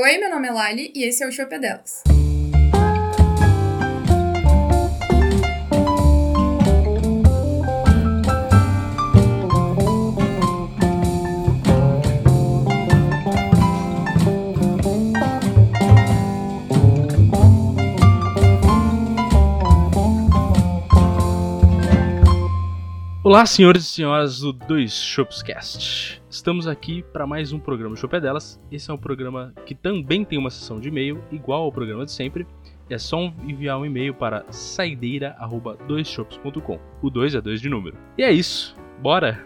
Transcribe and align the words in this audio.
Oi, 0.00 0.16
meu 0.16 0.30
nome 0.30 0.46
é 0.46 0.52
Lali 0.52 0.92
e 0.94 1.02
esse 1.02 1.24
é 1.24 1.26
o 1.26 1.32
Chope 1.32 1.58
Delas. 1.58 2.04
Olá, 23.24 23.44
senhores 23.46 23.82
e 23.82 23.86
senhoras 23.88 24.38
do 24.38 24.52
Dois 24.52 24.92
Shopscast. 24.94 26.17
Estamos 26.38 26.68
aqui 26.68 27.02
para 27.12 27.26
mais 27.26 27.52
um 27.52 27.58
programa 27.58 27.96
Shop 27.96 28.20
Delas. 28.20 28.60
Esse 28.70 28.92
é 28.92 28.94
um 28.94 28.96
programa 28.96 29.52
que 29.66 29.74
também 29.74 30.24
tem 30.24 30.38
uma 30.38 30.50
sessão 30.50 30.78
de 30.78 30.86
e-mail, 30.86 31.20
igual 31.32 31.64
ao 31.64 31.72
programa 31.72 32.04
de 32.04 32.12
sempre. 32.12 32.46
É 32.88 32.96
só 32.96 33.18
enviar 33.42 33.76
um 33.76 33.84
e-mail 33.84 34.14
para 34.14 34.44
saideira@doisshops.com. 34.48 36.78
O 37.02 37.10
2 37.10 37.34
é 37.34 37.40
2 37.40 37.60
de 37.60 37.68
número. 37.68 37.98
E 38.16 38.22
é 38.22 38.30
isso. 38.30 38.76
Bora! 39.00 39.44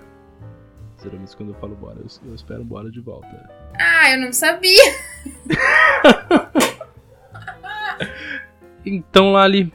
Geralmente 1.03 1.35
quando 1.35 1.55
eu 1.55 1.57
falo 1.59 1.75
bora, 1.75 1.97
eu, 1.99 2.05
eu 2.29 2.35
espero 2.35 2.61
um 2.61 2.67
bora 2.67 2.91
de 2.91 3.01
volta. 3.01 3.51
Ah, 3.81 4.11
eu 4.11 4.21
não 4.21 4.31
sabia! 4.31 4.95
Então, 8.85 9.31
Lali, 9.31 9.73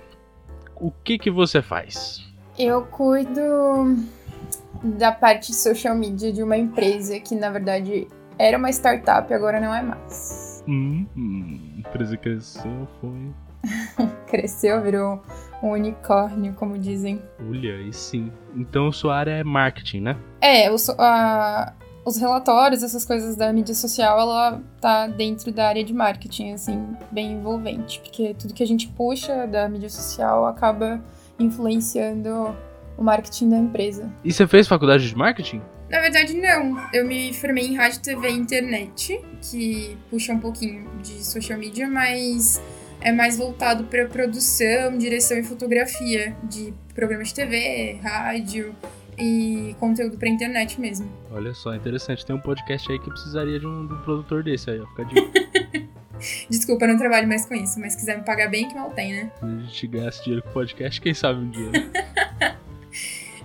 o 0.76 0.92
que 0.92 1.18
que 1.18 1.32
você 1.32 1.62
faz? 1.62 2.28
Eu 2.60 2.86
cuido 2.88 3.96
da 4.84 5.12
parte 5.12 5.54
social 5.54 5.96
media 5.96 6.32
de 6.32 6.44
uma 6.44 6.58
empresa 6.58 7.20
que, 7.20 7.36
na 7.36 7.50
verdade, 7.50 8.08
era 8.38 8.58
uma 8.58 8.70
startup 8.70 9.32
e 9.32 9.34
agora 9.36 9.60
não 9.60 9.74
é 9.74 9.82
mais. 9.82 10.64
Hum, 10.68 11.06
hum, 11.16 11.60
a 11.76 11.80
empresa 11.80 12.18
cresceu, 12.18 12.88
foi. 13.02 13.34
Cresceu, 14.28 14.82
virou 14.82 15.22
um 15.64 15.70
unicórnio, 15.72 16.54
como 16.54 16.78
dizem. 16.78 17.22
Olha, 17.50 17.76
aí 17.76 17.92
sim. 17.94 18.32
Então 18.56 18.92
sua 18.92 19.16
área 19.16 19.32
é 19.32 19.44
marketing, 19.44 20.02
né? 20.02 20.18
É, 20.42 20.70
o 20.72 20.76
a- 21.00 21.74
os 22.06 22.16
relatórios, 22.18 22.84
essas 22.84 23.04
coisas 23.04 23.36
da 23.36 23.52
mídia 23.52 23.74
social, 23.76 24.18
ela 24.20 24.62
tá 24.80 25.08
dentro 25.08 25.52
da 25.52 25.68
área 25.68 25.84
de 25.84 25.94
marketing, 25.94 26.54
assim, 26.54 26.96
bem 27.12 27.34
envolvente. 27.34 28.00
Porque 28.00 28.34
tudo 28.34 28.54
que 28.54 28.64
a 28.64 28.68
gente 28.68 28.88
puxa 28.90 29.46
da 29.48 29.68
mídia 29.68 29.90
social 29.90 30.46
acaba 30.46 31.02
influenciando 31.40 32.56
o 32.98 33.04
marketing 33.04 33.50
da 33.50 33.58
empresa. 33.58 34.12
E 34.24 34.32
você 34.32 34.48
fez 34.48 34.68
faculdade 34.68 35.08
de 35.08 35.16
marketing? 35.16 35.62
Na 35.90 36.02
verdade, 36.02 36.34
não. 36.34 36.78
Eu 36.94 37.06
me 37.06 37.34
formei 37.34 37.66
em 37.68 37.76
rádio, 37.76 38.02
TV 38.02 38.30
e 38.30 38.34
internet, 38.34 39.22
que 39.42 39.98
puxa 40.10 40.34
um 40.34 40.40
pouquinho 40.40 40.90
de 41.02 41.24
social 41.24 41.58
media, 41.58 41.88
mas 41.88 42.62
é 43.00 43.12
mais 43.12 43.38
voltado 43.38 43.86
para 43.86 44.06
produção, 44.08 44.98
direção 44.98 45.38
e 45.38 45.44
fotografia 45.44 46.36
de 46.44 46.74
programas 46.94 47.30
de 47.30 47.36
TV, 47.36 48.00
rádio 48.04 48.76
e 49.18 49.76
conteúdo 49.80 50.18
para 50.18 50.28
internet 50.28 50.80
mesmo. 50.82 51.10
Olha 51.32 51.54
só, 51.54 51.74
interessante. 51.74 52.26
Tem 52.26 52.36
um 52.36 52.42
podcast 52.42 52.92
aí 52.92 53.00
que 53.00 53.10
precisaria 53.10 53.60
de 53.60 53.66
um, 53.66 53.88
de 53.88 53.94
um 53.94 54.02
produtor 54.02 54.44
desse 54.44 54.70
aí, 54.70 54.80
ó. 54.80 54.88
Fica 54.88 55.06
dica. 55.06 55.48
Desculpa, 56.50 56.86
eu 56.86 56.90
não 56.90 56.98
trabalho 56.98 57.28
mais 57.28 57.46
com 57.46 57.54
isso, 57.56 57.80
mas 57.80 57.96
quiser 57.96 58.18
me 58.18 58.24
pagar 58.24 58.50
bem, 58.50 58.68
que 58.68 58.76
mal 58.76 58.92
tem, 58.92 59.14
né? 59.14 59.32
Se 59.40 59.46
a 59.46 59.48
gente 59.48 59.88
ganhasse 59.88 60.24
dinheiro 60.24 60.44
com 60.44 60.52
podcast, 60.52 61.00
quem 61.02 61.14
sabe 61.14 61.40
um 61.40 61.50
dia. 61.50 61.70
né? 61.72 61.92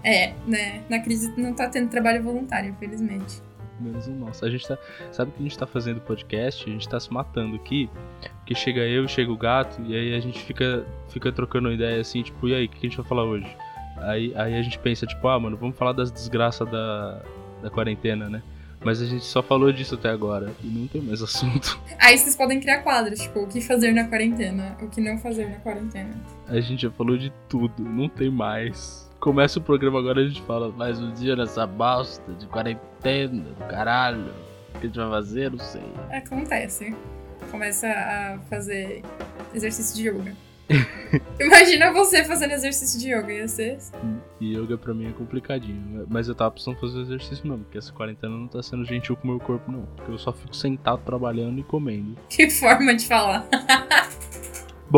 É, 0.04 0.34
né? 0.46 0.82
Na 0.88 0.98
crise 0.98 1.32
não 1.36 1.54
tá 1.54 1.68
tendo 1.68 1.88
trabalho 1.88 2.22
voluntário, 2.22 2.70
infelizmente. 2.70 3.40
Menos 3.80 4.06
o 4.06 4.12
nosso. 4.12 4.44
A 4.44 4.50
gente 4.50 4.66
tá. 4.66 4.78
Sabe 5.10 5.32
que 5.32 5.40
a 5.40 5.42
gente 5.42 5.58
tá 5.58 5.66
fazendo 5.66 6.00
podcast? 6.00 6.68
A 6.68 6.72
gente 6.72 6.88
tá 6.88 7.00
se 7.00 7.12
matando 7.12 7.56
aqui. 7.56 7.90
Porque 8.38 8.54
chega 8.54 8.80
eu, 8.80 9.06
chega 9.08 9.30
o 9.30 9.36
gato, 9.36 9.80
e 9.82 9.94
aí 9.94 10.14
a 10.14 10.20
gente 10.20 10.40
fica, 10.42 10.84
fica 11.08 11.32
trocando 11.32 11.72
ideia 11.72 12.00
assim, 12.00 12.22
tipo, 12.22 12.48
e 12.48 12.54
aí, 12.54 12.66
o 12.66 12.68
que 12.68 12.86
a 12.86 12.90
gente 12.90 12.96
vai 12.96 13.06
falar 13.06 13.24
hoje? 13.24 13.46
Aí, 13.98 14.32
aí 14.36 14.58
a 14.58 14.62
gente 14.62 14.78
pensa, 14.78 15.06
tipo, 15.06 15.26
ah, 15.28 15.38
mano, 15.38 15.56
vamos 15.56 15.76
falar 15.76 15.92
das 15.92 16.10
desgraças 16.10 16.68
da, 16.68 17.22
da 17.62 17.70
quarentena, 17.70 18.28
né? 18.28 18.42
Mas 18.84 19.00
a 19.00 19.06
gente 19.06 19.24
só 19.24 19.42
falou 19.42 19.72
disso 19.72 19.94
até 19.94 20.10
agora. 20.10 20.52
E 20.62 20.66
não 20.66 20.88
tem 20.88 21.00
mais 21.00 21.22
assunto. 21.22 21.80
Aí 22.00 22.18
vocês 22.18 22.34
podem 22.34 22.60
criar 22.60 22.82
quadros, 22.82 23.20
tipo, 23.20 23.40
o 23.40 23.46
que 23.46 23.60
fazer 23.60 23.92
na 23.92 24.04
quarentena, 24.04 24.76
o 24.82 24.88
que 24.88 25.00
não 25.00 25.18
fazer 25.18 25.48
na 25.48 25.56
quarentena. 25.56 26.14
A 26.48 26.60
gente 26.60 26.82
já 26.82 26.90
falou 26.90 27.16
de 27.16 27.32
tudo, 27.48 27.82
não 27.82 28.08
tem 28.08 28.30
mais. 28.30 29.10
Começa 29.22 29.60
o 29.60 29.62
programa 29.62 30.00
agora 30.00 30.20
a 30.20 30.26
gente 30.26 30.42
fala 30.42 30.72
mais 30.72 30.98
um 30.98 31.12
dia 31.12 31.36
nessa 31.36 31.64
bosta 31.64 32.32
de 32.32 32.44
quarentena, 32.48 33.50
do 33.50 33.64
caralho. 33.68 34.34
O 34.74 34.80
que 34.80 34.86
a 34.86 34.88
gente 34.88 34.96
vai 34.96 35.10
fazer? 35.10 35.48
Não 35.48 35.60
sei. 35.60 35.84
Acontece. 36.10 36.92
Começa 37.48 37.86
a 37.86 38.40
fazer 38.50 39.00
exercício 39.54 39.94
de 39.94 40.08
yoga. 40.08 40.34
Imagina 41.38 41.92
você 41.92 42.24
fazendo 42.24 42.50
exercício 42.50 42.98
de 42.98 43.14
yoga, 43.14 43.32
ia 43.32 43.46
ser. 43.46 43.78
E 44.40 44.56
yoga 44.56 44.76
pra 44.76 44.92
mim 44.92 45.10
é 45.10 45.12
complicadinho. 45.12 46.04
Mas 46.10 46.26
eu 46.26 46.34
tava 46.34 46.50
precisando 46.50 46.80
fazer 46.80 47.02
exercício 47.02 47.46
mesmo, 47.46 47.62
porque 47.62 47.78
essa 47.78 47.92
quarentena 47.92 48.36
não 48.36 48.48
tá 48.48 48.60
sendo 48.60 48.84
gentil 48.84 49.14
com 49.14 49.28
o 49.28 49.30
meu 49.30 49.38
corpo, 49.38 49.70
não. 49.70 49.82
Porque 49.94 50.10
eu 50.10 50.18
só 50.18 50.32
fico 50.32 50.56
sentado 50.56 51.00
trabalhando 51.04 51.60
e 51.60 51.62
comendo. 51.62 52.16
Que 52.28 52.50
forma 52.50 52.92
de 52.92 53.06
falar. 53.06 53.46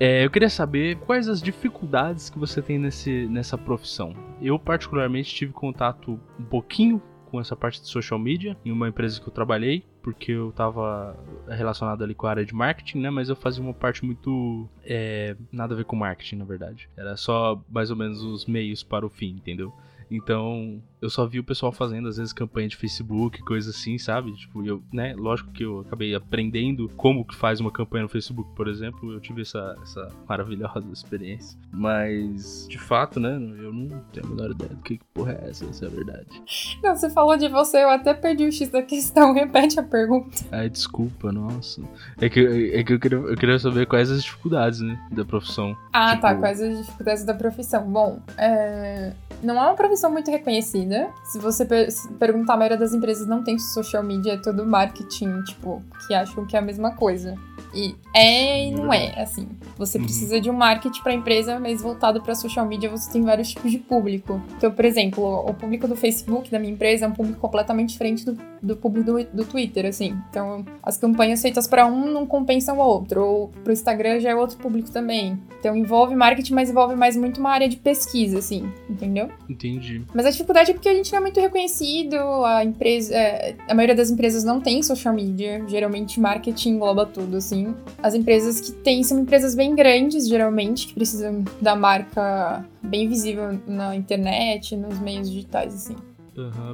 É, 0.00 0.24
eu 0.24 0.30
queria 0.30 0.48
saber 0.48 0.96
quais 0.96 1.28
as 1.28 1.42
dificuldades 1.42 2.30
que 2.30 2.38
você 2.38 2.62
tem 2.62 2.78
nesse, 2.78 3.26
nessa 3.26 3.58
profissão. 3.58 4.14
Eu, 4.40 4.58
particularmente, 4.58 5.34
tive 5.34 5.52
contato 5.52 6.18
um 6.38 6.44
pouquinho 6.44 7.02
com 7.26 7.38
essa 7.38 7.54
parte 7.54 7.82
de 7.82 7.86
social 7.86 8.18
media 8.18 8.56
em 8.64 8.72
uma 8.72 8.88
empresa 8.88 9.20
que 9.20 9.28
eu 9.28 9.32
trabalhei, 9.32 9.84
porque 10.02 10.32
eu 10.32 10.52
tava 10.52 11.14
relacionado 11.46 12.02
ali 12.02 12.14
com 12.14 12.26
a 12.26 12.30
área 12.30 12.46
de 12.46 12.54
marketing, 12.54 13.00
né? 13.00 13.10
Mas 13.10 13.28
eu 13.28 13.36
fazia 13.36 13.62
uma 13.62 13.74
parte 13.74 14.02
muito. 14.02 14.66
é, 14.82 15.36
nada 15.52 15.74
a 15.74 15.76
ver 15.76 15.84
com 15.84 15.94
marketing, 15.96 16.36
na 16.36 16.44
verdade. 16.46 16.88
Era 16.96 17.14
só 17.18 17.62
mais 17.68 17.90
ou 17.90 17.96
menos 17.96 18.22
os 18.22 18.46
meios 18.46 18.82
para 18.82 19.04
o 19.04 19.10
fim, 19.10 19.32
entendeu? 19.36 19.70
Então, 20.10 20.82
eu 21.00 21.08
só 21.10 21.26
vi 21.26 21.38
o 21.38 21.44
pessoal 21.44 21.72
fazendo, 21.72 22.08
às 22.08 22.16
vezes, 22.16 22.32
campanha 22.32 22.68
de 22.68 22.76
Facebook, 22.76 23.40
coisa 23.42 23.70
assim, 23.70 23.96
sabe? 23.98 24.32
Tipo, 24.36 24.64
eu, 24.64 24.82
né? 24.92 25.14
Lógico 25.16 25.50
que 25.50 25.64
eu 25.64 25.80
acabei 25.80 26.14
aprendendo 26.14 26.88
como 26.96 27.24
que 27.24 27.34
faz 27.34 27.60
uma 27.60 27.70
campanha 27.70 28.02
no 28.02 28.08
Facebook, 28.08 28.50
por 28.54 28.68
exemplo. 28.68 29.12
Eu 29.12 29.20
tive 29.20 29.42
essa, 29.42 29.76
essa 29.82 30.08
maravilhosa 30.28 30.84
experiência. 30.92 31.58
Mas, 31.72 32.66
de 32.68 32.78
fato, 32.78 33.18
né? 33.18 33.30
Eu 33.34 33.72
não 33.72 34.00
tenho 34.12 34.26
a 34.26 34.28
menor 34.28 34.50
ideia 34.50 34.70
do 34.74 34.82
que, 34.82 34.98
que 34.98 35.04
porra 35.14 35.32
é 35.32 35.48
essa, 35.48 35.64
essa 35.64 35.84
é 35.86 35.88
a 35.88 35.90
verdade. 35.90 36.42
Não, 36.82 36.94
você 36.94 37.08
falou 37.10 37.36
de 37.36 37.48
você, 37.48 37.78
eu 37.82 37.90
até 37.90 38.12
perdi 38.14 38.44
o 38.44 38.52
X 38.52 38.68
da 38.68 38.82
questão. 38.82 39.32
Repete 39.34 39.78
a 39.80 39.82
pergunta. 39.82 40.44
Ai, 40.52 40.68
desculpa, 40.68 41.32
nossa. 41.32 41.82
É 42.20 42.28
que, 42.28 42.40
é 42.74 42.82
que 42.84 42.92
eu, 42.92 43.00
queria, 43.00 43.18
eu 43.18 43.36
queria 43.36 43.58
saber 43.58 43.86
quais 43.86 44.10
as 44.10 44.22
dificuldades, 44.22 44.80
né? 44.80 44.98
Da 45.12 45.24
profissão. 45.24 45.76
Ah, 45.92 46.10
Tipo- 46.10 46.22
tá. 46.22 46.34
Quais 46.34 46.60
as 46.60 46.78
dificuldades 46.78 47.24
da 47.24 47.34
profissão? 47.34 47.90
Bom, 47.90 48.20
é, 48.36 49.12
não 49.42 49.56
é 49.56 49.60
uma 49.68 49.74
profissão 49.74 50.10
muito 50.10 50.30
reconhecida. 50.30 50.89
Se 51.24 51.38
você 51.38 51.64
per- 51.64 51.90
se 51.90 52.08
perguntar, 52.14 52.54
a 52.54 52.56
maioria 52.56 52.76
das 52.78 52.92
empresas 52.94 53.26
não 53.26 53.42
tem 53.42 53.58
social 53.58 54.02
media, 54.02 54.32
é 54.34 54.36
todo 54.36 54.64
marketing, 54.66 55.42
tipo, 55.42 55.82
que 56.06 56.14
acham 56.14 56.44
que 56.46 56.56
é 56.56 56.58
a 56.58 56.62
mesma 56.62 56.92
coisa. 56.92 57.34
E 57.72 57.94
é 58.14 58.66
e 58.66 58.70
não 58.72 58.92
é, 58.92 59.20
assim. 59.22 59.48
Você 59.78 59.96
Uhum. 59.98 60.04
precisa 60.04 60.40
de 60.40 60.50
um 60.50 60.52
marketing 60.52 61.00
para 61.02 61.12
empresa, 61.14 61.60
mas 61.60 61.80
voltado 61.80 62.20
para 62.20 62.34
social 62.34 62.66
media 62.66 62.90
você 62.90 63.10
tem 63.12 63.22
vários 63.22 63.50
tipos 63.50 63.70
de 63.70 63.78
público. 63.78 64.42
Então, 64.56 64.72
por 64.72 64.84
exemplo, 64.84 65.24
o 65.48 65.54
público 65.54 65.86
do 65.86 65.94
Facebook 65.94 66.50
da 66.50 66.58
minha 66.58 66.72
empresa 66.72 67.04
é 67.04 67.08
um 67.08 67.12
público 67.12 67.38
completamente 67.38 67.90
diferente 67.90 68.24
do, 68.26 68.36
do 68.60 68.76
público 68.76 69.12
do, 69.12 69.24
do 69.24 69.44
Twitter, 69.44 69.86
assim. 69.86 70.18
Então, 70.30 70.64
as 70.82 70.96
campanhas 70.98 71.40
feitas 71.40 71.68
para 71.68 71.86
um 71.86 72.10
não 72.10 72.26
compensam 72.26 72.76
o 72.78 72.80
outro, 72.80 73.24
ou 73.24 73.48
pro 73.62 73.72
Instagram 73.72 74.18
já 74.18 74.30
é 74.30 74.34
outro 74.34 74.56
público 74.58 74.90
também. 74.90 75.38
Então, 75.60 75.76
envolve 75.76 76.16
marketing, 76.16 76.54
mas 76.54 76.70
envolve 76.70 76.96
mais 76.96 77.16
muito 77.16 77.38
uma 77.38 77.50
área 77.50 77.68
de 77.68 77.76
pesquisa, 77.76 78.38
assim, 78.38 78.68
entendeu? 78.88 79.28
Entendi. 79.48 80.02
Mas 80.12 80.26
a 80.26 80.30
dificuldade 80.30 80.72
é 80.72 80.74
porque 80.80 80.88
a 80.88 80.94
gente 80.94 81.12
não 81.12 81.18
é 81.18 81.20
muito 81.20 81.38
reconhecido, 81.38 82.16
a 82.42 82.64
empresa, 82.64 83.14
é, 83.14 83.54
a 83.68 83.74
maioria 83.74 83.94
das 83.94 84.10
empresas 84.10 84.42
não 84.42 84.62
tem 84.62 84.82
social 84.82 85.12
media, 85.12 85.62
geralmente 85.68 86.18
marketing 86.18 86.70
engloba 86.70 87.04
tudo, 87.04 87.36
assim. 87.36 87.74
As 88.02 88.14
empresas 88.14 88.62
que 88.62 88.72
têm 88.72 89.02
são 89.02 89.18
empresas 89.18 89.54
bem 89.54 89.74
grandes, 89.74 90.26
geralmente, 90.26 90.86
que 90.86 90.94
precisam 90.94 91.44
da 91.60 91.76
marca 91.76 92.64
bem 92.82 93.06
visível 93.06 93.60
na 93.66 93.94
internet, 93.94 94.74
nos 94.74 94.98
meios 94.98 95.28
digitais, 95.28 95.74
assim. 95.74 95.96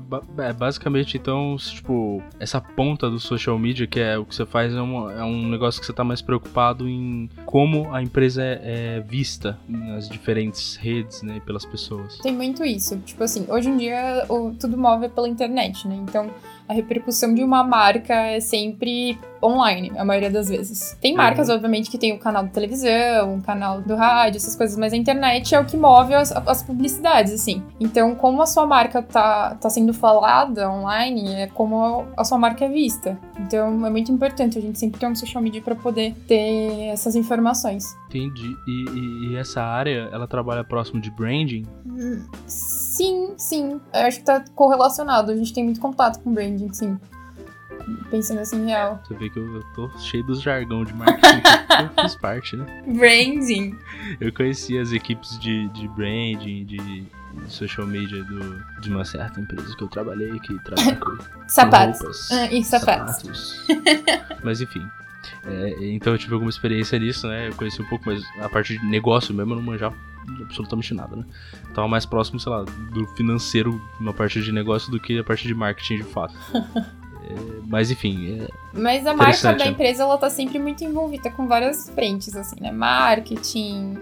Ba- 0.03 0.23
é, 0.39 0.53
basicamente, 0.53 1.17
então, 1.17 1.57
tipo, 1.59 2.23
essa 2.39 2.61
ponta 2.61 3.09
do 3.11 3.19
social 3.19 3.59
media, 3.59 3.87
que 3.87 3.99
é 3.99 4.19
o 4.19 4.25
que 4.25 4.35
você 4.35 4.45
faz, 4.47 4.73
é 4.75 4.81
um, 4.81 5.11
é 5.11 5.25
um 5.25 5.49
negócio 5.49 5.81
que 5.81 5.87
você 5.87 5.93
tá 5.93 6.05
mais 6.05 6.21
preocupado 6.23 6.89
em 6.89 7.29
como 7.45 7.93
a 7.93 8.03
empresa 8.03 8.43
é, 8.43 8.97
é 8.97 9.01
vista 9.01 9.59
nas 9.69 10.09
diferentes 10.09 10.77
redes, 10.77 11.23
né, 11.23 11.41
pelas 11.45 11.65
pessoas. 11.65 12.19
Tem 12.19 12.33
muito 12.35 12.65
isso. 12.65 12.97
Tipo 12.99 13.25
assim, 13.25 13.47
hoje 13.49 13.69
em 13.69 13.77
dia 13.77 14.25
o, 14.29 14.53
tudo 14.59 14.77
move 14.77 15.09
pela 15.09 15.29
internet, 15.29 15.87
né? 15.89 15.97
Então 15.97 16.31
a 16.69 16.73
repercussão 16.73 17.35
de 17.35 17.43
uma 17.43 17.63
marca 17.63 18.15
é 18.15 18.41
sempre 18.41 19.19
online, 19.43 19.93
a 19.97 20.05
maioria 20.05 20.31
das 20.31 20.49
vezes. 20.49 20.97
Tem 21.01 21.15
marcas, 21.15 21.49
uhum. 21.49 21.55
obviamente, 21.55 21.91
que 21.91 21.99
tem 21.99 22.13
o 22.13 22.19
canal 22.19 22.45
de 22.45 22.51
televisão, 22.51 23.37
o 23.37 23.43
canal 23.43 23.81
do 23.81 23.95
rádio, 23.95 24.39
essas 24.39 24.57
coisas, 24.57 24.77
mas 24.77 24.93
a 24.93 24.97
internet 24.97 25.55
é 25.55 25.61
o 25.61 25.65
que 25.65 25.77
move 25.77 26.15
as, 26.15 26.33
as 26.33 26.63
publicidades, 26.63 27.33
assim. 27.33 27.63
Então, 27.79 28.15
como 28.15 28.43
a 28.43 28.47
sua 28.47 28.67
marca 28.67 29.03
tá, 29.03 29.55
tá 29.55 29.71
sendo 29.71 29.93
falada 29.93 30.71
online, 30.71 31.35
é 31.35 31.47
como 31.47 32.07
a 32.17 32.25
sua 32.25 32.39
marca 32.39 32.65
é 32.65 32.69
vista. 32.69 33.19
Então, 33.39 33.87
é 33.87 33.91
muito 33.91 34.11
importante 34.11 34.59
a 34.59 34.61
gente 34.61 34.79
sempre 34.79 34.99
ter 34.99 35.07
um 35.07 35.15
social 35.15 35.43
media 35.43 35.61
para 35.61 35.75
poder 35.75 36.15
ter 36.27 36.89
essas 36.89 37.15
informações. 37.15 37.85
Entendi. 38.09 38.57
E, 38.67 38.85
e, 38.91 39.33
e, 39.33 39.37
essa 39.37 39.63
área, 39.63 40.09
ela 40.13 40.27
trabalha 40.27 40.65
próximo 40.65 41.01
de 41.01 41.11
branding? 41.11 41.65
Sim, 42.47 42.86
sim. 43.37 43.81
Eu 43.93 44.01
acho 44.01 44.19
que 44.19 44.25
tá 44.25 44.45
correlacionado. 44.55 45.33
A 45.33 45.37
gente 45.37 45.53
tem 45.53 45.65
muito 45.65 45.81
contato 45.81 46.21
com 46.21 46.33
branding, 46.33 46.73
sim 46.73 46.99
pensando 48.11 48.41
assim, 48.41 48.67
real. 48.67 49.01
Você 49.07 49.15
vê 49.15 49.31
que 49.31 49.39
eu, 49.39 49.57
eu 49.57 49.63
tô 49.75 49.89
cheio 49.99 50.25
dos 50.25 50.43
jargão 50.43 50.85
de 50.85 50.93
marketing 50.95 51.41
que 51.41 51.83
eu 51.83 52.05
fiz 52.05 52.15
parte, 52.17 52.57
né? 52.57 52.83
Branding. 52.87 53.77
Eu 54.21 54.33
conheci 54.33 54.79
as 54.79 54.93
equipes 54.93 55.39
de, 55.39 55.69
de 55.69 55.89
branding, 55.89 56.65
de, 56.65 57.07
social 57.49 57.87
media 57.87 58.25
do, 58.25 58.81
de 58.81 58.91
uma 58.91 59.05
certa 59.05 59.41
empresa 59.41 59.77
que 59.77 59.83
eu 59.83 59.89
trabalhei, 59.89 60.39
que 60.41 60.59
trabalha 60.65 60.97
com, 60.97 61.19
sapatos. 61.47 62.31
Ah, 62.31 62.47
e 62.53 62.65
sapatos. 62.65 63.17
sapatos. 63.67 64.41
Mas 64.43 64.61
enfim. 64.61 64.87
É, 65.45 65.77
então 65.93 66.13
eu 66.13 66.19
tive 66.19 66.35
alguma 66.35 66.51
experiência 66.51 66.99
nisso, 66.99 67.27
né? 67.27 67.49
Eu 67.49 67.55
conheci 67.55 67.81
um 67.81 67.87
pouco, 67.87 68.05
mas 68.07 68.23
a 68.41 68.49
parte 68.49 68.79
de 68.79 68.85
negócio 68.87 69.35
mesmo 69.35 69.53
eu 69.53 69.57
não 69.57 69.63
manjava 69.63 69.97
absolutamente 70.41 70.93
nada, 70.95 71.17
né? 71.17 71.25
Tava 71.75 71.87
mais 71.89 72.05
próximo, 72.05 72.41
sei 72.41 72.51
lá, 72.51 72.65
do 72.93 73.07
financeiro 73.17 73.81
na 74.01 74.13
parte 74.13 74.43
de 74.43 74.53
negócio 74.53 74.91
do 74.91 74.99
que 74.99 75.19
a 75.19 75.25
parte 75.25 75.47
de 75.47 75.55
marketing 75.55 75.99
de 75.99 76.05
fato. 76.05 76.35
É, 77.29 77.35
mas 77.67 77.91
enfim. 77.91 78.39
É 78.41 78.49
mas 78.77 79.07
a 79.07 79.15
marca 79.15 79.55
da 79.55 79.67
empresa 79.67 80.03
ela 80.03 80.19
tá 80.19 80.29
sempre 80.31 80.59
muito 80.59 80.85
envolvida 80.85 81.31
com 81.31 81.47
várias 81.47 81.89
frentes, 81.91 82.37
assim, 82.37 82.57
né? 82.61 82.71
Marketing, 82.71 83.99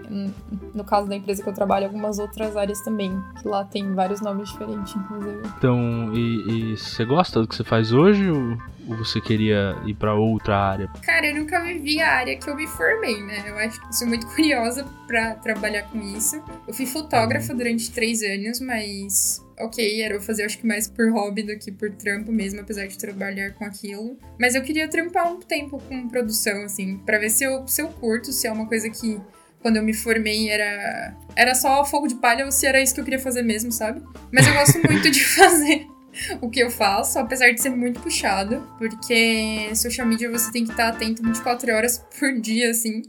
no 0.73 0.83
caso 0.83 1.07
da 1.07 1.15
empresa 1.15 1.41
que 1.41 1.49
eu 1.49 1.53
trabalho, 1.53 1.85
algumas 1.85 2.19
outras 2.19 2.55
áreas 2.55 2.81
também, 2.81 3.11
que 3.41 3.47
lá 3.47 3.63
tem 3.63 3.93
vários 3.93 4.21
nomes 4.21 4.49
diferentes, 4.49 4.95
inclusive. 4.95 5.41
Então, 5.57 6.13
e, 6.13 6.73
e 6.73 6.77
você 6.77 7.05
gosta 7.05 7.41
do 7.41 7.47
que 7.47 7.55
você 7.55 7.63
faz 7.63 7.91
hoje 7.91 8.29
ou, 8.29 8.57
ou 8.89 8.97
você 8.97 9.21
queria 9.21 9.75
ir 9.85 9.95
para 9.95 10.13
outra 10.13 10.57
área? 10.57 10.89
Cara, 11.01 11.27
eu 11.27 11.35
nunca 11.35 11.63
vivi 11.63 11.99
a 12.01 12.11
área 12.13 12.37
que 12.37 12.49
eu 12.49 12.55
me 12.55 12.67
formei, 12.67 13.21
né? 13.21 13.43
Eu 13.47 13.57
acho 13.57 13.79
que 13.81 13.95
sou 13.95 14.07
muito 14.07 14.27
curiosa 14.35 14.85
para 15.07 15.35
trabalhar 15.35 15.83
com 15.83 15.99
isso. 15.99 16.41
Eu 16.67 16.73
fui 16.73 16.85
fotógrafa 16.85 17.51
uhum. 17.51 17.57
durante 17.57 17.91
três 17.91 18.21
anos, 18.21 18.59
mas 18.59 19.45
ok, 19.59 20.01
era 20.01 20.15
eu 20.15 20.21
fazer 20.21 20.43
acho 20.43 20.57
que 20.57 20.67
mais 20.67 20.87
por 20.87 21.09
hobby 21.11 21.43
do 21.43 21.57
que 21.57 21.71
por 21.71 21.91
trampo 21.91 22.31
mesmo, 22.31 22.61
apesar 22.61 22.87
de 22.87 22.97
trabalhar 22.97 23.53
com 23.53 23.65
aquilo. 23.65 24.17
Mas 24.39 24.55
eu 24.55 24.63
queria 24.65 24.87
trampar 24.87 25.31
um 25.31 25.39
tempo 25.39 25.81
com 25.87 26.09
produção, 26.09 26.63
assim, 26.63 26.97
para 26.97 27.17
ver 27.17 27.29
se 27.29 27.43
eu, 27.43 27.67
se 27.67 27.81
eu 27.81 27.87
curto, 27.87 28.31
se 28.31 28.47
é 28.47 28.51
uma 28.51 28.67
coisa 28.67 28.89
que 28.89 29.21
quando 29.61 29.77
eu 29.77 29.83
me 29.83 29.93
formei 29.93 30.49
era 30.49 31.15
era 31.35 31.55
só 31.55 31.83
fogo 31.85 32.07
de 32.07 32.15
palha 32.15 32.45
ou 32.45 32.51
se 32.51 32.67
era 32.67 32.81
isso 32.81 32.93
que 32.93 32.99
eu 32.99 33.03
queria 33.03 33.19
fazer 33.19 33.41
mesmo, 33.41 33.71
sabe? 33.71 34.01
Mas 34.31 34.47
eu 34.47 34.53
gosto 34.53 34.79
muito 34.87 35.09
de 35.09 35.23
fazer 35.25 35.87
o 36.41 36.49
que 36.49 36.59
eu 36.59 36.69
faço, 36.69 37.19
apesar 37.19 37.51
de 37.51 37.61
ser 37.61 37.69
muito 37.69 37.99
puxado, 37.99 38.65
porque 38.77 39.73
social 39.75 40.07
media 40.07 40.29
você 40.29 40.51
tem 40.51 40.65
que 40.65 40.71
estar 40.71 40.89
atento 40.89 41.23
24 41.23 41.73
horas 41.73 41.97
por 42.19 42.39
dia, 42.39 42.71
assim, 42.71 43.01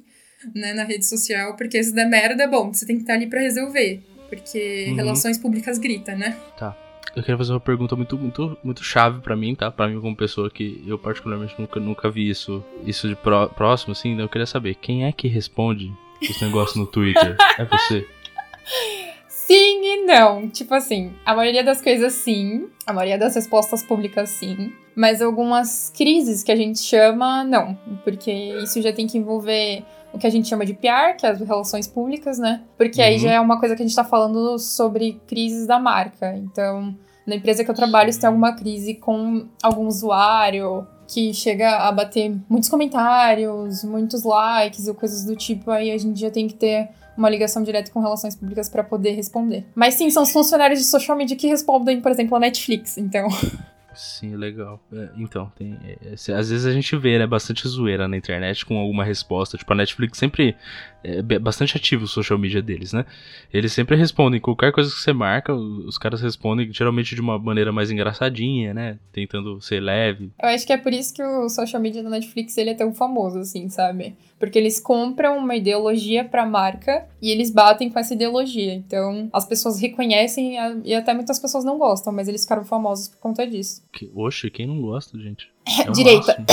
né, 0.55 0.73
na 0.73 0.85
rede 0.85 1.05
social, 1.07 1.57
porque 1.57 1.83
se 1.83 1.93
der 1.93 2.09
merda, 2.09 2.47
bom, 2.47 2.73
você 2.73 2.87
tem 2.87 2.97
que 2.97 3.03
estar 3.03 3.15
ali 3.15 3.27
para 3.27 3.41
resolver. 3.41 4.03
Porque 4.29 4.87
uhum. 4.89 4.97
relações 4.97 5.39
públicas 5.39 5.79
grita, 5.79 6.17
né? 6.17 6.37
Tá. 6.59 6.77
Eu 7.17 7.23
queria 7.23 7.39
fazer 7.39 7.55
uma 7.55 7.61
pergunta 7.61 7.97
muito, 7.97 8.19
muito, 8.19 8.59
muito 8.63 8.85
chave 8.85 9.23
para 9.23 9.35
mim, 9.35 9.55
tá? 9.55 9.71
Para 9.71 9.89
mim 9.89 9.99
como 9.99 10.15
pessoa 10.15 10.51
que 10.51 10.85
eu 10.87 10.99
particularmente 10.99 11.55
nunca, 11.59 11.81
nunca 11.81 12.11
vi 12.11 12.29
isso, 12.29 12.63
isso 12.85 13.09
de 13.09 13.17
pró 13.17 13.49
próximo, 13.49 13.93
assim. 13.93 14.15
Né? 14.15 14.23
Eu 14.23 14.29
queria 14.29 14.45
saber 14.45 14.75
quem 14.75 15.07
é 15.07 15.13
que 15.13 15.27
responde 15.27 15.91
os 16.21 16.41
negócios 16.43 16.77
no 16.77 16.87
Twitter? 16.87 17.35
É 17.59 17.65
você? 17.65 18.07
Sim 19.27 19.83
e 19.83 20.05
não. 20.05 20.47
Tipo 20.51 20.75
assim, 20.75 21.15
a 21.25 21.35
maioria 21.35 21.65
das 21.65 21.81
coisas 21.81 22.13
sim, 22.13 22.69
a 22.85 22.93
maioria 22.93 23.17
das 23.17 23.35
respostas 23.37 23.83
públicas 23.83 24.29
sim, 24.29 24.73
mas 24.95 25.23
algumas 25.23 25.89
crises 25.97 26.43
que 26.43 26.51
a 26.51 26.57
gente 26.57 26.81
chama 26.81 27.45
não, 27.45 27.79
porque 28.03 28.33
isso 28.33 28.83
já 28.83 28.93
tem 28.93 29.07
que 29.07 29.17
envolver 29.17 29.85
o 30.13 30.19
que 30.19 30.27
a 30.27 30.31
gente 30.31 30.49
chama 30.49 30.67
de 30.67 30.75
PR, 30.75 31.17
que 31.17 31.25
é 31.25 31.31
as 31.31 31.41
relações 31.41 31.87
públicas, 31.87 32.39
né? 32.41 32.63
Porque 32.77 33.01
uhum. 33.01 33.07
aí 33.07 33.19
já 33.19 33.33
é 33.33 33.41
uma 33.41 33.61
coisa 33.61 33.77
que 33.77 33.83
a 33.83 33.87
gente 33.87 33.95
tá 33.95 34.05
falando 34.05 34.59
sobre 34.59 35.21
crises 35.29 35.67
da 35.67 35.79
marca. 35.79 36.35
Então, 36.37 36.97
na 37.27 37.35
empresa 37.35 37.65
que 37.65 37.71
eu 37.71 37.75
trabalho, 37.75 38.13
se 38.13 38.21
tem 38.21 38.29
alguma 38.29 38.55
crise 38.55 38.95
com 38.95 39.47
algum 39.63 39.87
usuário 39.87 40.87
que 41.09 41.33
chega 41.33 41.77
a 41.77 41.93
bater 41.93 42.35
muitos 42.49 42.69
comentários, 42.69 43.85
muitos 43.85 44.25
likes 44.25 44.89
ou 44.89 44.95
coisas 44.95 45.25
do 45.25 45.37
tipo, 45.37 45.71
aí 45.71 45.91
a 45.91 45.99
gente 45.99 46.19
já 46.19 46.31
tem 46.31 46.49
que 46.49 46.55
ter 46.55 46.89
uma 47.17 47.31
ligação 47.31 47.63
direta 47.63 47.91
com 47.91 48.01
relações 48.01 48.37
públicas 48.37 48.69
para 48.69 48.85
poder 48.85 49.13
responder. 49.13 49.65
Mas 49.75 49.95
sim, 49.95 50.11
são 50.11 50.23
os 50.23 50.33
funcionários 50.33 50.81
de 50.81 50.85
social 50.85 51.17
media 51.17 51.37
que 51.37 51.47
respondem, 51.47 52.01
por 52.01 52.11
exemplo, 52.11 52.37
a 52.37 52.41
Netflix, 52.41 52.99
então. 52.99 53.29
Sim, 53.97 54.37
legal. 54.37 54.79
É, 54.93 55.09
então, 55.17 55.51
tem. 55.57 55.79
É, 55.83 55.97
é, 56.11 56.13
às 56.13 56.51
vezes 56.51 56.67
a 56.67 56.73
gente 56.73 56.95
vê, 56.99 57.19
né, 57.19 57.27
bastante 57.27 57.67
zoeira 57.67 58.07
na 58.07 58.15
internet 58.15 58.67
com 58.67 58.77
alguma 58.77 59.03
resposta. 59.03 59.57
Tipo, 59.57 59.73
a 59.73 59.77
Netflix 59.77 60.19
sempre 60.19 60.55
é 61.03 61.23
bastante 61.39 61.77
ativo 61.77 62.05
o 62.05 62.09
social 62.09 62.39
media 62.39 62.61
deles, 62.61 62.93
né? 62.93 63.05
Eles 63.53 63.73
sempre 63.73 63.97
respondem. 63.97 64.41
Qualquer 64.41 64.73
coisa 64.73 64.91
que 64.91 64.97
você 64.97 65.13
marca, 65.13 65.55
os 65.55 65.99
caras 65.99 66.21
respondem 66.21 66.73
geralmente 66.73 67.15
de 67.15 67.21
uma 67.21 67.39
maneira 67.39 67.73
mais 67.73 67.91
engraçadinha, 67.91 68.75
né? 68.75 68.99
Tentando 69.13 69.61
ser 69.61 69.81
leve. 69.81 70.31
Eu 70.43 70.49
acho 70.49 70.67
que 70.67 70.73
é 70.73 70.77
por 70.77 70.93
isso 70.93 71.15
que 71.15 71.23
o 71.23 71.49
social 71.49 71.81
media 71.81 72.03
da 72.03 72.11
Netflix 72.11 72.57
ele 72.59 72.71
é 72.71 72.75
tão 72.75 72.93
famoso, 72.93 73.39
assim, 73.39 73.69
sabe? 73.69 74.17
Porque 74.39 74.59
eles 74.59 74.81
compram 74.81 75.39
uma 75.39 75.55
ideologia 75.55 76.25
pra 76.25 76.45
marca 76.45 77.07
e 77.23 77.31
eles 77.31 77.51
batem 77.51 77.89
com 77.89 77.99
essa 77.99 78.15
ideologia. 78.15 78.75
Então, 78.75 79.29
as 79.33 79.47
pessoas 79.47 79.81
reconhecem 79.81 80.57
e 80.85 80.95
até 80.95 81.15
muitas 81.15 81.39
pessoas 81.39 81.65
não 81.65 81.79
gostam, 81.79 82.13
mas 82.13 82.29
eles 82.29 82.43
ficaram 82.43 82.65
famosos 82.65 83.09
por 83.09 83.19
conta 83.19 83.47
disso. 83.47 83.83
Que, 83.93 84.11
oxe, 84.15 84.51
quem 84.51 84.67
não 84.67 84.81
gosta, 84.81 85.19
gente? 85.19 85.51
É 85.87 85.91
Direita. 85.91 86.37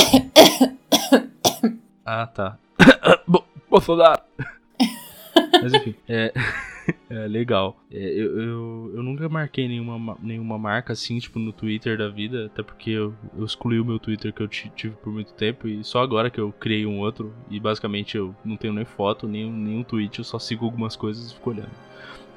ah, 2.06 2.28
tá. 2.28 2.58
Bolsonaro! 3.74 4.22
Mas 5.64 5.74
enfim, 5.74 5.96
é. 6.08 6.32
É, 7.10 7.28
legal. 7.28 7.78
É, 7.90 7.98
eu, 7.98 8.38
eu, 8.38 8.92
eu, 8.96 9.04
nunca 9.04 9.30
marquei 9.30 9.70
nenhuma, 9.70 10.18
nenhuma 10.22 10.60
marca 10.60 10.92
assim, 10.92 11.18
tipo, 11.18 11.40
no 11.40 11.54
Twitter 11.54 11.98
da 11.98 12.10
vida, 12.10 12.48
até 12.48 12.62
porque 12.62 12.90
eu, 12.90 13.14
eu 13.38 13.46
excluí 13.46 13.80
o 13.80 13.86
meu 13.86 13.98
Twitter 13.98 14.34
que 14.34 14.44
eu 14.44 14.50
tive 14.50 14.94
por 15.02 15.14
muito 15.14 15.32
tempo 15.32 15.66
e 15.66 15.82
só 15.82 16.02
agora 16.02 16.30
que 16.30 16.42
eu 16.42 16.52
criei 16.52 16.86
um 16.86 17.00
outro 17.00 17.34
e 17.50 17.58
basicamente 17.58 18.18
eu 18.18 18.36
não 18.44 18.58
tenho 18.58 18.74
nem 18.74 18.84
foto, 18.84 19.30
nem, 19.30 19.50
nem 19.50 19.78
um 19.78 19.84
tweet, 19.84 20.20
eu 20.20 20.26
só 20.26 20.38
sigo 20.38 20.66
algumas 20.66 20.98
coisas 20.98 21.32
e 21.32 21.34
fico 21.34 21.52
olhando. 21.52 21.72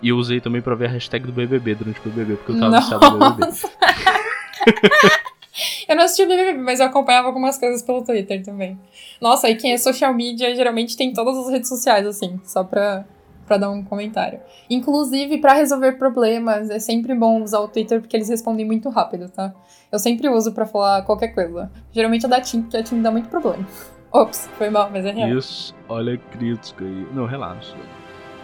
E 0.00 0.10
eu 0.10 0.16
usei 0.16 0.40
também 0.40 0.62
pra 0.62 0.76
ver 0.76 0.86
a 0.86 0.90
hashtag 0.90 1.26
do 1.26 1.32
BBB 1.32 1.74
durante 1.74 1.98
o 1.98 2.02
BBB, 2.04 2.36
porque 2.36 2.52
eu 2.52 2.60
tava 2.60 2.78
viciado 2.78 3.18
no 3.18 3.34
BBB. 3.34 3.52
eu 5.88 5.96
não 5.96 6.04
assisti 6.04 6.22
o 6.22 6.28
BBB, 6.28 6.58
mas 6.58 6.80
eu 6.80 6.86
acompanhava 6.86 7.28
algumas 7.28 7.58
coisas 7.58 7.82
pelo 7.82 8.02
Twitter 8.02 8.42
também. 8.44 8.78
Nossa, 9.20 9.48
e 9.48 9.56
quem 9.56 9.72
é 9.72 9.78
social 9.78 10.12
media 10.14 10.54
geralmente 10.54 10.96
tem 10.96 11.12
todas 11.12 11.36
as 11.38 11.50
redes 11.50 11.68
sociais, 11.68 12.06
assim, 12.06 12.40
só 12.44 12.64
pra 12.64 13.04
para 13.46 13.58
dar 13.58 13.70
um 13.70 13.82
comentário. 13.82 14.40
Inclusive, 14.68 15.38
para 15.38 15.54
resolver 15.54 15.92
problemas, 15.92 16.68
é 16.68 16.78
sempre 16.78 17.14
bom 17.14 17.42
usar 17.42 17.60
o 17.60 17.68
Twitter 17.68 18.00
porque 18.00 18.16
eles 18.16 18.28
respondem 18.28 18.66
muito 18.66 18.88
rápido, 18.88 19.30
tá? 19.30 19.54
Eu 19.90 19.98
sempre 19.98 20.28
uso 20.28 20.52
para 20.52 20.66
falar 20.66 21.02
qualquer 21.02 21.28
coisa. 21.28 21.70
Geralmente 21.92 22.26
é 22.26 22.28
da 22.28 22.40
TIM, 22.40 22.62
porque 22.62 22.76
a 22.76 22.82
TIM 22.82 23.00
dá 23.00 23.10
muito 23.10 23.28
problema. 23.28 23.64
Ops, 24.12 24.48
foi 24.58 24.70
mal, 24.70 24.90
mas 24.90 25.04
é 25.04 25.12
real. 25.12 25.38
Isso, 25.38 25.74
olha 25.88 26.14
a 26.14 26.18
crítica 26.18 26.84
aí. 26.84 27.06
Não, 27.12 27.26
relaxa. 27.26 27.76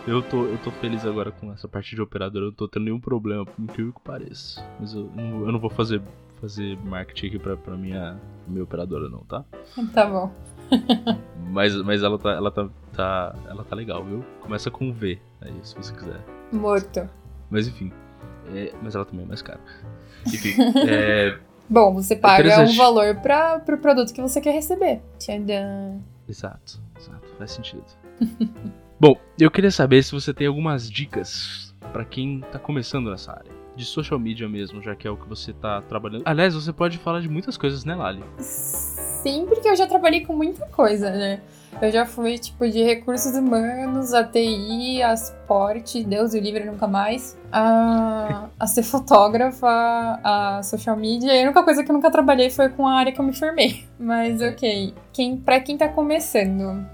Eu 0.07 0.21
tô, 0.21 0.45
eu 0.45 0.59
tô 0.59 0.71
feliz 0.73 1.07
agora 1.07 1.31
com 1.31 1.53
essa 1.53 1.69
parte 1.69 1.95
de 1.95 2.03
operador. 2.03 2.43
Eu 2.43 2.47
não 2.47 2.55
tô 2.55 2.69
tendo 2.69 2.85
nenhum 2.85 3.01
problema, 3.01 3.45
por 3.45 3.63
incrível 3.63 3.93
que 3.93 4.01
pareça. 4.01 4.65
Mas 4.79 4.93
eu 4.95 5.09
eu 5.17 5.53
não 5.53 5.61
vou 5.61 5.71
fazer, 5.71 6.03
fazer 6.43 6.77
marketing 6.85 7.29
aqui 7.29 7.39
pra, 7.39 7.57
pra 7.57 7.77
minha, 7.77 8.21
minha 8.49 8.65
operadora, 8.65 9.09
não, 9.09 9.21
tá? 9.21 9.45
Tá 9.95 10.07
bom. 10.07 10.31
mas, 11.51 11.75
mas 11.77 12.03
ela 12.03 12.19
tá, 12.19 12.33
ela 12.33 12.51
tá, 12.51 12.69
tá, 12.93 13.35
ela 13.49 13.63
tá 13.63 13.77
legal, 13.77 14.05
viu? 14.05 14.25
Começa 14.41 14.71
com 14.71 14.93
V 14.93 15.21
aí, 15.41 15.55
se 15.63 15.77
você 15.77 15.95
quiser. 15.95 16.21
Morto. 16.53 17.09
Mas 17.49 17.69
enfim. 17.69 17.93
É, 18.53 18.73
mas 18.83 18.97
ela 18.97 19.05
também 19.05 19.25
é 19.25 19.29
mais 19.29 19.41
cara. 19.41 19.61
Enfim. 20.27 20.55
é, 20.89 21.39
Bom, 21.69 21.95
você 21.95 22.17
paga 22.17 22.61
um 22.61 22.77
valor 22.77 23.15
para 23.17 23.61
pro 23.61 23.79
produto 23.79 24.13
que 24.13 24.21
você 24.21 24.41
quer 24.41 24.53
receber. 24.53 25.01
Tcharam. 25.19 26.03
Exato, 26.29 26.83
exato. 26.99 27.29
Faz 27.39 27.53
sentido. 27.53 27.85
Bom, 28.99 29.17
eu 29.39 29.51
queria 29.51 29.71
saber 29.71 30.03
se 30.03 30.13
você 30.13 30.35
tem 30.35 30.47
algumas 30.47 30.91
dicas 30.91 31.72
para 31.93 32.05
quem 32.05 32.41
tá 32.53 32.59
começando 32.59 33.11
nessa 33.11 33.33
área. 33.33 33.53
De 33.75 33.85
social 33.85 34.19
media 34.19 34.49
mesmo, 34.49 34.83
já 34.83 34.95
que 34.95 35.09
é 35.09 35.11
o 35.11 35.17
que 35.17 35.29
você 35.29 35.53
tá 35.53 35.81
trabalhando. 35.83 36.23
Aliás, 36.27 36.55
você 36.55 36.73
pode 36.73 36.99
falar 36.99 37.21
de 37.21 37.29
muitas 37.29 37.57
coisas, 37.57 37.85
né, 37.85 37.95
Lali? 37.95 38.23
assim, 39.23 39.47
porque 39.47 39.69
eu 39.69 39.77
já 39.77 39.87
trabalhei 39.87 40.25
com 40.27 40.35
muita 40.35 40.67
coisa, 40.67 41.11
né? 41.11 41.41
Eu 41.81 41.91
já 41.91 42.05
fui, 42.05 42.37
tipo, 42.39 42.69
de 42.69 42.83
recursos 42.83 43.35
humanos, 43.35 44.13
a 44.13 44.23
TI, 44.25 45.03
a 45.03 45.15
esporte, 45.15 46.05
Deus 46.05 46.35
o 46.35 46.39
livre 46.39 46.65
nunca 46.65 46.87
mais, 46.87 47.39
a, 47.51 48.49
a 48.59 48.67
ser 48.67 48.83
fotógrafa, 48.85 49.67
a 50.23 50.63
social 50.63 50.97
media. 50.97 51.33
E 51.33 51.41
a 51.41 51.45
única 51.45 51.63
coisa 51.63 51.83
que 51.83 51.91
eu 51.91 51.95
nunca 51.95 52.11
trabalhei 52.11 52.51
foi 52.51 52.69
com 52.69 52.87
a 52.87 52.95
área 52.95 53.13
que 53.13 53.21
eu 53.21 53.25
me 53.25 53.33
formei. 53.33 53.85
Mas 53.99 54.43
ok. 54.43 54.93
Quem, 55.13 55.37
pra 55.39 55.61
quem 55.61 55.79
tá 55.79 55.89
começando. 55.89 56.85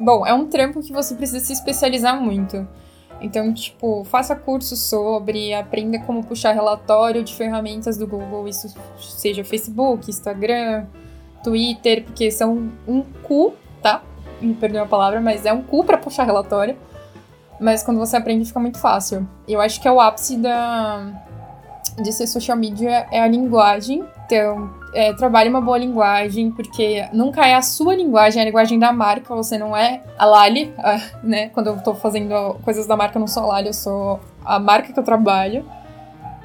Bom, 0.00 0.26
é 0.26 0.34
um 0.34 0.46
trampo 0.46 0.80
que 0.80 0.92
você 0.92 1.14
precisa 1.14 1.40
se 1.40 1.52
especializar 1.52 2.20
muito. 2.20 2.66
Então, 3.20 3.52
tipo, 3.52 4.04
faça 4.04 4.36
curso 4.36 4.76
sobre, 4.76 5.54
aprenda 5.54 5.98
como 6.00 6.24
puxar 6.24 6.52
relatório 6.52 7.22
de 7.24 7.34
ferramentas 7.34 7.96
do 7.96 8.06
Google, 8.06 8.46
isso 8.46 8.74
seja 8.98 9.42
Facebook, 9.42 10.10
Instagram, 10.10 10.86
Twitter, 11.42 12.04
porque 12.04 12.30
são 12.30 12.70
um 12.86 13.02
cu, 13.22 13.54
tá? 13.82 14.02
Me 14.40 14.52
perdoe 14.54 14.80
a 14.80 14.86
palavra, 14.86 15.20
mas 15.20 15.46
é 15.46 15.52
um 15.52 15.62
cu 15.62 15.82
para 15.82 15.96
puxar 15.96 16.24
relatório. 16.24 16.76
Mas 17.58 17.82
quando 17.82 17.98
você 17.98 18.16
aprende 18.16 18.44
fica 18.44 18.60
muito 18.60 18.78
fácil. 18.78 19.26
Eu 19.48 19.60
acho 19.60 19.80
que 19.80 19.88
é 19.88 19.92
o 19.92 19.98
ápice 19.98 20.36
da 20.36 21.24
de 21.98 22.12
ser 22.12 22.26
social 22.26 22.56
media 22.56 23.06
é 23.10 23.20
a 23.20 23.26
linguagem. 23.26 24.04
Então, 24.26 24.68
é, 24.92 25.12
trabalhe 25.12 25.48
uma 25.48 25.60
boa 25.60 25.78
linguagem, 25.78 26.50
porque 26.50 27.06
nunca 27.12 27.46
é 27.46 27.54
a 27.54 27.62
sua 27.62 27.94
linguagem, 27.94 28.40
é 28.40 28.42
a 28.42 28.46
linguagem 28.46 28.76
da 28.76 28.92
marca, 28.92 29.32
você 29.34 29.56
não 29.56 29.76
é 29.76 30.02
a 30.18 30.26
Lali, 30.26 30.74
né? 31.22 31.48
Quando 31.50 31.68
eu 31.68 31.80
tô 31.80 31.94
fazendo 31.94 32.54
coisas 32.64 32.88
da 32.88 32.96
marca, 32.96 33.16
eu 33.16 33.20
não 33.20 33.28
sou 33.28 33.44
a 33.44 33.46
Lali, 33.46 33.68
eu 33.68 33.72
sou 33.72 34.18
a 34.44 34.58
marca 34.58 34.92
que 34.92 34.98
eu 34.98 35.04
trabalho. 35.04 35.64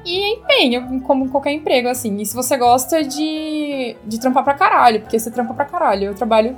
E 0.04 0.34
empenho, 0.34 1.00
como 1.02 1.28
qualquer 1.28 1.52
emprego, 1.52 1.88
assim. 1.88 2.16
E 2.20 2.26
se 2.26 2.34
você 2.34 2.56
gosta 2.56 3.02
de, 3.02 3.96
de 4.04 4.20
trampar 4.20 4.44
pra 4.44 4.54
caralho, 4.54 5.00
porque 5.00 5.18
você 5.18 5.30
trampa 5.30 5.54
pra 5.54 5.64
caralho. 5.64 6.06
Eu 6.06 6.14
trabalho 6.14 6.56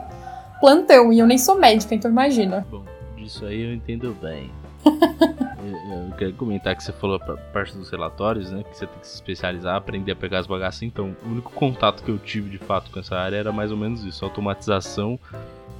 plantão 0.61 1.13
e 1.13 1.19
eu 1.19 1.27
nem 1.27 1.39
sou 1.39 1.59
médica, 1.59 1.95
então 1.95 2.11
imagina. 2.11 2.67
Bom, 2.71 2.83
disso 3.17 3.45
aí 3.47 3.63
eu 3.63 3.75
entendo 3.75 4.17
bem. 4.21 4.51
eu, 5.85 6.09
eu 6.09 6.15
quero 6.17 6.33
comentar 6.35 6.75
que 6.75 6.83
você 6.83 6.93
falou 6.93 7.17
a 7.17 7.37
parte 7.53 7.77
dos 7.77 7.91
relatórios, 7.91 8.51
né? 8.51 8.63
Que 8.63 8.77
você 8.77 8.87
tem 8.87 8.99
que 8.99 9.07
se 9.07 9.15
especializar, 9.15 9.77
aprender 9.77 10.13
a 10.13 10.17
pegar 10.17 10.39
as 10.39 10.47
bagaças. 10.47 10.83
Então, 10.83 11.15
o 11.25 11.29
único 11.29 11.53
contato 11.53 12.03
que 12.03 12.11
eu 12.11 12.19
tive 12.19 12.51
de 12.51 12.59
fato 12.59 12.91
com 12.91 13.01
essa 13.01 13.17
área 13.17 13.37
era 13.37 13.53
mais 13.53 13.71
ou 13.71 13.77
menos 13.77 14.05
isso: 14.05 14.25
automatização 14.25 15.19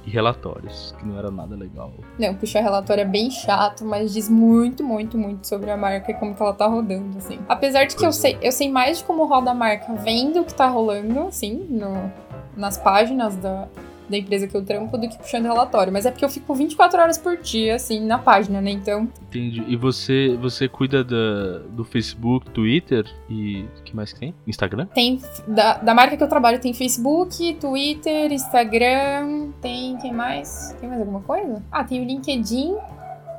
e 0.05 0.09
relatórios, 0.09 0.93
que 0.99 1.05
não 1.05 1.17
era 1.17 1.31
nada 1.31 1.55
legal. 1.55 1.91
Não, 2.19 2.35
puxar 2.35 2.61
relatório 2.61 3.01
é 3.01 3.05
bem 3.05 3.31
chato, 3.31 3.83
mas 3.83 4.13
diz 4.13 4.29
muito, 4.29 4.83
muito, 4.83 5.17
muito 5.17 5.47
sobre 5.47 5.71
a 5.71 5.77
marca 5.77 6.11
e 6.11 6.13
como 6.13 6.35
que 6.35 6.41
ela 6.41 6.53
tá 6.53 6.67
rodando, 6.67 7.17
assim. 7.17 7.39
Apesar 7.49 7.85
de 7.85 7.95
que 7.95 8.05
eu 8.05 8.13
sei, 8.13 8.37
eu 8.41 8.51
sei 8.51 8.69
mais 8.69 8.99
de 8.99 9.03
como 9.03 9.25
roda 9.25 9.51
a 9.51 9.55
marca 9.55 9.91
vendo 9.95 10.41
o 10.41 10.45
que 10.45 10.53
tá 10.53 10.67
rolando, 10.67 11.21
assim, 11.21 11.65
no, 11.69 12.11
nas 12.55 12.77
páginas 12.77 13.35
da, 13.35 13.67
da 14.09 14.17
empresa 14.17 14.47
que 14.47 14.55
eu 14.55 14.63
trampo 14.63 14.97
do 14.97 15.07
que 15.07 15.17
puxando 15.17 15.43
relatório. 15.43 15.91
Mas 15.91 16.05
é 16.05 16.11
porque 16.11 16.25
eu 16.25 16.29
fico 16.29 16.53
24 16.53 16.99
horas 16.99 17.17
por 17.17 17.37
dia, 17.37 17.75
assim, 17.75 17.99
na 18.05 18.17
página, 18.17 18.61
né? 18.61 18.71
Então. 18.71 19.09
Entendi. 19.29 19.63
E 19.67 19.75
você, 19.75 20.37
você 20.41 20.67
cuida 20.67 21.03
da, 21.03 21.59
do 21.69 21.83
Facebook, 21.83 22.49
Twitter 22.51 23.05
e. 23.29 23.65
Que 23.83 23.95
mais 23.95 24.13
que 24.13 24.19
tem? 24.19 24.35
Instagram? 24.47 24.87
Tem. 24.87 25.19
Da, 25.47 25.77
da 25.77 25.93
marca 25.93 26.17
que 26.17 26.23
eu 26.23 26.29
trabalho 26.29 26.59
tem 26.59 26.73
Facebook, 26.73 27.53
Twitter, 27.55 28.31
Instagram. 28.31 29.51
Tem. 29.61 29.97
Quem 29.97 30.13
mais? 30.13 30.75
Tem 30.79 30.89
mais 30.89 31.01
alguma 31.01 31.21
coisa? 31.21 31.63
Ah, 31.71 31.83
tem 31.83 32.01
o 32.01 32.05
LinkedIn. 32.05 32.75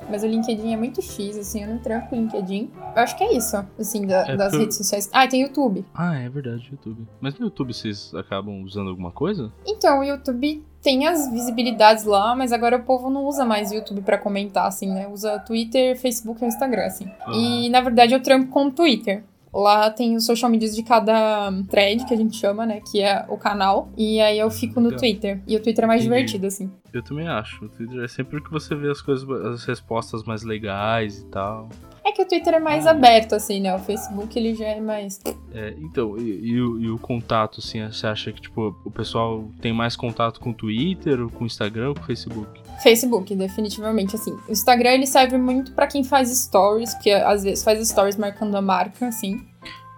Mas 0.09 0.23
o 0.23 0.27
LinkedIn 0.27 0.73
é 0.73 0.77
muito 0.77 1.01
X, 1.01 1.37
assim, 1.37 1.63
eu 1.63 1.69
não 1.69 1.77
tranco 1.77 2.15
o 2.15 2.19
LinkedIn. 2.19 2.71
Eu 2.95 3.01
acho 3.01 3.17
que 3.17 3.23
é 3.23 3.33
isso, 3.33 3.57
assim, 3.77 4.05
da, 4.05 4.27
é 4.27 4.35
das 4.35 4.53
redes 4.53 4.77
sociais. 4.77 5.09
Ah, 5.13 5.27
tem 5.27 5.41
YouTube. 5.41 5.85
Ah, 5.93 6.15
é 6.15 6.29
verdade, 6.29 6.67
YouTube. 6.71 7.07
Mas 7.19 7.37
no 7.37 7.45
YouTube 7.45 7.73
vocês 7.73 8.13
acabam 8.13 8.63
usando 8.63 8.89
alguma 8.89 9.11
coisa? 9.11 9.51
Então, 9.65 9.99
o 9.99 10.03
YouTube 10.03 10.63
tem 10.81 11.07
as 11.07 11.29
visibilidades 11.29 12.05
lá, 12.05 12.35
mas 12.35 12.51
agora 12.53 12.77
o 12.77 12.83
povo 12.83 13.09
não 13.09 13.25
usa 13.25 13.43
mais 13.43 13.71
o 13.71 13.75
YouTube 13.75 14.01
para 14.01 14.17
comentar, 14.17 14.67
assim, 14.67 14.89
né? 14.89 15.07
Usa 15.07 15.39
Twitter, 15.39 15.97
Facebook 15.97 16.43
e 16.43 16.47
Instagram, 16.47 16.85
assim. 16.85 17.09
E, 17.33 17.69
na 17.69 17.81
verdade, 17.81 18.13
eu 18.13 18.21
trampo 18.21 18.49
com 18.49 18.67
o 18.67 18.71
Twitter. 18.71 19.23
Lá 19.59 19.89
tem 19.89 20.15
os 20.15 20.23
social 20.23 20.51
medias 20.51 20.75
de 20.75 20.83
cada 20.83 21.51
thread, 21.67 22.05
que 22.05 22.13
a 22.13 22.17
gente 22.17 22.37
chama, 22.37 22.63
né? 22.63 22.79
Que 22.91 23.01
é 23.01 23.25
o 23.27 23.37
canal. 23.37 23.89
E 23.97 24.21
aí 24.21 24.37
eu 24.37 24.51
fico 24.51 24.79
no 24.79 24.95
Twitter. 24.95 25.41
E 25.47 25.55
o 25.55 25.59
Twitter 25.59 25.83
é 25.83 25.87
mais 25.87 26.01
Entendi. 26.05 26.15
divertido, 26.15 26.45
assim. 26.45 26.71
Eu 26.93 27.01
também 27.01 27.27
acho. 27.27 27.65
O 27.65 27.69
Twitter 27.69 28.03
é 28.03 28.07
sempre 28.07 28.39
que 28.39 28.51
você 28.51 28.75
vê 28.75 28.91
as 28.91 29.01
coisas, 29.01 29.27
as 29.27 29.65
respostas 29.65 30.23
mais 30.23 30.43
legais 30.43 31.17
e 31.17 31.25
tal. 31.25 31.69
É 32.07 32.11
que 32.13 32.21
o 32.21 32.25
Twitter 32.25 32.53
é 32.53 32.59
mais 32.59 32.87
ah. 32.87 32.91
aberto, 32.91 33.35
assim, 33.35 33.59
né? 33.59 33.75
O 33.75 33.79
Facebook 33.79 34.39
ele 34.39 34.55
já 34.55 34.67
é 34.67 34.79
mais. 34.79 35.19
É, 35.53 35.75
então, 35.77 36.17
e, 36.17 36.51
e, 36.51 36.61
o, 36.61 36.79
e, 36.79 36.89
o, 36.89 36.97
contato, 36.97 37.59
assim, 37.59 37.85
você 37.85 38.07
acha 38.07 38.31
que, 38.31 38.39
tipo, 38.39 38.73
o 38.85 38.89
pessoal 38.89 39.51
tem 39.59 39.73
mais 39.73 39.97
contato 39.97 40.39
com 40.39 40.51
o 40.51 40.53
Twitter, 40.53 41.19
ou 41.19 41.29
com 41.29 41.43
o 41.43 41.47
Instagram, 41.47 41.89
ou 41.89 41.95
com 41.95 42.01
o 42.01 42.05
Facebook? 42.05 42.61
Facebook, 42.81 43.35
definitivamente, 43.35 44.15
assim. 44.15 44.31
O 44.47 44.53
Instagram 44.53 44.91
ele 44.91 45.05
serve 45.05 45.37
muito 45.37 45.73
para 45.73 45.85
quem 45.85 46.01
faz 46.01 46.29
stories, 46.29 46.93
porque 46.93 47.11
às 47.11 47.43
vezes 47.43 47.61
faz 47.61 47.85
stories 47.85 48.15
marcando 48.15 48.55
a 48.55 48.61
marca, 48.61 49.07
assim. 49.07 49.45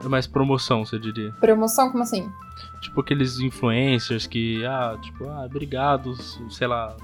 É 0.03 0.07
mais 0.07 0.25
promoção, 0.25 0.83
você 0.83 0.97
diria. 0.97 1.31
Promoção, 1.33 1.91
como 1.91 2.01
assim? 2.01 2.27
Tipo 2.81 3.01
aqueles 3.01 3.39
influencers 3.39 4.25
que, 4.25 4.65
ah, 4.65 4.97
tipo, 4.99 5.29
ah, 5.29 5.45
obrigado, 5.45 6.15
sei 6.49 6.65
lá, 6.65 6.97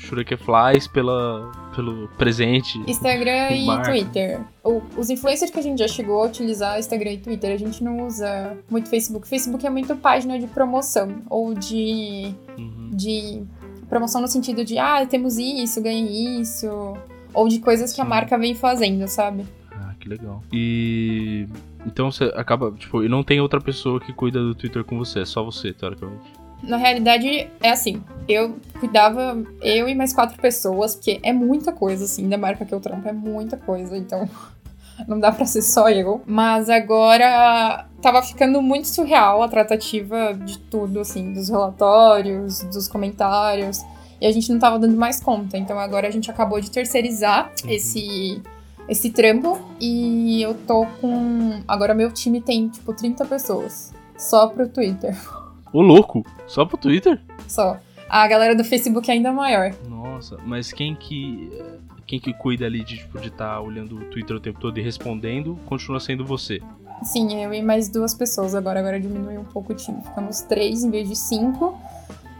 Shureke 0.00 0.36
Flies 0.36 0.86
pela, 0.86 1.52
pelo 1.74 2.08
presente. 2.16 2.78
Instagram 2.86 3.50
e 3.50 3.66
marca. 3.66 3.90
Twitter. 3.90 4.40
O, 4.64 4.82
os 4.96 5.10
influencers 5.10 5.50
que 5.50 5.58
a 5.58 5.62
gente 5.62 5.78
já 5.78 5.88
chegou 5.88 6.22
a 6.22 6.26
utilizar 6.26 6.78
Instagram 6.78 7.12
e 7.12 7.18
Twitter, 7.18 7.52
a 7.52 7.56
gente 7.56 7.84
não 7.84 8.06
usa 8.06 8.56
muito 8.70 8.88
Facebook. 8.88 9.28
Facebook 9.28 9.64
é 9.66 9.70
muito 9.70 9.94
página 9.96 10.38
de 10.38 10.46
promoção 10.46 11.22
ou 11.28 11.54
de. 11.54 12.34
Uhum. 12.58 12.90
de 12.92 13.42
promoção 13.88 14.20
no 14.20 14.28
sentido 14.28 14.64
de, 14.64 14.78
ah, 14.78 15.04
temos 15.04 15.36
isso, 15.36 15.82
ganhe 15.82 16.40
isso. 16.40 16.96
Ou 17.34 17.48
de 17.48 17.58
coisas 17.58 17.92
que 17.92 18.00
a 18.00 18.04
marca 18.04 18.38
vem 18.38 18.54
fazendo, 18.54 19.06
sabe? 19.06 19.44
Ah, 19.72 19.94
que 19.98 20.08
legal. 20.08 20.42
E. 20.52 21.46
Então 21.86 22.10
você 22.10 22.24
acaba, 22.34 22.72
tipo, 22.72 23.02
e 23.02 23.08
não 23.08 23.22
tem 23.22 23.40
outra 23.40 23.60
pessoa 23.60 24.00
que 24.00 24.12
cuida 24.12 24.38
do 24.38 24.54
Twitter 24.54 24.84
com 24.84 24.98
você, 24.98 25.20
é 25.20 25.24
só 25.24 25.42
você, 25.42 25.72
teoricamente. 25.72 26.39
Na 26.62 26.76
realidade, 26.76 27.48
é 27.60 27.70
assim, 27.70 28.02
eu 28.28 28.56
cuidava, 28.78 29.42
eu 29.60 29.88
e 29.88 29.94
mais 29.94 30.12
quatro 30.12 30.40
pessoas, 30.40 30.94
porque 30.94 31.20
é 31.22 31.32
muita 31.32 31.72
coisa, 31.72 32.04
assim, 32.04 32.28
da 32.28 32.38
marca 32.38 32.64
que 32.64 32.72
eu 32.72 32.80
trampo, 32.80 33.08
é 33.08 33.12
muita 33.12 33.56
coisa, 33.56 33.96
então 33.96 34.28
não 35.08 35.18
dá 35.18 35.32
pra 35.32 35.46
ser 35.46 35.62
só 35.62 35.88
eu. 35.88 36.22
Mas 36.26 36.68
agora 36.68 37.86
tava 38.02 38.22
ficando 38.22 38.60
muito 38.60 38.88
surreal 38.88 39.42
a 39.42 39.48
tratativa 39.48 40.34
de 40.34 40.58
tudo, 40.58 41.00
assim, 41.00 41.32
dos 41.32 41.48
relatórios, 41.48 42.62
dos 42.64 42.88
comentários, 42.88 43.82
e 44.20 44.26
a 44.26 44.32
gente 44.32 44.52
não 44.52 44.58
tava 44.58 44.78
dando 44.78 44.96
mais 44.96 45.18
conta, 45.20 45.56
então 45.56 45.78
agora 45.78 46.06
a 46.06 46.10
gente 46.10 46.30
acabou 46.30 46.60
de 46.60 46.70
terceirizar 46.70 47.50
uhum. 47.64 47.70
esse 47.70 48.42
esse 48.90 49.10
trampo 49.10 49.56
e 49.80 50.42
eu 50.42 50.52
tô 50.52 50.84
com. 51.00 51.62
Agora 51.68 51.94
meu 51.94 52.10
time 52.10 52.40
tem 52.40 52.68
tipo 52.68 52.92
30 52.92 53.24
pessoas. 53.24 53.92
Só 54.18 54.48
pro 54.48 54.68
Twitter. 54.68 55.16
Ô, 55.72 55.80
louco! 55.80 56.24
Só 56.46 56.64
pro 56.64 56.76
Twitter? 56.76 57.20
Só. 57.46 57.78
A 58.08 58.26
galera 58.26 58.56
do 58.56 58.64
Facebook 58.64 59.08
é 59.10 59.14
ainda 59.14 59.32
maior. 59.32 59.72
Nossa, 59.88 60.36
mas 60.44 60.72
quem 60.72 60.94
que. 60.94 61.50
Quem 62.06 62.18
que 62.18 62.34
cuida 62.34 62.66
ali 62.66 62.82
de 62.82 62.96
tipo, 62.96 63.18
estar 63.18 63.36
tá 63.36 63.60
olhando 63.60 63.94
o 63.94 64.04
Twitter 64.06 64.36
o 64.36 64.40
tempo 64.40 64.58
todo 64.58 64.76
e 64.76 64.82
respondendo 64.82 65.56
continua 65.66 66.00
sendo 66.00 66.26
você? 66.26 66.60
Sim, 67.04 67.40
eu 67.40 67.54
e 67.54 67.62
mais 67.62 67.88
duas 67.88 68.12
pessoas 68.12 68.52
agora. 68.52 68.80
Agora 68.80 68.98
diminuiu 68.98 69.40
um 69.40 69.44
pouco 69.44 69.72
o 69.72 69.76
time. 69.76 70.02
Ficamos 70.02 70.40
três 70.40 70.82
em 70.82 70.90
vez 70.90 71.08
de 71.08 71.14
cinco. 71.14 71.78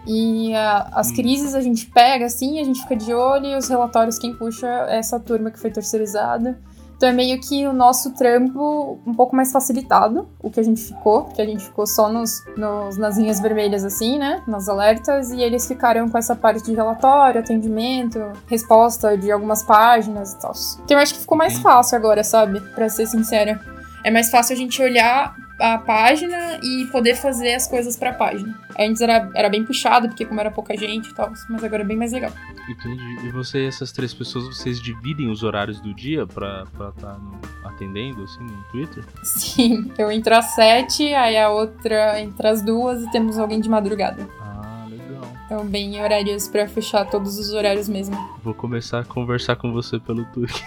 E 0.07 0.53
a, 0.55 0.91
as 0.93 1.11
hum. 1.11 1.15
crises 1.15 1.55
a 1.55 1.61
gente 1.61 1.87
pega 1.87 2.27
assim, 2.27 2.59
a 2.59 2.65
gente 2.65 2.81
fica 2.83 2.97
de 2.97 3.15
olho 3.15 3.47
e 3.47 3.57
os 3.57 3.69
relatórios 3.69 4.19
quem 4.19 4.35
puxa 4.35 4.67
é 4.89 4.99
essa 4.99 5.21
turma 5.21 5.53
que 5.53 5.59
foi 5.61 5.71
terceirizada. 5.71 6.59
Então 7.01 7.09
é 7.09 7.13
meio 7.13 7.41
que 7.41 7.67
o 7.67 7.73
nosso 7.73 8.13
trampo 8.13 9.01
um 9.07 9.15
pouco 9.15 9.35
mais 9.35 9.51
facilitado, 9.51 10.29
o 10.39 10.51
que 10.51 10.61
a 10.61 10.63
gente 10.63 10.83
ficou, 10.83 11.23
porque 11.23 11.41
a 11.41 11.47
gente 11.47 11.65
ficou 11.65 11.87
só 11.87 12.13
nos, 12.13 12.45
nos, 12.59 12.99
nas 12.99 13.17
linhas 13.17 13.41
vermelhas, 13.41 13.87
assim, 13.87 14.19
né? 14.19 14.43
Nas 14.47 14.69
alertas, 14.69 15.31
e 15.31 15.41
eles 15.41 15.67
ficaram 15.67 16.11
com 16.11 16.19
essa 16.19 16.37
parte 16.37 16.63
de 16.63 16.75
relatório, 16.75 17.41
atendimento, 17.41 18.21
resposta 18.47 19.17
de 19.17 19.33
algumas 19.33 19.63
páginas 19.63 20.35
e 20.35 20.41
tal. 20.41 20.53
Então 20.85 20.99
eu 20.99 21.03
acho 21.03 21.15
que 21.15 21.21
ficou 21.21 21.39
mais 21.39 21.59
fácil 21.59 21.97
agora, 21.97 22.23
sabe? 22.23 22.61
Pra 22.75 22.87
ser 22.91 23.07
sincera. 23.07 23.59
É 24.03 24.11
mais 24.11 24.31
fácil 24.31 24.55
a 24.55 24.57
gente 24.57 24.81
olhar 24.83 25.37
a 25.61 25.77
página 25.77 26.59
e 26.63 26.87
poder 26.87 27.15
fazer 27.15 27.55
as 27.55 27.67
coisas 27.67 27.97
pra 27.97 28.13
página. 28.13 28.59
Antes 28.79 29.03
era, 29.03 29.31
era 29.35 29.49
bem 29.49 29.65
puxado, 29.65 30.09
porque 30.09 30.25
como 30.25 30.41
era 30.41 30.51
pouca 30.51 30.77
gente 30.77 31.11
e 31.11 31.15
tal, 31.15 31.31
mas 31.49 31.63
agora 31.63 31.83
é 31.83 31.87
bem 31.87 31.97
mais 31.97 32.13
legal. 32.13 32.33
Entendi. 32.69 33.27
E 33.27 33.31
você, 33.31 33.67
essas 33.67 33.93
três 33.93 34.15
pessoas, 34.15 34.47
vocês 34.47 34.81
dividem 34.81 35.29
os 35.29 35.43
horários 35.43 35.81
do 35.81 35.93
dia 35.93 36.27
pra 36.27 36.65
estar 36.67 36.93
tá 36.93 37.21
atendendo, 37.65 38.23
assim, 38.23 38.43
no 38.43 38.63
Twitter? 38.71 39.05
Sim, 39.23 39.93
eu 39.99 40.11
entro 40.11 40.35
às 40.35 40.55
sete, 40.55 41.13
aí 41.15 41.37
a 41.37 41.51
outra 41.51 42.21
entra 42.21 42.51
às 42.51 42.63
duas 42.63 43.03
e 43.03 43.11
temos 43.11 43.39
alguém 43.39 43.61
de 43.61 43.69
madrugada. 43.69 44.27
Ah, 44.41 44.87
legal. 44.89 45.33
Então, 45.45 45.67
bem 45.67 46.01
horários 46.01 46.49
pra 46.49 46.67
fechar 46.67 47.05
todos 47.05 47.39
os 47.39 47.51
horários 47.51 47.89
mesmo. 47.89 48.17
Vou 48.43 48.55
começar 48.55 49.01
a 49.01 49.05
conversar 49.05 49.57
com 49.57 49.73
você 49.73 49.99
pelo 49.99 50.25
Twitter. 50.27 50.63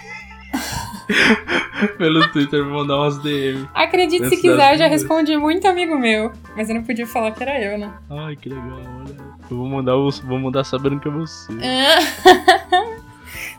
Pelo 1.98 2.30
Twitter, 2.32 2.64
me 2.64 2.70
mandar 2.70 2.96
umas 2.96 3.18
DM. 3.18 3.68
Acredite 3.74 4.28
se 4.28 4.36
quiser, 4.36 4.74
eu 4.74 4.78
já 4.78 4.86
respondi 4.86 5.36
muito 5.36 5.66
amigo 5.66 5.98
meu. 5.98 6.32
Mas 6.56 6.68
eu 6.68 6.76
não 6.76 6.84
podia 6.84 7.06
falar 7.06 7.32
que 7.32 7.42
era 7.42 7.60
eu, 7.60 7.78
né? 7.78 7.92
Ai, 8.10 8.36
que 8.36 8.48
legal, 8.48 8.80
olha. 9.00 9.34
Eu 9.50 9.56
vou 9.56 9.68
mandar, 9.68 9.94
vou 9.94 10.38
mandar 10.38 10.64
sabendo 10.64 10.98
que 10.98 11.08
é 11.08 11.10
você. 11.10 11.52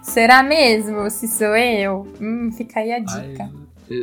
Será 0.01 0.41
mesmo? 0.41 1.09
Se 1.09 1.27
sou 1.27 1.55
eu? 1.55 2.07
Hum, 2.19 2.51
fica 2.51 2.79
aí 2.79 2.91
a 2.91 2.99
dica. 2.99 3.43
Ai, 3.43 3.51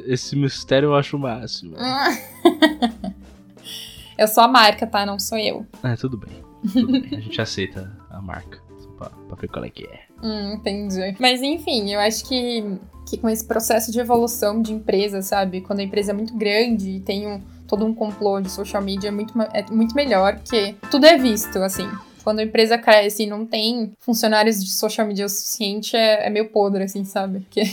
esse 0.06 0.36
mistério 0.36 0.88
eu 0.88 0.94
acho 0.94 1.16
o 1.16 1.20
máximo. 1.20 1.76
eu 4.16 4.28
sou 4.28 4.44
a 4.44 4.48
marca, 4.48 4.86
tá? 4.86 5.04
Não 5.04 5.18
sou 5.18 5.38
eu. 5.38 5.66
É, 5.82 5.96
tudo 5.96 6.16
bem. 6.16 6.42
Tudo 6.72 6.92
bem. 6.92 7.18
A 7.18 7.20
gente 7.20 7.40
aceita 7.40 7.96
a 8.10 8.20
marca. 8.20 8.60
Só 8.78 8.88
pra, 8.90 9.10
pra 9.10 9.36
ver 9.36 9.48
qual 9.48 9.64
é 9.64 9.70
que 9.70 9.84
é. 9.84 10.11
Hum, 10.22 10.52
entendi. 10.54 11.16
Mas 11.18 11.42
enfim, 11.42 11.92
eu 11.92 12.00
acho 12.00 12.24
que, 12.26 12.64
que 13.08 13.18
com 13.18 13.28
esse 13.28 13.44
processo 13.44 13.90
de 13.90 13.98
evolução 13.98 14.62
de 14.62 14.72
empresa, 14.72 15.20
sabe? 15.20 15.60
Quando 15.60 15.80
a 15.80 15.82
empresa 15.82 16.12
é 16.12 16.14
muito 16.14 16.36
grande 16.36 16.90
e 16.90 17.00
tem 17.00 17.26
um, 17.26 17.40
todo 17.66 17.84
um 17.84 17.92
complô 17.92 18.40
de 18.40 18.50
social 18.50 18.82
media, 18.82 19.08
é 19.08 19.10
muito, 19.10 19.34
é 19.52 19.64
muito 19.70 19.94
melhor, 19.94 20.36
porque 20.36 20.76
tudo 20.90 21.06
é 21.06 21.16
visto, 21.18 21.58
assim. 21.58 21.88
Quando 22.22 22.38
a 22.38 22.44
empresa 22.44 22.78
cresce 22.78 23.24
e 23.24 23.26
não 23.26 23.44
tem 23.44 23.92
funcionários 23.98 24.62
de 24.62 24.70
social 24.70 25.06
media 25.06 25.26
o 25.26 25.28
suficiente, 25.28 25.96
é, 25.96 26.26
é 26.26 26.30
meio 26.30 26.48
podre, 26.50 26.84
assim, 26.84 27.04
sabe? 27.04 27.40
Porque 27.50 27.64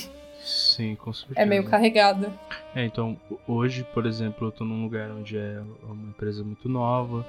Sim, 0.49 0.95
com 0.95 1.13
certeza. 1.13 1.39
É 1.39 1.45
meio 1.45 1.63
carregada. 1.65 2.33
É, 2.73 2.83
então, 2.83 3.15
hoje, 3.47 3.85
por 3.93 4.07
exemplo, 4.07 4.47
eu 4.47 4.51
tô 4.51 4.65
num 4.65 4.81
lugar 4.81 5.11
onde 5.11 5.37
é 5.37 5.61
uma 5.83 6.09
empresa 6.09 6.43
muito 6.43 6.67
nova 6.67 7.23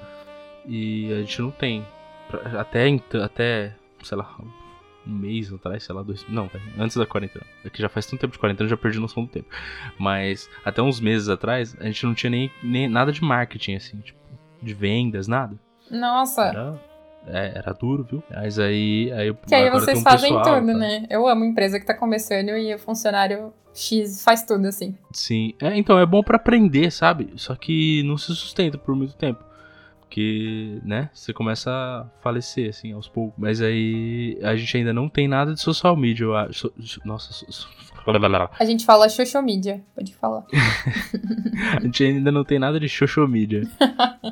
e 0.65 1.13
a 1.13 1.17
gente 1.17 1.39
não 1.39 1.51
tem. 1.51 1.85
Até, 2.57 2.87
até 3.23 3.75
sei 4.03 4.17
lá, 4.17 4.35
um 5.05 5.11
mês 5.11 5.51
atrás, 5.51 5.83
sei 5.83 5.95
lá, 5.95 6.03
dois. 6.03 6.25
Não, 6.29 6.49
antes 6.77 6.95
da 6.97 7.05
quarentena. 7.05 7.45
É 7.63 7.69
que 7.69 7.81
já 7.81 7.89
faz 7.89 8.05
tanto 8.05 8.21
tempo 8.21 8.33
de 8.33 8.39
quarentena, 8.39 8.69
já 8.69 8.77
perdi 8.77 8.99
noção 8.99 9.23
do 9.23 9.29
tempo. 9.29 9.47
Mas 9.97 10.49
até 10.63 10.81
uns 10.81 10.99
meses 10.99 11.29
atrás, 11.29 11.75
a 11.79 11.85
gente 11.85 12.05
não 12.05 12.13
tinha 12.13 12.29
nem, 12.29 12.51
nem 12.63 12.87
nada 12.87 13.11
de 13.11 13.23
marketing, 13.23 13.75
assim, 13.75 13.97
tipo, 13.97 14.19
de 14.61 14.73
vendas, 14.73 15.27
nada. 15.27 15.55
Nossa. 15.89 16.43
Era, 16.45 16.79
é, 17.27 17.57
era 17.57 17.73
duro, 17.73 18.03
viu? 18.03 18.23
Mas 18.29 18.57
aí. 18.59 19.11
aí 19.13 19.33
que 19.47 19.55
aí 19.55 19.69
vocês 19.69 19.99
um 19.99 20.03
fazem 20.03 20.35
pessoal, 20.35 20.59
tudo, 20.59 20.71
tá? 20.71 20.77
né? 20.77 21.05
Eu 21.09 21.27
amo 21.27 21.45
empresa 21.45 21.79
que 21.79 21.85
tá 21.85 21.93
começando 21.93 22.49
e 22.49 22.73
o 22.73 22.79
funcionário 22.79 23.53
X 23.73 24.23
faz 24.23 24.43
tudo, 24.43 24.67
assim. 24.67 24.95
Sim. 25.11 25.53
É, 25.61 25.77
então, 25.77 25.99
é 25.99 26.05
bom 26.05 26.23
para 26.23 26.37
aprender, 26.37 26.91
sabe? 26.91 27.31
Só 27.35 27.55
que 27.55 28.03
não 28.03 28.17
se 28.17 28.27
sustenta 28.27 28.77
por 28.77 28.95
muito 28.95 29.15
tempo. 29.15 29.43
Porque, 30.11 30.81
né, 30.83 31.09
você 31.13 31.31
começa 31.31 31.71
a 31.71 32.05
falecer, 32.21 32.69
assim, 32.69 32.91
aos 32.91 33.07
poucos. 33.07 33.33
Mas 33.37 33.61
aí 33.61 34.37
a 34.43 34.57
gente 34.57 34.75
ainda 34.75 34.91
não 34.91 35.07
tem 35.07 35.25
nada 35.25 35.53
de 35.53 35.61
social 35.61 35.95
media, 35.95 36.25
eu 36.25 36.35
acho. 36.35 36.69
Nossa, 37.05 37.33
a 38.59 38.65
gente 38.65 38.83
fala 38.83 39.07
social 39.07 39.41
media, 39.41 39.81
pode 39.95 40.13
falar. 40.13 40.43
a 41.79 41.81
gente 41.81 42.03
ainda 42.03 42.29
não 42.29 42.43
tem 42.43 42.59
nada 42.59 42.77
de 42.77 42.89
social 42.89 43.25
media. 43.25 43.61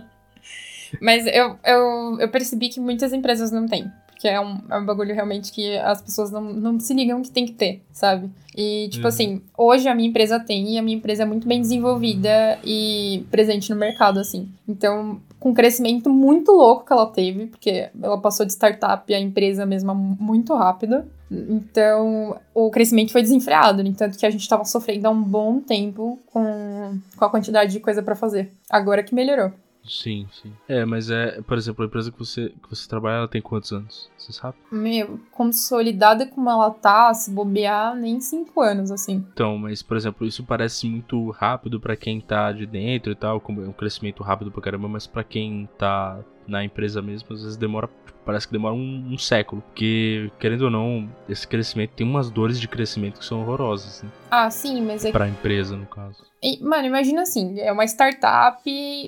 Mas 1.02 1.26
eu, 1.28 1.58
eu, 1.64 2.18
eu 2.20 2.30
percebi 2.30 2.68
que 2.68 2.82
muitas 2.82 3.14
empresas 3.14 3.50
não 3.50 3.66
têm 3.66 3.90
que 4.20 4.28
é 4.28 4.40
um, 4.40 4.60
é 4.70 4.78
um 4.78 4.86
bagulho 4.86 5.16
realmente 5.16 5.50
que 5.50 5.78
as 5.78 6.02
pessoas 6.02 6.30
não, 6.30 6.42
não 6.42 6.78
se 6.78 6.94
ligam 6.94 7.22
que 7.22 7.32
tem 7.32 7.46
que 7.46 7.54
ter, 7.54 7.82
sabe? 7.94 8.30
E, 8.56 8.90
tipo 8.90 9.04
uhum. 9.04 9.08
assim, 9.08 9.42
hoje 9.58 9.88
a 9.88 9.96
minha 9.96 10.10
empresa 10.10 10.38
tem 10.38 10.74
e 10.74 10.78
a 10.78 10.82
minha 10.82 10.98
empresa 10.98 11.24
é 11.24 11.26
muito 11.26 11.48
bem 11.48 11.62
desenvolvida 11.62 12.60
e 12.66 13.26
presente 13.32 13.70
no 13.70 13.78
mercado, 13.78 14.20
assim. 14.20 14.50
Então, 14.68 15.22
com 15.40 15.52
um 15.52 15.54
crescimento 15.54 16.10
muito 16.10 16.52
louco 16.52 16.86
que 16.86 16.92
ela 16.92 17.08
teve, 17.08 17.46
porque 17.46 17.90
ela 18.04 18.20
passou 18.20 18.46
de 18.46 18.52
startup 18.52 19.14
a 19.14 19.20
empresa 19.20 19.66
mesmo 19.66 19.96
muito 19.96 20.54
rápido. 20.54 21.06
Então, 21.32 22.38
o 22.54 22.70
crescimento 22.70 23.14
foi 23.14 23.22
desenfreado, 23.22 23.82
no 23.82 23.88
entanto 23.88 24.18
que 24.18 24.26
a 24.26 24.30
gente 24.30 24.42
estava 24.42 24.66
sofrendo 24.66 25.08
há 25.08 25.12
um 25.12 25.24
bom 25.24 25.62
tempo 25.62 26.20
com, 26.26 27.00
com 27.16 27.26
a 27.26 27.30
quantidade 27.30 27.72
de 27.72 27.80
coisa 27.80 28.04
para 28.04 28.16
fazer. 28.16 28.52
Agora 28.70 29.02
que 29.02 29.16
melhorou. 29.16 29.54
Sim, 29.88 30.28
sim. 30.32 30.54
É, 30.68 30.86
mas 30.86 31.10
é, 31.10 31.42
por 31.42 31.58
exemplo, 31.58 31.84
a 31.84 31.88
empresa 31.88 32.12
que 32.12 32.20
você, 32.20 32.50
que 32.50 32.70
você 32.70 32.88
trabalha, 32.88 33.18
ela 33.18 33.28
tem 33.28 33.42
quantos 33.42 33.72
anos? 33.72 34.10
Você 34.18 34.32
sabe? 34.34 34.56
Meu, 34.72 35.20
consolidada 35.32 36.26
como 36.28 36.50
ela 36.50 36.70
tá, 36.72 37.14
se 37.14 37.32
bobear, 37.32 37.96
nem 37.96 38.20
cinco 38.20 38.62
anos, 38.62 38.92
assim. 38.92 39.26
Então, 39.34 39.58
mas, 39.58 39.82
por 39.82 39.98
exemplo, 39.98 40.28
isso 40.28 40.44
parece 40.44 40.88
muito 40.88 41.32
rápido 41.32 41.80
para 41.80 41.96
quem 41.96 42.22
tá 42.22 42.52
de 42.52 42.66
dentro 42.66 43.12
e 43.12 43.16
tal, 43.16 43.40
como 43.40 43.64
é 43.64 43.68
um 43.68 43.74
crescimento 43.74 44.22
rápido 44.22 44.52
pra 44.52 44.62
caramba, 44.62 44.88
mas 44.88 45.08
para 45.08 45.24
quem 45.24 45.68
tá 45.78 46.20
na 46.48 46.64
empresa 46.64 47.02
mesmo, 47.02 47.34
às 47.34 47.42
vezes 47.42 47.58
demora 47.58 47.90
parece 48.30 48.46
que 48.46 48.54
demora 48.54 48.76
um, 48.76 49.10
um, 49.12 49.18
século. 49.18 49.64
Porque, 49.64 50.32
querendo 50.40 50.66
ou 50.66 50.70
não, 50.70 51.10
esse 51.28 51.48
crescimento 51.48 51.94
tem 51.96 52.06
umas 52.06 52.30
dores 52.30 52.60
de 52.60 52.68
crescimento 52.68 53.18
que 53.18 53.26
são 53.26 53.42
horrorosas. 53.42 54.04
Né? 54.04 54.10
Ah, 54.30 54.52
sim, 54.52 54.86
mas 54.86 55.04
é. 55.04 55.12
Pra 55.12 55.28
empresa, 55.28 55.76
no 55.76 55.88
caso. 55.88 56.24
E, 56.44 56.64
mano, 56.64 56.86
imagina 56.86 57.24
assim: 57.24 57.60
é 57.60 57.72
uma 57.72 57.84
startup, 57.86 58.62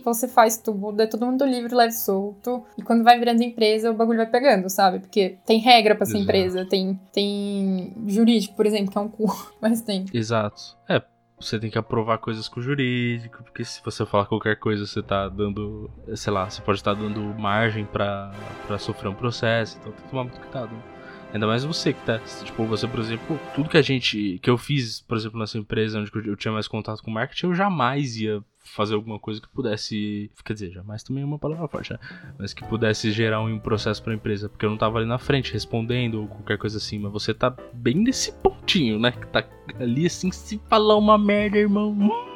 você 0.04 0.28
faz 0.28 0.58
tudo, 0.58 1.00
é 1.00 1.06
todo 1.06 1.24
mundo 1.24 1.46
livre, 1.46 1.76
leve 1.76 1.94
solto. 1.94 2.64
E 2.76 2.82
quando 2.82 3.04
vai 3.04 3.20
virando 3.20 3.44
empresa, 3.44 3.92
o 3.92 3.94
bagulho 3.94 4.18
vai 4.18 4.26
pegando, 4.26 4.68
sabe? 4.72 5.00
Porque 5.00 5.38
tem 5.46 5.60
regra 5.60 5.94
pra 5.94 6.08
ser 6.08 6.14
Exato. 6.14 6.24
empresa, 6.24 6.66
tem, 6.66 7.00
tem 7.14 7.94
jurídico, 8.08 8.56
por 8.56 8.66
exemplo, 8.66 8.92
que 8.92 8.98
é 8.98 9.02
um 9.02 9.08
cu, 9.08 9.28
mas 9.62 9.82
tem. 9.82 10.06
Exato. 10.12 10.76
É, 10.90 11.00
você 11.46 11.60
tem 11.60 11.70
que 11.70 11.78
aprovar 11.78 12.18
coisas 12.18 12.48
com 12.48 12.60
o 12.60 12.64
jurídico, 12.64 13.44
porque 13.44 13.64
se 13.64 13.82
você 13.84 14.06
falar 14.06 14.26
qualquer 14.26 14.58
coisa, 14.58 14.86
você 14.86 15.02
tá 15.02 15.28
dando, 15.28 15.90
sei 16.16 16.32
lá, 16.32 16.50
você 16.50 16.62
pode 16.62 16.80
estar 16.80 16.94
dando 16.94 17.22
margem 17.40 17.86
para 17.86 18.32
sofrer 18.80 19.10
um 19.10 19.16
processo, 19.16 19.78
então 19.80 19.92
tem 19.92 20.04
que 20.04 20.10
tomar 20.10 20.24
muito 20.24 20.40
cuidado. 20.40 20.72
Né? 20.72 20.91
Ainda 21.34 21.48
mais 21.48 21.64
você 21.64 21.94
que 21.94 22.02
tá, 22.06 22.20
tipo, 22.44 22.66
você, 22.66 22.88
por 22.88 23.00
exemplo, 23.00 23.40
tudo 23.56 23.70
que 23.70 23.78
a 23.78 23.82
gente, 23.82 24.40
que 24.42 24.50
eu 24.50 24.58
fiz, 24.58 25.02
por 25.02 25.18
exemplo, 25.18 25.40
nessa 25.40 25.58
empresa 25.58 26.00
onde 26.00 26.12
eu 26.28 26.36
tinha 26.36 26.52
mais 26.52 26.68
contato 26.68 27.02
com 27.02 27.10
marketing, 27.10 27.46
eu 27.48 27.56
jamais 27.56 28.18
ia 28.18 28.44
fazer 28.64 28.96
alguma 28.96 29.20
coisa 29.20 29.42
que 29.42 29.48
pudesse, 29.50 30.30
quer 30.46 30.54
dizer, 30.54 30.72
jamais 30.72 31.04
também 31.04 31.24
é 31.24 31.26
uma 31.26 31.40
palavra 31.40 31.68
forte, 31.68 31.94
né? 31.94 32.00
mas 32.38 32.54
que 32.54 32.64
pudesse 32.66 33.12
gerar 33.12 33.42
um 33.42 33.60
processo 33.60 34.02
para 34.04 34.14
a 34.14 34.16
empresa, 34.16 34.50
porque 34.50 34.66
eu 34.66 34.70
não 34.70 34.78
tava 34.78 35.00
ali 35.00 35.08
na 35.08 35.18
frente 35.18 35.52
respondendo 35.52 36.22
ou 36.22 36.28
qualquer 36.28 36.58
coisa 36.58 36.78
assim, 36.78 37.00
mas 37.00 37.12
você 37.12 37.34
tá 37.34 37.56
bem 37.74 37.96
nesse 37.96 38.32
pontinho, 38.34 39.00
né? 39.00 39.12
Que 39.12 39.28
tá 39.28 39.44
ali 39.80 40.06
assim, 40.06 40.32
se 40.32 40.62
falar 40.70 40.96
uma 40.98 41.18
merda, 41.18 41.58
irmão. 41.58 42.30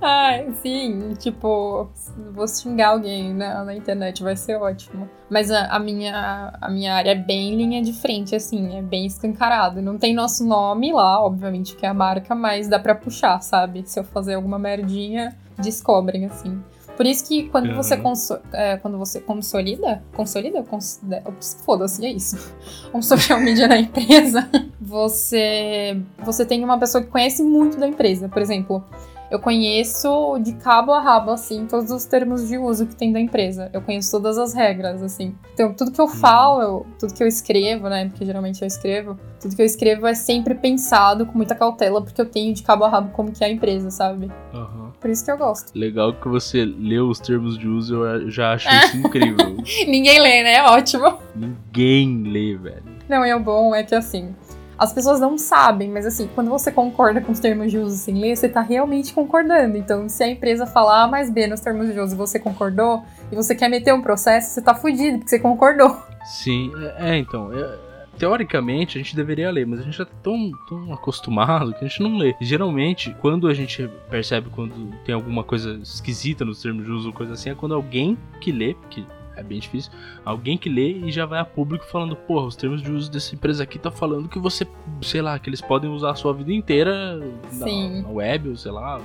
Ai, 0.00 0.52
sim, 0.62 1.14
tipo, 1.18 1.88
vou 2.32 2.46
xingar 2.46 2.90
alguém 2.90 3.34
na, 3.34 3.64
na 3.64 3.74
internet, 3.74 4.22
vai 4.22 4.36
ser 4.36 4.56
ótimo. 4.56 5.08
Mas 5.28 5.50
a, 5.50 5.66
a, 5.66 5.78
minha, 5.78 6.52
a 6.60 6.70
minha 6.70 6.94
área 6.94 7.10
é 7.10 7.14
bem 7.14 7.56
linha 7.56 7.82
de 7.82 7.92
frente, 7.92 8.34
assim, 8.34 8.76
é 8.76 8.82
bem 8.82 9.06
escancarado. 9.06 9.80
Não 9.80 9.98
tem 9.98 10.14
nosso 10.14 10.46
nome 10.46 10.92
lá, 10.92 11.20
obviamente, 11.20 11.74
que 11.74 11.86
é 11.86 11.88
a 11.88 11.94
marca, 11.94 12.34
mas 12.34 12.68
dá 12.68 12.78
pra 12.78 12.94
puxar, 12.94 13.40
sabe? 13.40 13.82
Se 13.86 13.98
eu 13.98 14.04
fazer 14.04 14.34
alguma 14.34 14.58
merdinha, 14.58 15.36
descobrem, 15.58 16.26
assim. 16.26 16.62
Por 16.96 17.06
isso 17.06 17.26
que 17.26 17.48
quando 17.48 17.70
uhum. 17.70 17.76
você 17.76 18.00
é, 18.52 18.76
quando 18.76 18.98
você 18.98 19.20
consolida, 19.20 20.02
consolida, 20.14 20.62
cons 20.62 21.00
foda-se, 21.64 22.04
é 22.04 22.10
isso. 22.10 22.36
Um 22.92 23.00
social 23.00 23.40
media 23.40 23.66
na 23.66 23.78
empresa, 23.78 24.48
você 24.92 25.98
você 26.22 26.44
tem 26.44 26.62
uma 26.62 26.78
pessoa 26.78 27.02
que 27.02 27.08
conhece 27.08 27.42
muito 27.42 27.78
da 27.78 27.88
empresa. 27.88 28.28
Por 28.28 28.42
exemplo, 28.42 28.84
eu 29.30 29.38
conheço 29.38 30.38
de 30.40 30.52
cabo 30.52 30.92
a 30.92 31.00
rabo, 31.00 31.30
assim, 31.30 31.66
todos 31.66 31.90
os 31.90 32.04
termos 32.04 32.46
de 32.46 32.58
uso 32.58 32.86
que 32.86 32.94
tem 32.94 33.10
da 33.10 33.18
empresa. 33.18 33.70
Eu 33.72 33.80
conheço 33.80 34.10
todas 34.10 34.36
as 34.36 34.52
regras, 34.52 35.02
assim. 35.02 35.34
Então, 35.54 35.72
tudo 35.72 35.90
que 35.90 35.98
eu 35.98 36.04
uhum. 36.04 36.10
falo, 36.10 36.86
tudo 36.98 37.14
que 37.14 37.22
eu 37.22 37.26
escrevo, 37.26 37.88
né? 37.88 38.10
Porque 38.10 38.26
geralmente 38.26 38.60
eu 38.60 38.66
escrevo, 38.66 39.18
tudo 39.40 39.56
que 39.56 39.62
eu 39.62 39.66
escrevo 39.66 40.06
é 40.06 40.12
sempre 40.12 40.54
pensado 40.54 41.24
com 41.24 41.32
muita 41.32 41.54
cautela, 41.54 42.02
porque 42.02 42.20
eu 42.20 42.26
tenho 42.26 42.52
de 42.52 42.62
cabo 42.62 42.84
a 42.84 42.90
rabo 42.90 43.10
como 43.12 43.32
que 43.32 43.42
é 43.42 43.46
a 43.46 43.50
empresa, 43.50 43.90
sabe? 43.90 44.30
Uhum. 44.52 44.90
Por 45.00 45.08
isso 45.08 45.24
que 45.24 45.30
eu 45.30 45.38
gosto. 45.38 45.72
Legal 45.74 46.12
que 46.12 46.28
você 46.28 46.66
leu 46.66 47.08
os 47.08 47.18
termos 47.18 47.56
de 47.58 47.66
uso, 47.66 48.04
eu 48.04 48.30
já 48.30 48.52
acho 48.52 48.68
isso 48.68 48.98
incrível. 49.00 49.56
Ninguém 49.88 50.20
lê, 50.20 50.42
né? 50.42 50.62
Ótimo. 50.64 51.18
Ninguém 51.34 52.22
lê, 52.24 52.54
velho. 52.54 52.92
Não, 53.08 53.26
e 53.26 53.34
o 53.34 53.40
bom 53.40 53.74
é 53.74 53.82
que 53.82 53.94
assim, 53.94 54.34
as 54.78 54.92
pessoas 54.92 55.20
não 55.20 55.38
sabem, 55.38 55.90
mas 55.90 56.06
assim, 56.06 56.28
quando 56.34 56.50
você 56.50 56.72
concorda 56.72 57.20
com 57.20 57.32
os 57.32 57.38
termos 57.38 57.70
de 57.70 57.78
uso 57.78 57.96
sem 57.96 58.18
ler, 58.18 58.36
você 58.36 58.48
tá 58.48 58.60
realmente 58.60 59.12
concordando. 59.12 59.76
Então, 59.76 60.08
se 60.08 60.22
a 60.24 60.28
empresa 60.28 60.66
falar 60.66 61.04
A 61.04 61.08
mais 61.08 61.30
B 61.30 61.46
nos 61.46 61.60
termos 61.60 61.92
de 61.92 61.98
uso 62.00 62.14
e 62.14 62.18
você 62.18 62.38
concordou, 62.38 63.04
e 63.30 63.36
você 63.36 63.54
quer 63.54 63.68
meter 63.68 63.92
um 63.94 64.02
processo, 64.02 64.50
você 64.50 64.62
tá 64.62 64.74
fudido, 64.74 65.18
porque 65.18 65.30
você 65.30 65.38
concordou. 65.38 65.96
Sim, 66.24 66.72
é, 66.98 67.10
é 67.10 67.16
então. 67.18 67.52
É, 67.52 67.78
teoricamente 68.18 68.98
a 68.98 69.02
gente 69.02 69.16
deveria 69.16 69.50
ler, 69.50 69.66
mas 69.66 69.80
a 69.80 69.82
gente 69.82 69.96
já 69.96 70.04
tá 70.04 70.12
tão, 70.22 70.52
tão 70.68 70.92
acostumado 70.92 71.72
que 71.72 71.84
a 71.84 71.88
gente 71.88 72.02
não 72.02 72.16
lê. 72.16 72.34
Geralmente, 72.40 73.14
quando 73.20 73.48
a 73.48 73.54
gente 73.54 73.88
percebe 74.10 74.48
quando 74.50 74.94
tem 75.04 75.14
alguma 75.14 75.42
coisa 75.42 75.72
esquisita 75.82 76.44
nos 76.44 76.62
termos 76.62 76.84
de 76.84 76.90
uso, 76.90 77.12
coisa 77.12 77.32
assim, 77.32 77.50
é 77.50 77.54
quando 77.54 77.74
alguém 77.74 78.16
que 78.40 78.52
lê, 78.52 78.74
que 78.90 79.04
é 79.36 79.42
bem 79.42 79.58
difícil. 79.58 79.92
Alguém 80.24 80.58
que 80.58 80.68
lê 80.68 80.92
e 80.92 81.12
já 81.12 81.26
vai 81.26 81.40
a 81.40 81.44
público 81.44 81.84
falando, 81.86 82.14
porra, 82.16 82.46
os 82.46 82.56
termos 82.56 82.82
de 82.82 82.90
uso 82.90 83.10
dessa 83.10 83.34
empresa 83.34 83.62
aqui 83.62 83.78
tá 83.78 83.90
falando 83.90 84.28
que 84.28 84.38
você, 84.38 84.66
sei 85.00 85.22
lá, 85.22 85.38
que 85.38 85.48
eles 85.48 85.60
podem 85.60 85.90
usar 85.90 86.10
a 86.10 86.14
sua 86.14 86.32
vida 86.32 86.52
inteira 86.52 87.16
na, 87.52 87.66
na 88.02 88.08
web, 88.08 88.50
ou 88.50 88.56
sei 88.56 88.72
lá, 88.72 89.00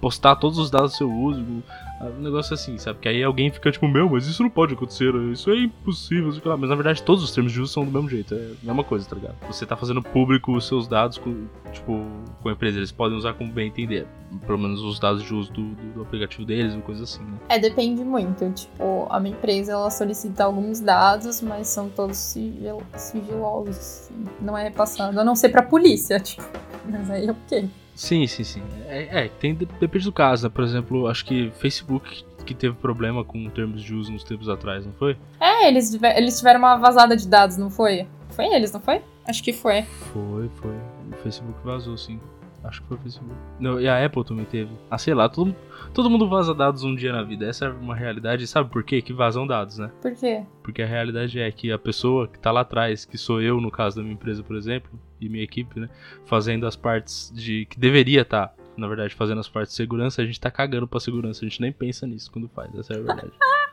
postar 0.00 0.36
todos 0.36 0.58
os 0.58 0.70
dados 0.70 0.92
do 0.92 0.96
seu 0.96 1.12
uso, 1.12 1.62
um 2.06 2.20
negócio 2.22 2.54
assim, 2.54 2.78
sabe? 2.78 3.00
Que 3.00 3.08
aí 3.08 3.22
alguém 3.22 3.50
fica 3.50 3.70
tipo, 3.70 3.88
meu, 3.88 4.08
mas 4.08 4.26
isso 4.26 4.42
não 4.42 4.50
pode 4.50 4.74
acontecer, 4.74 5.12
isso 5.32 5.50
é 5.50 5.56
impossível. 5.56 6.32
Mas 6.56 6.70
na 6.70 6.74
verdade 6.76 7.02
todos 7.02 7.24
os 7.24 7.32
termos 7.32 7.52
de 7.52 7.60
uso 7.60 7.72
são 7.72 7.84
do 7.84 7.90
mesmo 7.90 8.08
jeito, 8.08 8.34
é 8.34 8.52
a 8.62 8.66
mesma 8.66 8.84
coisa, 8.84 9.08
tá 9.08 9.16
ligado? 9.16 9.36
Você 9.46 9.66
tá 9.66 9.76
fazendo 9.76 10.02
público 10.02 10.52
os 10.52 10.66
seus 10.66 10.86
dados 10.86 11.18
com, 11.18 11.46
tipo, 11.72 12.06
com 12.42 12.48
a 12.48 12.52
empresa, 12.52 12.78
eles 12.78 12.92
podem 12.92 13.18
usar 13.18 13.34
como 13.34 13.52
bem 13.52 13.68
entender. 13.68 14.06
Pelo 14.46 14.58
menos 14.58 14.82
os 14.82 15.00
dados 15.00 15.22
de 15.22 15.34
uso 15.34 15.52
do, 15.52 15.62
do, 15.62 15.92
do 15.94 16.02
aplicativo 16.02 16.44
deles, 16.44 16.74
uma 16.74 16.82
coisa 16.82 17.04
assim, 17.04 17.22
né? 17.22 17.38
É, 17.48 17.58
depende 17.58 18.04
muito. 18.04 18.50
Tipo, 18.52 19.06
a 19.10 19.18
minha 19.18 19.34
empresa 19.34 19.72
ela 19.72 19.90
solicita 19.90 20.44
alguns 20.44 20.80
dados, 20.80 21.40
mas 21.40 21.68
são 21.68 21.88
todos 21.88 22.16
sigil 22.16 22.82
sigilosos. 22.94 24.10
Não 24.40 24.56
é 24.56 24.64
repassado, 24.64 25.18
a 25.18 25.24
não 25.24 25.34
ser 25.34 25.48
pra 25.48 25.62
polícia, 25.62 26.20
tipo. 26.20 26.44
Mas 26.84 27.10
aí 27.10 27.28
ok. 27.30 27.68
Sim, 27.98 28.28
sim, 28.28 28.44
sim. 28.44 28.62
É, 28.86 29.24
é 29.24 29.28
tem, 29.28 29.52
depende 29.54 30.04
do 30.04 30.12
caso, 30.12 30.46
né? 30.46 30.52
Por 30.54 30.62
exemplo, 30.62 31.08
acho 31.08 31.24
que 31.24 31.50
Facebook 31.58 32.24
que 32.46 32.54
teve 32.54 32.76
problema 32.76 33.24
com 33.24 33.50
termos 33.50 33.82
de 33.82 33.92
uso 33.92 34.12
uns 34.12 34.22
tempos 34.22 34.48
atrás, 34.48 34.86
não 34.86 34.92
foi? 34.92 35.16
É, 35.40 35.66
eles, 35.66 35.92
eles 36.16 36.38
tiveram 36.38 36.60
uma 36.60 36.76
vazada 36.76 37.16
de 37.16 37.26
dados, 37.26 37.56
não 37.56 37.68
foi? 37.68 38.06
Foi 38.30 38.46
eles, 38.54 38.70
não 38.70 38.80
foi? 38.80 39.02
Acho 39.26 39.42
que 39.42 39.52
foi. 39.52 39.82
Foi, 39.82 40.48
foi. 40.60 40.76
O 41.10 41.16
Facebook 41.24 41.58
vazou, 41.64 41.98
sim. 41.98 42.20
Acho 42.68 42.82
que 42.82 42.88
foi 42.88 42.96
o 42.98 43.00
Facebook. 43.00 43.34
Não, 43.58 43.80
e 43.80 43.88
a 43.88 44.04
Apple 44.04 44.22
também 44.24 44.44
teve. 44.44 44.70
Ah, 44.90 44.98
sei 44.98 45.14
lá, 45.14 45.26
todo, 45.26 45.56
todo 45.94 46.10
mundo 46.10 46.28
vaza 46.28 46.54
dados 46.54 46.84
um 46.84 46.94
dia 46.94 47.10
na 47.12 47.22
vida. 47.22 47.46
Essa 47.46 47.64
é 47.64 47.68
uma 47.70 47.96
realidade. 47.96 48.46
Sabe 48.46 48.68
por 48.70 48.84
quê? 48.84 49.00
Que 49.00 49.12
vazam 49.12 49.46
dados, 49.46 49.78
né? 49.78 49.90
Por 50.02 50.14
quê? 50.14 50.44
Porque 50.62 50.82
a 50.82 50.86
realidade 50.86 51.40
é 51.40 51.50
que 51.50 51.72
a 51.72 51.78
pessoa 51.78 52.28
que 52.28 52.38
tá 52.38 52.52
lá 52.52 52.60
atrás, 52.60 53.06
que 53.06 53.16
sou 53.16 53.40
eu 53.40 53.58
no 53.58 53.70
caso 53.70 53.96
da 53.96 54.02
minha 54.02 54.12
empresa, 54.12 54.42
por 54.42 54.54
exemplo, 54.54 54.90
e 55.18 55.30
minha 55.30 55.42
equipe, 55.42 55.80
né? 55.80 55.88
Fazendo 56.26 56.66
as 56.66 56.76
partes 56.76 57.32
de. 57.34 57.64
que 57.64 57.80
deveria 57.80 58.20
estar. 58.20 58.48
Tá, 58.48 58.54
na 58.76 58.86
verdade, 58.86 59.14
fazendo 59.14 59.40
as 59.40 59.48
partes 59.48 59.72
de 59.72 59.76
segurança, 59.76 60.20
a 60.20 60.26
gente 60.26 60.38
tá 60.38 60.50
cagando 60.50 60.86
pra 60.86 61.00
segurança. 61.00 61.44
A 61.44 61.48
gente 61.48 61.62
nem 61.62 61.72
pensa 61.72 62.06
nisso 62.06 62.30
quando 62.30 62.48
faz. 62.50 62.72
Essa 62.74 62.92
é 62.92 62.96
a 62.96 63.00
verdade. 63.00 63.32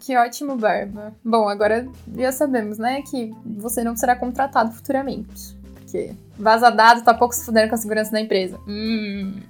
Que 0.00 0.16
ótimo, 0.16 0.56
Barba. 0.56 1.14
Bom, 1.24 1.48
agora 1.48 1.88
já 2.16 2.32
sabemos, 2.32 2.78
né, 2.78 3.02
que 3.02 3.30
você 3.44 3.84
não 3.84 3.96
será 3.96 4.16
contratado 4.16 4.72
futuramente. 4.72 5.56
Porque 5.88 6.12
vaza 6.38 6.70
dado 6.70 7.02
tá 7.02 7.14
pouco 7.14 7.34
se 7.34 7.46
fudendo 7.46 7.70
com 7.70 7.74
a 7.74 7.78
segurança 7.78 8.12
da 8.12 8.20
empresa. 8.20 8.60
Hum. 8.68 9.40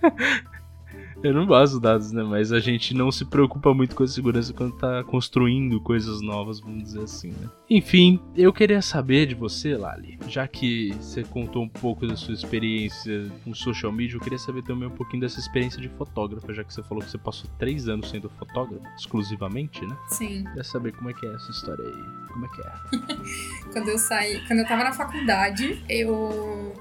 Eu 1.24 1.32
não 1.32 1.46
vazo 1.46 1.80
dados, 1.80 2.12
né? 2.12 2.22
Mas 2.22 2.52
a 2.52 2.60
gente 2.60 2.92
não 2.92 3.10
se 3.10 3.24
preocupa 3.24 3.72
muito 3.72 3.96
com 3.96 4.02
a 4.02 4.06
segurança 4.06 4.52
quando 4.52 4.76
tá 4.76 5.02
construindo 5.04 5.80
coisas 5.80 6.20
novas, 6.20 6.60
vamos 6.60 6.82
dizer 6.82 7.00
assim, 7.00 7.28
né? 7.30 7.48
Enfim, 7.70 8.20
eu 8.36 8.52
queria 8.52 8.82
saber 8.82 9.24
de 9.24 9.34
você, 9.34 9.74
Lali, 9.74 10.18
já 10.28 10.46
que 10.46 10.92
você 10.92 11.24
contou 11.24 11.62
um 11.62 11.68
pouco 11.68 12.06
da 12.06 12.14
sua 12.14 12.34
experiência 12.34 13.32
com 13.42 13.54
social 13.54 13.90
media, 13.90 14.16
eu 14.16 14.20
queria 14.20 14.38
saber 14.38 14.62
também 14.64 14.86
um 14.86 14.90
pouquinho 14.90 15.22
dessa 15.22 15.40
experiência 15.40 15.80
de 15.80 15.88
fotógrafa, 15.88 16.52
já 16.52 16.62
que 16.62 16.74
você 16.74 16.82
falou 16.82 17.02
que 17.02 17.10
você 17.10 17.16
passou 17.16 17.48
três 17.58 17.88
anos 17.88 18.10
sendo 18.10 18.28
fotógrafa, 18.28 18.86
exclusivamente, 18.94 19.80
né? 19.86 19.96
Sim. 20.08 20.44
Queria 20.44 20.64
saber 20.64 20.92
como 20.92 21.08
é 21.08 21.14
que 21.14 21.24
é 21.24 21.34
essa 21.34 21.50
história 21.50 21.86
aí. 21.86 22.24
Como 22.34 22.44
é 22.44 22.48
que 22.50 22.60
é? 22.60 23.72
quando 23.72 23.88
eu 23.88 23.96
saí, 23.96 24.46
quando 24.46 24.58
eu 24.58 24.66
tava 24.66 24.84
na 24.84 24.92
faculdade, 24.92 25.82
eu 25.88 26.74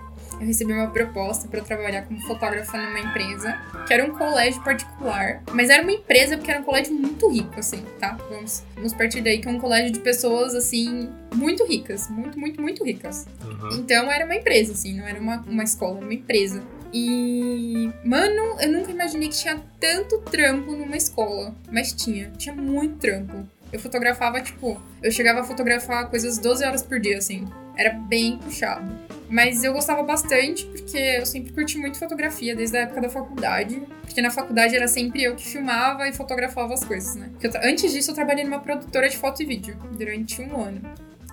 eu 0.44 0.48
recebi 0.48 0.74
uma 0.74 0.88
proposta 0.88 1.48
para 1.48 1.62
trabalhar 1.62 2.04
como 2.04 2.20
fotógrafa 2.22 2.78
numa 2.78 3.00
empresa, 3.00 3.58
que 3.88 3.94
era 3.94 4.06
um 4.06 4.12
colégio 4.12 4.62
particular, 4.62 5.42
mas 5.54 5.70
era 5.70 5.82
uma 5.82 5.92
empresa 5.92 6.38
porque 6.38 6.52
era 6.52 6.60
um 6.60 6.64
colégio 6.64 6.94
muito 6.94 7.30
rico, 7.30 7.60
assim, 7.60 7.84
tá? 8.00 8.18
Vamos, 8.30 8.64
vamos 8.76 8.94
partir 8.94 9.22
daí 9.22 9.40
que 9.40 9.48
é 9.48 9.52
um 9.52 9.60
colégio 9.60 9.92
de 9.92 10.00
pessoas, 10.00 10.54
assim, 10.54 11.10
muito 11.34 11.66
ricas, 11.66 12.10
muito, 12.10 12.38
muito, 12.38 12.62
muito 12.62 12.84
ricas. 12.84 13.26
Uhum. 13.44 13.70
Então 13.80 14.12
era 14.12 14.26
uma 14.26 14.36
empresa, 14.36 14.74
assim, 14.74 14.96
não 14.98 15.08
era 15.08 15.20
uma, 15.20 15.38
uma 15.48 15.64
escola, 15.64 15.98
era 15.98 16.06
uma 16.06 16.14
empresa. 16.14 16.62
E, 16.94 17.90
mano, 18.06 18.58
eu 18.60 18.72
nunca 18.72 18.92
imaginei 18.92 19.30
que 19.30 19.36
tinha 19.36 19.60
tanto 19.80 20.20
trampo 20.20 20.74
numa 20.74 20.96
escola, 20.96 21.56
mas 21.72 21.92
tinha, 21.92 22.30
tinha 22.38 22.54
muito 22.54 22.98
trampo. 22.98 23.48
Eu 23.72 23.80
fotografava, 23.80 24.40
tipo, 24.42 24.80
eu 25.02 25.10
chegava 25.10 25.40
a 25.40 25.44
fotografar 25.44 26.08
coisas 26.10 26.38
12 26.38 26.64
horas 26.64 26.84
por 26.84 27.00
dia, 27.00 27.18
assim. 27.18 27.48
Era 27.76 27.92
bem 27.94 28.38
puxado. 28.38 28.86
Mas 29.34 29.64
eu 29.64 29.74
gostava 29.74 30.04
bastante 30.04 30.64
porque 30.68 30.96
eu 30.96 31.26
sempre 31.26 31.52
curti 31.52 31.76
muito 31.80 31.98
fotografia 31.98 32.56
desde 32.56 32.78
a 32.78 32.82
época 32.82 33.02
da 33.02 33.10
faculdade. 33.10 33.82
Porque 34.04 34.22
na 34.22 34.30
faculdade 34.30 34.76
era 34.76 34.88
sempre 34.88 35.24
eu 35.24 35.36
que 35.36 35.44
filmava 35.44 36.08
e 36.08 36.14
fotografava 36.14 36.72
as 36.76 36.84
coisas, 36.84 37.16
né? 37.16 37.32
Eu, 37.42 37.50
antes 37.64 37.92
disso 37.92 38.12
eu 38.12 38.16
trabalhei 38.16 38.44
numa 38.44 38.60
produtora 38.60 39.10
de 39.10 39.18
foto 39.18 39.42
e 39.42 39.46
vídeo 39.48 39.76
durante 39.98 40.40
um 40.40 40.62
ano 40.62 40.82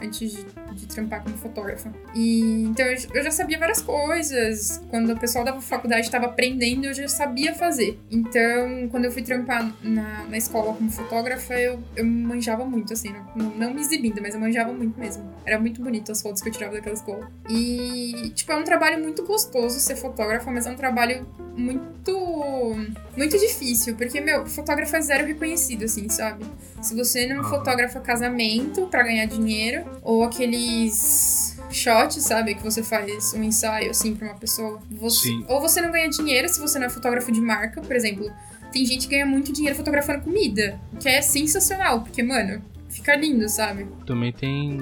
antes 0.03 0.33
de, 0.33 0.45
de 0.75 0.87
trampar 0.87 1.23
como 1.23 1.37
fotógrafa. 1.37 1.93
E 2.15 2.65
então 2.65 2.85
eu, 2.87 2.97
eu, 3.15 3.25
já 3.25 3.31
sabia 3.31 3.59
várias 3.59 3.83
coisas. 3.83 4.83
Quando 4.91 5.13
o 5.13 5.19
pessoal 5.19 5.45
da 5.45 5.61
faculdade 5.61 6.07
estava 6.07 6.27
aprendendo, 6.27 6.87
eu 6.87 6.95
já 6.95 7.09
sabia 7.09 7.55
fazer. 7.55 7.99
Então, 8.11 8.89
quando 8.91 9.05
eu 9.05 9.13
fui 9.13 9.23
trampar 9.23 9.73
na, 9.83 10.25
na 10.25 10.37
escola 10.37 10.75
como 10.75 10.91
fotógrafa, 10.91 11.55
eu, 11.55 11.83
eu 11.97 12.05
manjava 12.05 12.65
muito, 12.65 12.93
assim, 12.93 13.15
não, 13.35 13.51
não 13.51 13.75
me 13.75 13.81
exibindo, 13.81 14.21
mas 14.21 14.35
eu 14.35 14.41
manjava 14.41 14.73
muito 14.73 14.99
mesmo. 14.99 15.29
Era 15.45 15.59
muito 15.59 15.83
bonito 15.83 16.13
as 16.13 16.23
fotos 16.23 16.43
que 16.43 16.49
eu 16.49 16.53
tirava 16.53 16.75
daquela 16.75 16.95
escola. 16.95 17.31
E, 17.49 18.33
tipo, 18.35 18.51
é 18.53 18.57
um 18.57 18.65
trabalho 18.65 19.03
muito 19.03 19.25
gostoso 19.25 19.79
ser 19.81 19.97
fotógrafa, 19.97 20.51
mas 20.51 20.67
é 20.67 20.71
um 20.71 20.77
trabalho 20.77 21.27
muito. 21.57 22.77
muito 23.17 23.39
difícil, 23.39 23.97
porque, 23.97 24.21
meu, 24.21 24.47
fotógrafo 24.47 24.97
é 24.97 25.01
zero 25.01 25.27
reconhecido, 25.27 25.85
assim, 25.85 26.09
sabe? 26.09 26.45
Se 26.81 26.95
você 26.95 27.27
não 27.27 27.45
fotografa 27.45 28.01
casamento 28.01 28.87
para 28.87 29.03
ganhar 29.03 29.27
dinheiro, 29.27 29.85
ou 30.03 30.23
aqueles 30.25 31.59
shots, 31.71 32.23
sabe? 32.23 32.55
Que 32.55 32.63
você 32.63 32.83
faz 32.83 33.33
um 33.35 33.43
ensaio, 33.43 33.91
assim, 33.91 34.15
pra 34.15 34.29
uma 34.29 34.37
pessoa. 34.37 34.81
Você, 34.91 35.29
Sim. 35.29 35.45
ou 35.49 35.61
você 35.61 35.81
não 35.81 35.91
ganha 35.91 36.09
dinheiro 36.09 36.49
se 36.49 36.61
você 36.61 36.79
não 36.79 36.87
é 36.87 36.91
fotógrafo 36.91 37.31
de 37.31 37.41
marca, 37.41 37.81
por 37.81 37.95
exemplo. 37.95 38.31
Tem 38.73 38.85
gente 38.85 39.09
que 39.09 39.15
ganha 39.15 39.27
muito 39.27 39.53
dinheiro 39.53 39.77
fotografando 39.77 40.23
comida, 40.23 40.81
que 41.01 41.09
é 41.09 41.21
sensacional, 41.21 42.03
porque, 42.03 42.23
mano, 42.23 42.63
fica 42.89 43.17
lindo, 43.17 43.49
sabe? 43.49 43.89
Também 44.07 44.33
tem, 44.33 44.81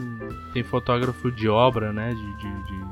tem 0.52 0.62
fotógrafo 0.62 1.30
de 1.30 1.48
obra, 1.48 1.92
né? 1.92 2.12
de, 2.12 2.36
de, 2.36 2.66
de 2.66 2.87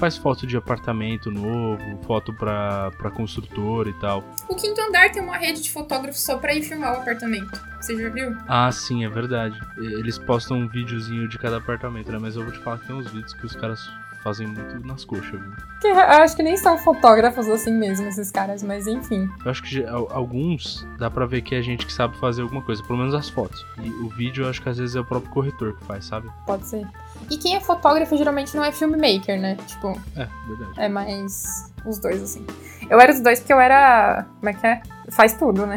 faz 0.00 0.16
foto 0.16 0.46
de 0.46 0.56
apartamento 0.56 1.30
novo, 1.30 2.00
foto 2.06 2.32
pra, 2.32 2.90
pra 2.92 3.10
construtor 3.10 3.86
e 3.86 3.92
tal. 4.00 4.24
O 4.48 4.56
quinto 4.56 4.80
andar 4.80 5.12
tem 5.12 5.22
uma 5.22 5.36
rede 5.36 5.60
de 5.62 5.70
fotógrafos 5.70 6.22
só 6.22 6.38
pra 6.38 6.54
ir 6.54 6.62
filmar 6.62 6.94
o 6.94 7.02
apartamento. 7.02 7.60
Você 7.78 7.94
já 8.00 8.08
viu? 8.08 8.34
Ah, 8.48 8.72
sim, 8.72 9.04
é 9.04 9.08
verdade. 9.10 9.60
Eles 9.76 10.18
postam 10.18 10.56
um 10.56 10.68
videozinho 10.68 11.28
de 11.28 11.38
cada 11.38 11.58
apartamento, 11.58 12.10
né? 12.10 12.18
Mas 12.18 12.34
eu 12.34 12.42
vou 12.42 12.50
te 12.50 12.58
falar 12.60 12.78
que 12.78 12.86
tem 12.86 12.96
uns 12.96 13.10
vídeos 13.10 13.34
que 13.34 13.44
os 13.44 13.54
caras 13.54 13.86
fazem 14.22 14.46
muito 14.46 14.86
nas 14.86 15.04
coxas, 15.04 15.30
viu? 15.30 15.52
Que, 15.80 15.88
eu 15.88 15.98
acho 15.98 16.36
que 16.36 16.42
nem 16.42 16.56
são 16.56 16.76
fotógrafos 16.78 17.48
assim 17.48 17.72
mesmo, 17.72 18.06
esses 18.08 18.30
caras, 18.30 18.62
mas 18.62 18.86
enfim. 18.86 19.28
Eu 19.44 19.50
acho 19.50 19.62
que 19.62 19.84
alguns 19.84 20.86
dá 20.98 21.10
pra 21.10 21.26
ver 21.26 21.42
que 21.42 21.54
é 21.54 21.62
gente 21.62 21.86
que 21.86 21.92
sabe 21.92 22.16
fazer 22.18 22.42
alguma 22.42 22.62
coisa, 22.62 22.82
pelo 22.82 22.98
menos 22.98 23.14
as 23.14 23.28
fotos. 23.28 23.64
E 23.82 23.88
o 23.88 24.08
vídeo 24.08 24.44
eu 24.44 24.50
acho 24.50 24.60
que 24.60 24.68
às 24.68 24.78
vezes 24.78 24.96
é 24.96 25.00
o 25.00 25.04
próprio 25.04 25.30
corretor 25.32 25.76
que 25.76 25.84
faz, 25.84 26.04
sabe? 26.04 26.28
Pode 26.46 26.66
ser. 26.66 26.86
E 27.30 27.36
quem 27.36 27.56
é 27.56 27.60
fotógrafo 27.60 28.16
geralmente 28.16 28.54
não 28.56 28.64
é 28.64 28.72
filmmaker, 28.72 29.40
né? 29.40 29.56
Tipo. 29.66 29.98
É, 30.16 30.28
verdade. 30.46 30.72
É 30.80 30.88
mais 30.88 31.72
os 31.84 31.98
dois, 31.98 32.22
assim. 32.22 32.46
Eu 32.88 33.00
era 33.00 33.12
os 33.12 33.20
dois 33.20 33.40
porque 33.40 33.52
eu 33.52 33.60
era. 33.60 34.26
Como 34.38 34.50
é 34.50 34.54
que 34.54 34.66
é? 34.66 34.82
Faz 35.10 35.34
tudo, 35.34 35.66
né? 35.66 35.76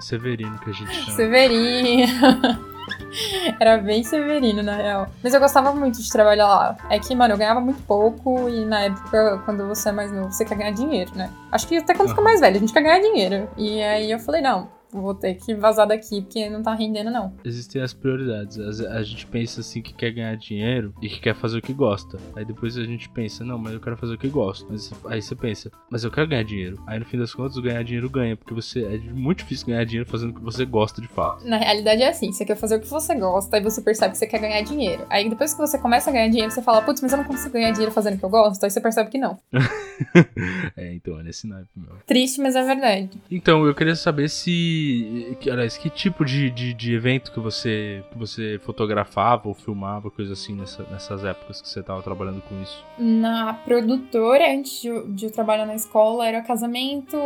Severino 0.00 0.58
que 0.58 0.70
a 0.70 0.72
gente 0.72 0.92
chama. 0.92 1.16
Severino. 1.16 2.66
Era 3.60 3.78
bem 3.78 4.02
severino, 4.02 4.62
na 4.62 4.76
real. 4.76 5.08
Mas 5.22 5.34
eu 5.34 5.40
gostava 5.40 5.72
muito 5.72 6.00
de 6.00 6.10
trabalhar 6.10 6.46
lá. 6.46 6.76
É 6.90 6.98
que, 6.98 7.14
mano, 7.14 7.34
eu 7.34 7.38
ganhava 7.38 7.60
muito 7.60 7.82
pouco 7.82 8.48
e 8.48 8.64
na 8.64 8.82
época, 8.82 9.42
quando 9.44 9.66
você 9.66 9.88
é 9.88 9.92
mais 9.92 10.12
novo, 10.12 10.32
você 10.32 10.44
quer 10.44 10.56
ganhar 10.56 10.72
dinheiro, 10.72 11.12
né? 11.14 11.30
Acho 11.50 11.66
que 11.66 11.76
até 11.76 11.94
quando 11.94 12.10
fica 12.10 12.22
mais 12.22 12.40
velho, 12.40 12.56
a 12.56 12.60
gente 12.60 12.72
quer 12.72 12.82
ganhar 12.82 13.00
dinheiro. 13.00 13.48
E 13.56 13.82
aí 13.82 14.10
eu 14.10 14.18
falei, 14.18 14.40
não, 14.40 14.68
vou 15.02 15.14
ter 15.14 15.34
que 15.34 15.54
vazar 15.54 15.86
daqui 15.86 16.22
porque 16.22 16.48
não 16.48 16.62
tá 16.62 16.74
rendendo, 16.74 17.10
não. 17.10 17.32
Existem 17.44 17.82
as 17.82 17.92
prioridades. 17.92 18.58
A, 18.80 19.02
gente 19.02 19.26
pensa 19.26 19.60
assim 19.60 19.82
que 19.82 19.94
quer 19.94 20.10
ganhar 20.10 20.36
dinheiro 20.36 20.92
e 21.00 21.08
que 21.08 21.20
quer 21.20 21.34
fazer 21.34 21.58
o 21.58 21.62
que 21.62 21.72
gosta. 21.72 22.18
Aí 22.34 22.44
depois 22.44 22.76
a 22.76 22.84
gente 22.84 23.08
pensa, 23.08 23.44
não, 23.44 23.58
mas 23.58 23.74
eu 23.74 23.80
quero 23.80 23.96
fazer 23.96 24.14
o 24.14 24.18
que 24.18 24.28
gosto. 24.28 24.66
Mas 24.70 24.90
aí 25.06 25.22
você 25.22 25.34
pensa, 25.34 25.70
mas 25.90 26.04
eu 26.04 26.10
quero 26.10 26.28
ganhar 26.28 26.42
dinheiro. 26.42 26.82
Aí 26.86 26.98
no 26.98 27.04
fim 27.04 27.18
das 27.18 27.34
contas, 27.34 27.58
ganhar 27.58 27.82
dinheiro 27.82 28.10
ganha, 28.10 28.36
porque 28.36 28.54
você 28.54 28.82
é 28.84 28.98
muito 28.98 29.38
difícil 29.38 29.66
ganhar 29.68 29.84
dinheiro 29.84 30.08
fazendo 30.08 30.30
o 30.30 30.34
que 30.34 30.42
você 30.42 30.64
gosta 30.64 31.00
de 31.00 31.08
fato. 31.08 31.46
Na 31.46 31.58
realidade 31.58 32.02
é 32.02 32.08
assim, 32.08 32.32
você 32.32 32.44
quer 32.44 32.56
fazer 32.56 32.76
o 32.76 32.80
que 32.80 32.88
você 32.88 33.14
gosta, 33.14 33.56
aí 33.56 33.62
você 33.62 33.80
percebe 33.80 34.12
que 34.12 34.18
você 34.18 34.26
quer 34.26 34.40
ganhar 34.40 34.62
dinheiro. 34.62 35.06
Aí 35.08 35.28
depois 35.28 35.52
que 35.52 35.58
você 35.58 35.78
começa 35.78 36.10
a 36.10 36.12
ganhar 36.12 36.28
dinheiro, 36.28 36.50
você 36.50 36.62
fala, 36.62 36.82
putz, 36.82 37.00
mas 37.00 37.12
eu 37.12 37.18
não 37.18 37.24
consigo 37.24 37.52
ganhar 37.52 37.70
dinheiro 37.70 37.92
fazendo 37.92 38.14
o 38.14 38.18
que 38.18 38.24
eu 38.24 38.30
gosto, 38.30 38.62
aí 38.64 38.70
você 38.70 38.80
percebe 38.80 39.10
que 39.10 39.18
não. 39.18 39.38
é, 40.76 40.94
então 40.94 41.18
é 41.20 41.22
nesse 41.22 41.46
naipe, 41.46 41.70
meu. 41.76 41.96
Triste, 42.06 42.40
mas 42.40 42.56
é 42.56 42.64
verdade. 42.64 43.10
Então, 43.30 43.66
eu 43.66 43.74
queria 43.74 43.94
saber 43.96 44.28
se. 44.28 44.85
Aliás, 45.50 45.76
que 45.76 45.88
tipo 45.88 46.24
de, 46.24 46.50
de, 46.50 46.74
de, 46.74 46.94
evento 46.94 47.32
que 47.32 47.40
você, 47.40 48.02
que 48.10 48.18
você 48.18 48.60
fotografava 48.64 49.48
ou 49.48 49.54
filmava, 49.54 50.10
coisa 50.10 50.32
assim, 50.32 50.54
nessa, 50.54 50.84
nessas 50.90 51.24
épocas 51.24 51.60
que 51.60 51.68
você 51.68 51.80
estava 51.80 52.02
trabalhando 52.02 52.42
com 52.42 52.60
isso? 52.62 52.84
Na 52.98 53.54
produtora, 53.54 54.52
antes 54.52 54.80
de, 54.80 55.02
de 55.08 55.26
eu 55.26 55.30
trabalhar 55.30 55.66
na 55.66 55.74
escola, 55.74 56.26
era 56.26 56.42
casamento, 56.42 57.16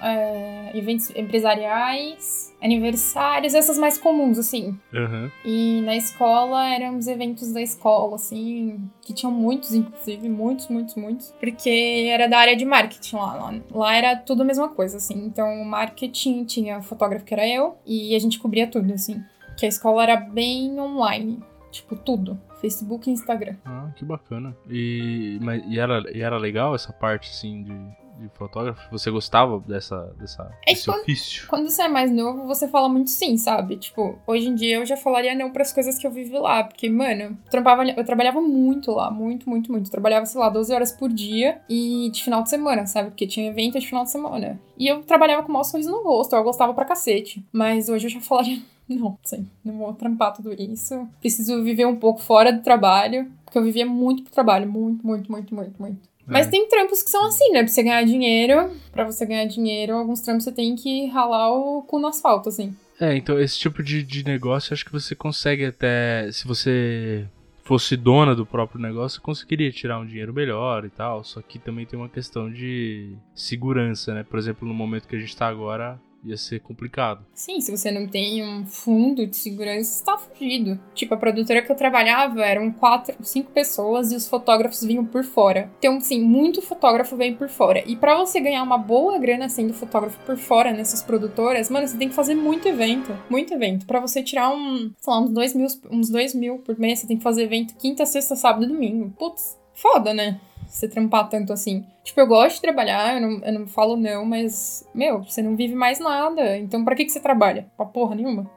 é, 0.00 0.70
eventos 0.74 1.10
empresariais, 1.16 2.53
aniversários, 2.64 3.52
essas 3.54 3.78
mais 3.78 3.98
comuns, 3.98 4.38
assim. 4.38 4.78
Uhum. 4.92 5.30
E 5.44 5.82
na 5.82 5.94
escola 5.94 6.66
eram 6.66 6.96
os 6.96 7.06
eventos 7.06 7.52
da 7.52 7.60
escola, 7.60 8.16
assim, 8.16 8.90
que 9.02 9.12
tinham 9.12 9.30
muitos, 9.30 9.74
inclusive, 9.74 10.28
muitos, 10.30 10.68
muitos, 10.68 10.94
muitos. 10.94 11.34
Porque 11.38 12.08
era 12.10 12.26
da 12.26 12.38
área 12.38 12.56
de 12.56 12.64
marketing 12.64 13.16
lá. 13.16 13.34
Lá, 13.34 13.54
lá 13.70 13.94
era 13.94 14.16
tudo 14.16 14.42
a 14.42 14.46
mesma 14.46 14.68
coisa, 14.70 14.96
assim. 14.96 15.26
Então, 15.26 15.60
o 15.60 15.64
marketing 15.66 16.44
tinha 16.44 16.80
fotógrafo 16.80 17.26
que 17.26 17.34
era 17.34 17.46
eu, 17.46 17.76
e 17.84 18.16
a 18.16 18.18
gente 18.18 18.38
cobria 18.38 18.66
tudo, 18.66 18.92
assim. 18.94 19.22
Que 19.58 19.66
a 19.66 19.68
escola 19.68 20.02
era 20.02 20.16
bem 20.16 20.80
online. 20.80 21.42
Tipo, 21.70 21.96
tudo. 21.96 22.40
Facebook 22.60 23.10
e 23.10 23.12
Instagram. 23.12 23.56
Ah, 23.64 23.90
que 23.94 24.04
bacana. 24.06 24.56
E, 24.70 25.38
mas, 25.42 25.62
e, 25.66 25.78
era, 25.78 26.02
e 26.16 26.22
era 26.22 26.38
legal 26.38 26.74
essa 26.74 26.92
parte, 26.92 27.28
assim, 27.28 27.62
de, 27.62 27.72
de 28.18 28.28
fotógrafo? 28.34 28.80
Você 28.90 29.10
gostava 29.10 29.58
dessa, 29.60 30.14
dessa, 30.18 30.50
É 30.66 30.72
desse 30.72 30.86
quando- 30.86 31.00
ofício? 31.00 31.48
Quando 31.48 31.68
você 31.70 31.82
é 31.82 31.88
mais 31.88 32.10
novo, 32.10 32.46
você 32.46 32.68
fala 32.68 32.88
muito 32.88 33.10
sim, 33.10 33.36
sabe? 33.36 33.76
Tipo, 33.76 34.18
hoje 34.26 34.48
em 34.48 34.54
dia 34.54 34.76
eu 34.76 34.86
já 34.86 34.96
falaria 34.96 35.34
não 35.34 35.50
pras 35.50 35.72
coisas 35.72 35.98
que 35.98 36.06
eu 36.06 36.10
vivi 36.10 36.36
lá. 36.38 36.64
Porque, 36.64 36.88
mano, 36.88 37.22
eu 37.22 37.36
trabalhava, 37.50 37.98
eu 38.00 38.04
trabalhava 38.04 38.40
muito 38.40 38.90
lá. 38.92 39.10
Muito, 39.10 39.48
muito, 39.48 39.70
muito. 39.70 39.86
Eu 39.86 39.90
trabalhava, 39.90 40.26
sei 40.26 40.40
lá, 40.40 40.48
12 40.48 40.72
horas 40.72 40.92
por 40.92 41.12
dia. 41.12 41.60
E 41.68 42.10
de 42.12 42.22
final 42.22 42.42
de 42.42 42.50
semana, 42.50 42.86
sabe? 42.86 43.10
Porque 43.10 43.26
tinha 43.26 43.48
evento 43.48 43.78
de 43.78 43.86
final 43.86 44.04
de 44.04 44.10
semana. 44.10 44.60
E 44.78 44.86
eu 44.86 45.02
trabalhava 45.02 45.42
com 45.42 45.48
o 45.48 45.52
maior 45.52 45.64
sorriso 45.64 45.90
no 45.90 46.02
rosto. 46.02 46.34
Eu 46.36 46.44
gostava 46.44 46.72
pra 46.74 46.84
cacete. 46.84 47.44
Mas 47.52 47.88
hoje 47.88 48.06
eu 48.06 48.10
já 48.10 48.20
falaria 48.22 48.58
não, 48.88 49.16
sim. 49.22 49.48
Não 49.64 49.78
vou 49.78 49.94
trampar 49.94 50.34
tudo 50.34 50.52
isso. 50.52 51.08
Preciso 51.20 51.62
viver 51.64 51.86
um 51.86 51.96
pouco 51.96 52.20
fora 52.20 52.52
do 52.52 52.62
trabalho. 52.62 53.30
Porque 53.44 53.56
eu 53.58 53.62
vivia 53.64 53.86
muito 53.86 54.22
pro 54.24 54.32
trabalho. 54.32 54.70
Muito, 54.70 55.06
muito, 55.06 55.30
muito, 55.32 55.54
muito, 55.54 55.80
muito. 55.80 56.13
Mas 56.26 56.46
É. 56.46 56.50
tem 56.50 56.68
trampos 56.68 57.02
que 57.02 57.10
são 57.10 57.26
assim, 57.26 57.50
né? 57.52 57.60
Pra 57.62 57.68
você 57.68 57.82
ganhar 57.82 58.04
dinheiro, 58.04 58.70
pra 58.92 59.04
você 59.04 59.26
ganhar 59.26 59.44
dinheiro, 59.46 59.94
alguns 59.94 60.20
trampos 60.20 60.44
você 60.44 60.52
tem 60.52 60.74
que 60.74 61.06
ralar 61.06 61.52
o 61.52 61.82
cu 61.82 61.98
no 61.98 62.06
asfalto, 62.06 62.48
assim. 62.48 62.74
É, 63.00 63.16
então 63.16 63.38
esse 63.40 63.58
tipo 63.58 63.82
de, 63.82 64.02
de 64.02 64.24
negócio 64.24 64.72
acho 64.72 64.84
que 64.84 64.92
você 64.92 65.14
consegue 65.14 65.64
até. 65.64 66.30
Se 66.32 66.46
você 66.46 67.26
fosse 67.64 67.96
dona 67.96 68.34
do 68.34 68.44
próprio 68.46 68.80
negócio, 68.80 69.18
você 69.18 69.24
conseguiria 69.24 69.72
tirar 69.72 69.98
um 69.98 70.06
dinheiro 70.06 70.32
melhor 70.32 70.84
e 70.84 70.90
tal. 70.90 71.24
Só 71.24 71.40
que 71.42 71.58
também 71.58 71.84
tem 71.86 71.98
uma 71.98 72.08
questão 72.08 72.50
de 72.50 73.16
segurança, 73.34 74.14
né? 74.14 74.22
Por 74.22 74.38
exemplo, 74.38 74.66
no 74.66 74.74
momento 74.74 75.08
que 75.08 75.16
a 75.16 75.18
gente 75.18 75.36
tá 75.36 75.46
agora, 75.48 75.98
ia 76.24 76.36
ser 76.36 76.60
complicado. 76.60 77.24
Sim, 77.34 77.60
se 77.60 77.70
você 77.70 77.90
não 77.90 78.06
tem 78.06 78.42
um 78.42 78.66
fundo 78.66 79.26
de 79.26 79.36
segurança, 79.36 79.90
você 79.90 80.04
tá 80.04 80.18
fugido. 80.18 80.80
Tipo, 80.94 81.14
a 81.14 81.18
produtora 81.18 81.62
que 81.62 81.70
eu 81.70 81.76
trabalhava 81.76 82.44
eram 82.44 82.72
quatro, 82.72 83.14
cinco 83.22 83.50
pessoas 83.50 84.12
e 84.12 84.16
os 84.16 84.26
fotógrafos 84.26 84.82
vinham 84.82 85.04
por 85.04 85.24
fora. 85.24 85.70
Então, 85.78 86.00
sim, 86.00 86.22
muito 86.22 86.62
fotógrafo 86.62 87.16
vem 87.16 87.34
por 87.34 87.48
fora. 87.48 87.82
E 87.86 87.96
pra 87.96 88.16
você 88.16 88.40
ganhar 88.40 88.62
uma 88.62 88.78
boa 88.78 89.18
grana 89.18 89.48
sendo 89.48 89.74
fotógrafo 89.74 90.18
por 90.24 90.36
fora 90.36 90.72
nessas 90.72 91.02
produtoras, 91.02 91.68
mano, 91.68 91.86
você 91.86 91.96
tem 91.96 92.08
que 92.08 92.14
fazer 92.14 92.34
muito 92.34 92.66
evento. 92.66 93.16
Muito 93.28 93.52
evento. 93.52 93.86
Pra 93.86 94.00
você 94.00 94.22
tirar 94.22 94.50
um, 94.50 94.92
sei 94.98 95.12
lá, 95.12 95.20
uns 95.20 95.30
dois 95.30 95.54
mil, 95.54 95.66
uns 95.90 96.08
dois 96.08 96.34
mil 96.34 96.58
por 96.58 96.78
mês, 96.78 97.00
você 97.00 97.06
tem 97.06 97.16
que 97.16 97.22
fazer 97.22 97.42
evento 97.44 97.74
quinta, 97.76 98.06
sexta, 98.06 98.34
sábado 98.34 98.64
e 98.64 98.68
domingo. 98.68 99.12
Putz, 99.18 99.58
foda, 99.74 100.14
né? 100.14 100.40
Você 100.74 100.88
trampar 100.88 101.28
tanto 101.28 101.52
assim. 101.52 101.86
Tipo, 102.02 102.20
eu 102.20 102.26
gosto 102.26 102.56
de 102.56 102.62
trabalhar, 102.62 103.14
eu 103.14 103.20
não, 103.20 103.44
eu 103.44 103.60
não 103.60 103.66
falo 103.68 103.96
não, 103.96 104.24
mas, 104.24 104.84
meu, 104.92 105.22
você 105.22 105.40
não 105.40 105.54
vive 105.54 105.72
mais 105.72 106.00
nada. 106.00 106.58
Então, 106.58 106.84
pra 106.84 106.96
que, 106.96 107.04
que 107.04 107.12
você 107.12 107.20
trabalha? 107.20 107.68
Pra 107.76 107.86
porra 107.86 108.16
nenhuma. 108.16 108.50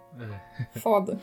Foda. 0.77 1.19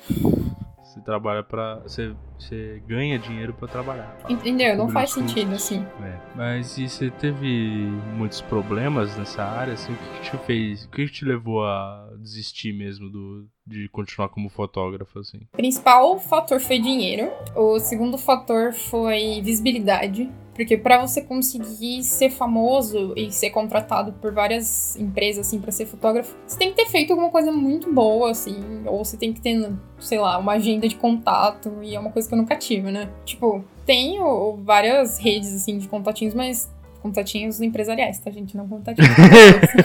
Você 0.84 1.00
trabalha 1.00 1.42
pra. 1.42 1.80
Você, 1.80 2.14
você 2.38 2.80
ganha 2.86 3.18
dinheiro 3.18 3.52
pra 3.54 3.66
trabalhar. 3.66 4.16
Entendeu? 4.28 4.76
Não 4.76 4.88
faz 4.88 5.10
os 5.10 5.16
custos. 5.16 5.32
sentido, 5.32 5.54
assim. 5.56 5.84
É. 6.00 6.16
Mas 6.36 6.78
e 6.78 6.88
você 6.88 7.10
teve 7.10 7.88
muitos 8.16 8.40
problemas 8.40 9.16
nessa 9.16 9.42
área? 9.42 9.74
Assim, 9.74 9.92
o 9.92 9.96
que, 9.96 10.20
que 10.20 10.30
te 10.30 10.46
fez? 10.46 10.84
O 10.84 10.90
que, 10.90 11.06
que 11.06 11.12
te 11.12 11.24
levou 11.24 11.64
a 11.64 12.08
desistir 12.20 12.72
mesmo 12.72 13.10
do, 13.10 13.48
de 13.66 13.88
continuar 13.88 14.28
como 14.28 14.48
fotógrafo, 14.48 15.18
assim? 15.18 15.38
O 15.52 15.56
principal 15.56 16.20
fator 16.20 16.60
foi 16.60 16.78
dinheiro. 16.78 17.32
O 17.56 17.80
segundo 17.80 18.16
fator 18.16 18.72
foi 18.72 19.42
visibilidade. 19.42 20.30
Porque 20.54 20.76
pra 20.76 21.04
você 21.04 21.20
conseguir 21.20 22.04
ser 22.04 22.30
famoso 22.30 23.12
e 23.16 23.30
ser 23.32 23.50
contratado 23.50 24.12
por 24.12 24.32
várias 24.32 24.96
empresas, 24.96 25.48
assim, 25.48 25.60
pra 25.60 25.72
ser 25.72 25.86
fotógrafo, 25.86 26.36
você 26.46 26.56
tem 26.56 26.70
que 26.70 26.76
ter 26.76 26.86
feito 26.86 27.12
alguma 27.12 27.30
coisa 27.30 27.50
muito 27.50 27.92
boa, 27.92 28.30
assim. 28.30 28.82
Ou 28.86 29.04
você 29.04 29.16
tem 29.16 29.32
que 29.32 29.40
ter, 29.40 29.72
sei 29.98 30.18
lá, 30.18 30.38
uma 30.38 30.52
agenda 30.52 30.86
de 30.86 30.94
contato. 30.94 31.72
E 31.82 31.94
é 31.94 31.98
uma 31.98 32.10
coisa 32.10 32.28
que 32.28 32.34
eu 32.34 32.38
nunca 32.38 32.56
tive, 32.56 32.92
né? 32.92 33.10
Tipo, 33.24 33.64
tenho 33.84 34.56
várias 34.62 35.18
redes, 35.18 35.52
assim, 35.52 35.78
de 35.78 35.88
contatinhos, 35.88 36.34
mas 36.34 36.72
contatinhos 37.02 37.60
empresariais, 37.60 38.18
tá, 38.18 38.30
gente? 38.30 38.56
Não 38.56 38.66
contatinhos. 38.66 39.10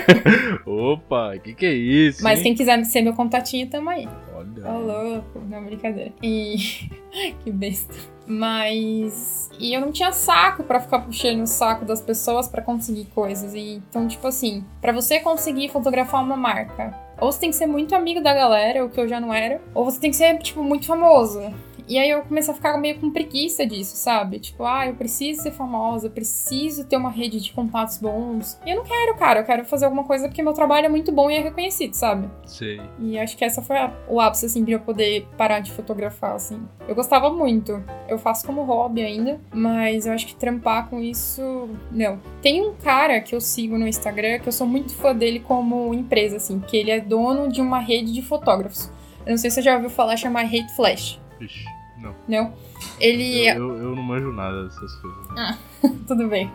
Opa, 0.66 1.38
que 1.44 1.54
que 1.54 1.66
é 1.66 1.74
isso? 1.74 2.24
mas 2.24 2.40
hein? 2.40 2.44
quem 2.44 2.56
quiser 2.56 2.82
ser 2.86 3.02
meu 3.02 3.14
contatinho, 3.14 3.68
tamo 3.68 3.90
aí. 3.90 4.08
Olha. 4.34 4.72
Ô, 4.72 4.80
louco, 4.80 5.40
não, 5.50 5.66
brincadeira. 5.66 6.14
E. 6.24 6.56
que 7.44 7.52
besta. 7.52 7.94
Mas. 8.30 9.50
E 9.60 9.74
eu 9.74 9.82
não 9.82 9.92
tinha 9.92 10.12
saco 10.12 10.64
pra 10.64 10.80
ficar 10.80 11.00
puxando 11.00 11.42
o 11.42 11.48
saco 11.48 11.84
das 11.84 12.00
pessoas 12.00 12.48
pra 12.48 12.62
conseguir 12.62 13.06
coisas. 13.06 13.56
E, 13.56 13.82
então, 13.90 14.08
tipo 14.08 14.28
assim, 14.28 14.64
pra 14.80 14.94
você 14.94 15.20
conseguir 15.20 15.70
fotografar 15.70 16.24
uma 16.24 16.38
marca, 16.38 16.96
ou 17.20 17.32
você 17.32 17.40
tem 17.40 17.50
que 17.50 17.56
ser 17.56 17.66
muito 17.66 17.96
amigo 17.96 18.22
da 18.22 18.34
galera, 18.34 18.86
o 18.86 18.90
que 18.90 19.00
eu 19.02 19.08
já 19.08 19.20
não 19.20 19.34
era, 19.34 19.60
ou 19.74 19.84
você 19.84 20.00
tem 20.00 20.12
que 20.12 20.16
ser, 20.16 20.38
tipo, 20.38 20.64
muito 20.64 20.86
famoso. 20.86 21.42
E 21.90 21.98
aí 21.98 22.08
eu 22.12 22.22
comecei 22.22 22.54
a 22.54 22.56
ficar 22.56 22.78
meio 22.78 23.00
com 23.00 23.10
preguiça 23.10 23.66
disso, 23.66 23.96
sabe? 23.98 24.38
Tipo, 24.40 24.64
ah, 24.64 24.86
eu 24.86 24.94
preciso 24.94 25.42
ser 25.42 25.52
famosa, 25.52 26.06
eu 26.06 26.12
preciso 26.12 26.86
ter 26.86 26.96
uma 26.96 27.10
rede 27.10 27.40
de 27.42 27.52
contatos 27.52 27.98
bons. 27.98 28.60
E 28.64 28.70
eu 28.70 28.76
não 28.78 28.84
quero, 28.84 29.16
cara, 29.16 29.40
eu 29.40 29.44
quero 29.44 29.66
fazer 29.66 29.86
alguma 29.86 30.04
coisa 30.04 30.28
porque 30.28 30.44
meu 30.44 30.54
trabalho 30.54 30.86
é 30.86 30.90
muito 30.90 31.12
bom 31.12 31.32
e 31.32 31.36
é 31.36 31.40
reconhecido, 31.42 31.96
sabe? 31.96 32.30
Sei. 32.46 32.80
E 33.00 33.18
acho 33.18 33.36
que 33.36 33.44
essa 33.44 33.64
foi 33.64 33.76
a- 33.76 33.92
o 34.08 34.22
ápice, 34.22 34.46
assim, 34.46 34.64
de 34.64 34.72
eu 34.72 34.80
poder 34.80 35.28
parar 35.36 35.62
de 35.62 35.72
fotografar, 35.72 36.36
assim. 36.36 36.62
Eu 36.88 36.94
gostava 36.94 37.32
muito. 37.32 37.84
Eu 38.08 38.20
faço 38.20 38.46
como 38.46 38.62
hobby 38.64 39.02
ainda, 39.02 39.40
mas 39.52 40.06
eu 40.06 40.14
acho 40.14 40.28
que 40.28 40.36
trampar 40.36 40.90
com 40.90 41.00
isso, 41.00 41.70
não. 41.92 42.20
Tem 42.40 42.62
um 42.62 42.76
cara 42.76 43.20
que 43.20 43.34
eu 43.34 43.42
sigo 43.42 43.80
no 43.80 43.88
Instagram, 43.88 44.38
que 44.38 44.48
eu 44.48 44.54
sou 44.54 44.68
muito 44.68 44.94
fã 44.94 45.16
dele 45.16 45.40
como 45.40 45.92
empresa, 45.94 46.38
assim, 46.38 46.60
que 46.60 46.78
ele 46.78 46.92
é 46.92 47.00
dono 47.00 47.52
de 47.52 47.62
uma 47.62 47.80
rede 47.80 48.14
de 48.14 48.22
fotógrafos. 48.22 48.92
Eu 49.26 49.32
não 49.32 49.38
sei 49.40 49.50
se 49.50 49.56
você 49.56 49.62
já 49.64 49.74
ouviu 49.74 49.90
falar, 49.90 50.16
chama 50.18 50.42
Hate 50.42 50.72
Flash. 50.76 51.20
Ixi, 51.42 51.66
não. 52.02 52.16
Não? 52.28 52.54
Ele 53.00 53.48
Eu, 53.48 53.56
eu, 53.56 53.78
eu 53.84 53.96
não 53.96 54.04
manjo 54.04 54.32
nada 54.32 54.64
dessas 54.66 54.94
coisas. 54.96 55.58
Tudo 56.08 56.28
bem. 56.28 56.52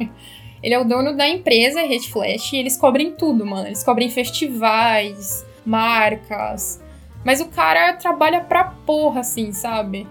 Ele 0.63 0.75
é 0.75 0.79
o 0.79 0.85
dono 0.85 1.15
da 1.17 1.29
empresa 1.29 1.83
Red 1.83 2.01
Flash 2.01 2.53
e 2.55 2.57
eles 2.57 2.77
cobrem 2.77 3.13
tudo, 3.13 3.45
mano. 3.45 3.67
Eles 3.67 3.85
cobrem 3.85 4.09
festivais, 4.11 5.45
marcas. 5.65 6.83
Mas 7.25 7.41
o 7.41 7.47
cara 7.49 7.93
trabalha 7.95 8.41
pra 8.41 8.65
porra, 8.87 9.21
assim, 9.21 9.53
sabe? 9.53 10.07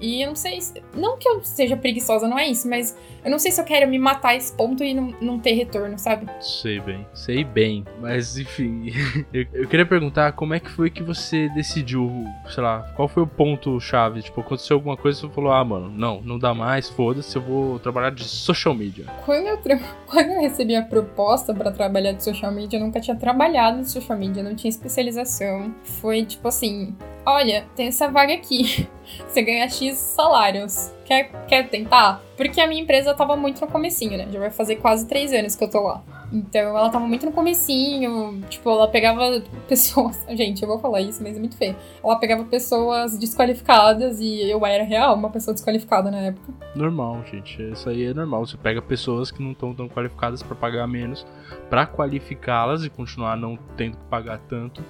E 0.00 0.22
eu 0.22 0.28
não 0.28 0.36
sei. 0.36 0.60
se- 0.60 0.82
Não 0.94 1.18
que 1.18 1.28
eu 1.28 1.42
seja 1.44 1.76
preguiçosa, 1.76 2.28
não 2.28 2.38
é 2.38 2.48
isso, 2.48 2.68
mas 2.68 2.96
eu 3.24 3.30
não 3.30 3.38
sei 3.38 3.50
se 3.52 3.60
eu 3.60 3.64
quero 3.64 3.88
me 3.88 3.98
matar 3.98 4.30
a 4.30 4.36
esse 4.36 4.52
ponto 4.56 4.82
e 4.84 4.94
não, 4.94 5.14
não 5.20 5.38
ter 5.38 5.52
retorno, 5.52 5.98
sabe? 5.98 6.26
Sei 6.40 6.80
bem. 6.80 7.06
Sei 7.14 7.44
bem. 7.44 7.84
Mas 8.00 8.38
enfim. 8.38 8.90
eu, 9.32 9.46
eu 9.52 9.68
queria 9.68 9.86
perguntar 9.86 10.32
como 10.32 10.54
é 10.54 10.60
que 10.60 10.70
foi 10.70 10.90
que 10.90 11.02
você 11.02 11.48
decidiu, 11.50 12.10
sei 12.48 12.62
lá, 12.62 12.80
qual 12.96 13.08
foi 13.08 13.22
o 13.22 13.26
ponto-chave? 13.26 14.22
Tipo, 14.22 14.40
aconteceu 14.40 14.76
alguma 14.76 14.96
coisa 14.96 15.18
e 15.18 15.20
você 15.22 15.28
falou, 15.34 15.52
ah, 15.52 15.64
mano, 15.64 15.90
não, 15.90 16.20
não 16.22 16.38
dá 16.38 16.54
mais, 16.54 16.88
foda-se, 16.88 17.34
eu 17.36 17.42
vou 17.42 17.78
trabalhar 17.78 18.10
de 18.10 18.24
social 18.24 18.74
media. 18.74 19.04
Quando 19.24 19.46
eu, 19.46 19.56
tra- 19.58 19.78
quando 20.06 20.30
eu 20.30 20.40
recebi 20.40 20.74
a 20.76 20.82
proposta 20.82 21.52
pra 21.54 21.70
trabalhar 21.70 22.12
de 22.12 22.22
social 22.24 22.52
media, 22.52 22.78
eu 22.78 22.84
nunca 22.84 23.00
tinha 23.00 23.16
trabalhado 23.16 23.80
de 23.82 23.90
social 23.90 24.18
media, 24.18 24.42
não 24.42 24.54
tinha 24.54 24.68
especialização. 24.68 25.74
Foi 25.84 26.24
tipo 26.24 26.48
assim: 26.48 26.96
olha, 27.26 27.64
tem 27.74 27.88
essa 27.88 28.08
vaga 28.08 28.34
aqui. 28.34 28.88
Você 29.26 29.42
ganha 29.42 29.68
X 29.68 29.96
salários. 29.96 30.92
Quer, 31.08 31.30
quer 31.46 31.70
tentar? 31.70 32.20
Porque 32.36 32.60
a 32.60 32.66
minha 32.66 32.82
empresa 32.82 33.14
tava 33.14 33.34
muito 33.34 33.62
no 33.62 33.66
comecinho, 33.66 34.18
né? 34.18 34.28
Já 34.30 34.38
vai 34.38 34.50
fazer 34.50 34.76
quase 34.76 35.08
três 35.08 35.32
anos 35.32 35.56
que 35.56 35.64
eu 35.64 35.70
tô 35.70 35.80
lá. 35.80 36.02
Então 36.30 36.76
ela 36.76 36.90
tava 36.90 37.06
muito 37.06 37.24
no 37.24 37.32
comecinho, 37.32 38.42
tipo, 38.50 38.68
ela 38.68 38.86
pegava 38.86 39.42
pessoas. 39.66 40.22
Gente, 40.28 40.62
eu 40.62 40.68
vou 40.68 40.78
falar 40.78 41.00
isso, 41.00 41.22
mas 41.22 41.34
é 41.34 41.38
muito 41.40 41.56
feio. 41.56 41.74
Ela 42.04 42.16
pegava 42.16 42.44
pessoas 42.44 43.16
desqualificadas 43.16 44.20
e 44.20 44.50
eu 44.50 44.66
era 44.66 44.84
real, 44.84 45.14
uma 45.14 45.30
pessoa 45.30 45.54
desqualificada 45.54 46.10
na 46.10 46.18
época. 46.18 46.52
Normal, 46.74 47.24
gente. 47.32 47.62
Isso 47.62 47.88
aí 47.88 48.04
é 48.04 48.12
normal. 48.12 48.44
Você 48.44 48.58
pega 48.58 48.82
pessoas 48.82 49.30
que 49.30 49.42
não 49.42 49.52
estão 49.52 49.72
tão 49.74 49.88
qualificadas 49.88 50.42
pra 50.42 50.54
pagar 50.54 50.86
menos, 50.86 51.26
pra 51.70 51.86
qualificá-las 51.86 52.84
e 52.84 52.90
continuar 52.90 53.34
não 53.34 53.58
tendo 53.78 53.96
que 53.96 54.04
pagar 54.10 54.40
tanto, 54.40 54.84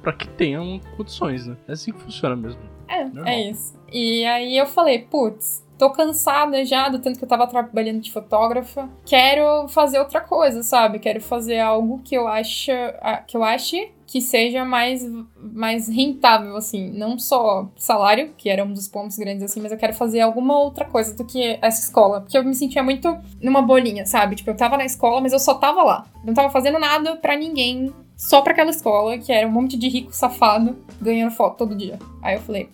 pra 0.00 0.12
que 0.12 0.28
tenham 0.28 0.80
condições, 0.96 1.44
né? 1.48 1.56
É 1.66 1.72
assim 1.72 1.90
que 1.90 1.98
funciona 2.00 2.36
mesmo. 2.36 2.60
É, 2.86 3.04
Normal. 3.04 3.26
é 3.26 3.50
isso. 3.50 3.79
E 3.90 4.24
aí 4.24 4.56
eu 4.56 4.66
falei, 4.66 5.00
putz, 5.00 5.64
tô 5.78 5.90
cansada 5.90 6.64
já 6.64 6.88
do 6.88 6.98
tanto 6.98 7.18
que 7.18 7.24
eu 7.24 7.28
tava 7.28 7.46
trabalhando 7.46 8.00
de 8.00 8.12
fotógrafa. 8.12 8.88
Quero 9.06 9.66
fazer 9.68 9.98
outra 9.98 10.20
coisa, 10.20 10.62
sabe? 10.62 10.98
Quero 10.98 11.20
fazer 11.20 11.58
algo 11.58 12.00
que 12.04 12.14
eu 12.14 12.28
ache, 12.28 12.70
ah, 13.00 13.22
que 13.26 13.36
eu 13.36 13.42
ache 13.42 13.90
que 14.10 14.20
seja 14.20 14.64
mais, 14.64 15.08
mais 15.36 15.86
rentável, 15.88 16.56
assim. 16.56 16.90
Não 16.90 17.16
só 17.16 17.70
salário, 17.76 18.34
que 18.36 18.50
era 18.50 18.64
um 18.64 18.72
dos 18.72 18.88
pontos 18.88 19.16
grandes, 19.16 19.44
assim, 19.44 19.60
mas 19.60 19.70
eu 19.70 19.78
quero 19.78 19.94
fazer 19.94 20.20
alguma 20.20 20.58
outra 20.58 20.84
coisa 20.84 21.16
do 21.16 21.24
que 21.24 21.56
essa 21.62 21.84
escola. 21.84 22.20
Porque 22.20 22.36
eu 22.36 22.42
me 22.42 22.52
sentia 22.52 22.82
muito 22.82 23.16
numa 23.40 23.62
bolinha, 23.62 24.04
sabe? 24.04 24.34
Tipo, 24.34 24.50
eu 24.50 24.56
tava 24.56 24.76
na 24.76 24.84
escola, 24.84 25.20
mas 25.20 25.32
eu 25.32 25.38
só 25.38 25.54
tava 25.54 25.84
lá. 25.84 26.06
Não 26.24 26.34
tava 26.34 26.50
fazendo 26.50 26.80
nada 26.80 27.14
para 27.16 27.36
ninguém, 27.36 27.94
só 28.16 28.42
pra 28.42 28.52
aquela 28.52 28.70
escola, 28.70 29.16
que 29.16 29.32
era 29.32 29.46
um 29.46 29.52
monte 29.52 29.78
de 29.78 29.88
rico 29.88 30.12
safado 30.12 30.76
ganhando 31.00 31.30
foto 31.30 31.58
todo 31.58 31.76
dia. 31.76 31.96
Aí 32.20 32.34
eu 32.34 32.40
falei, 32.40 32.68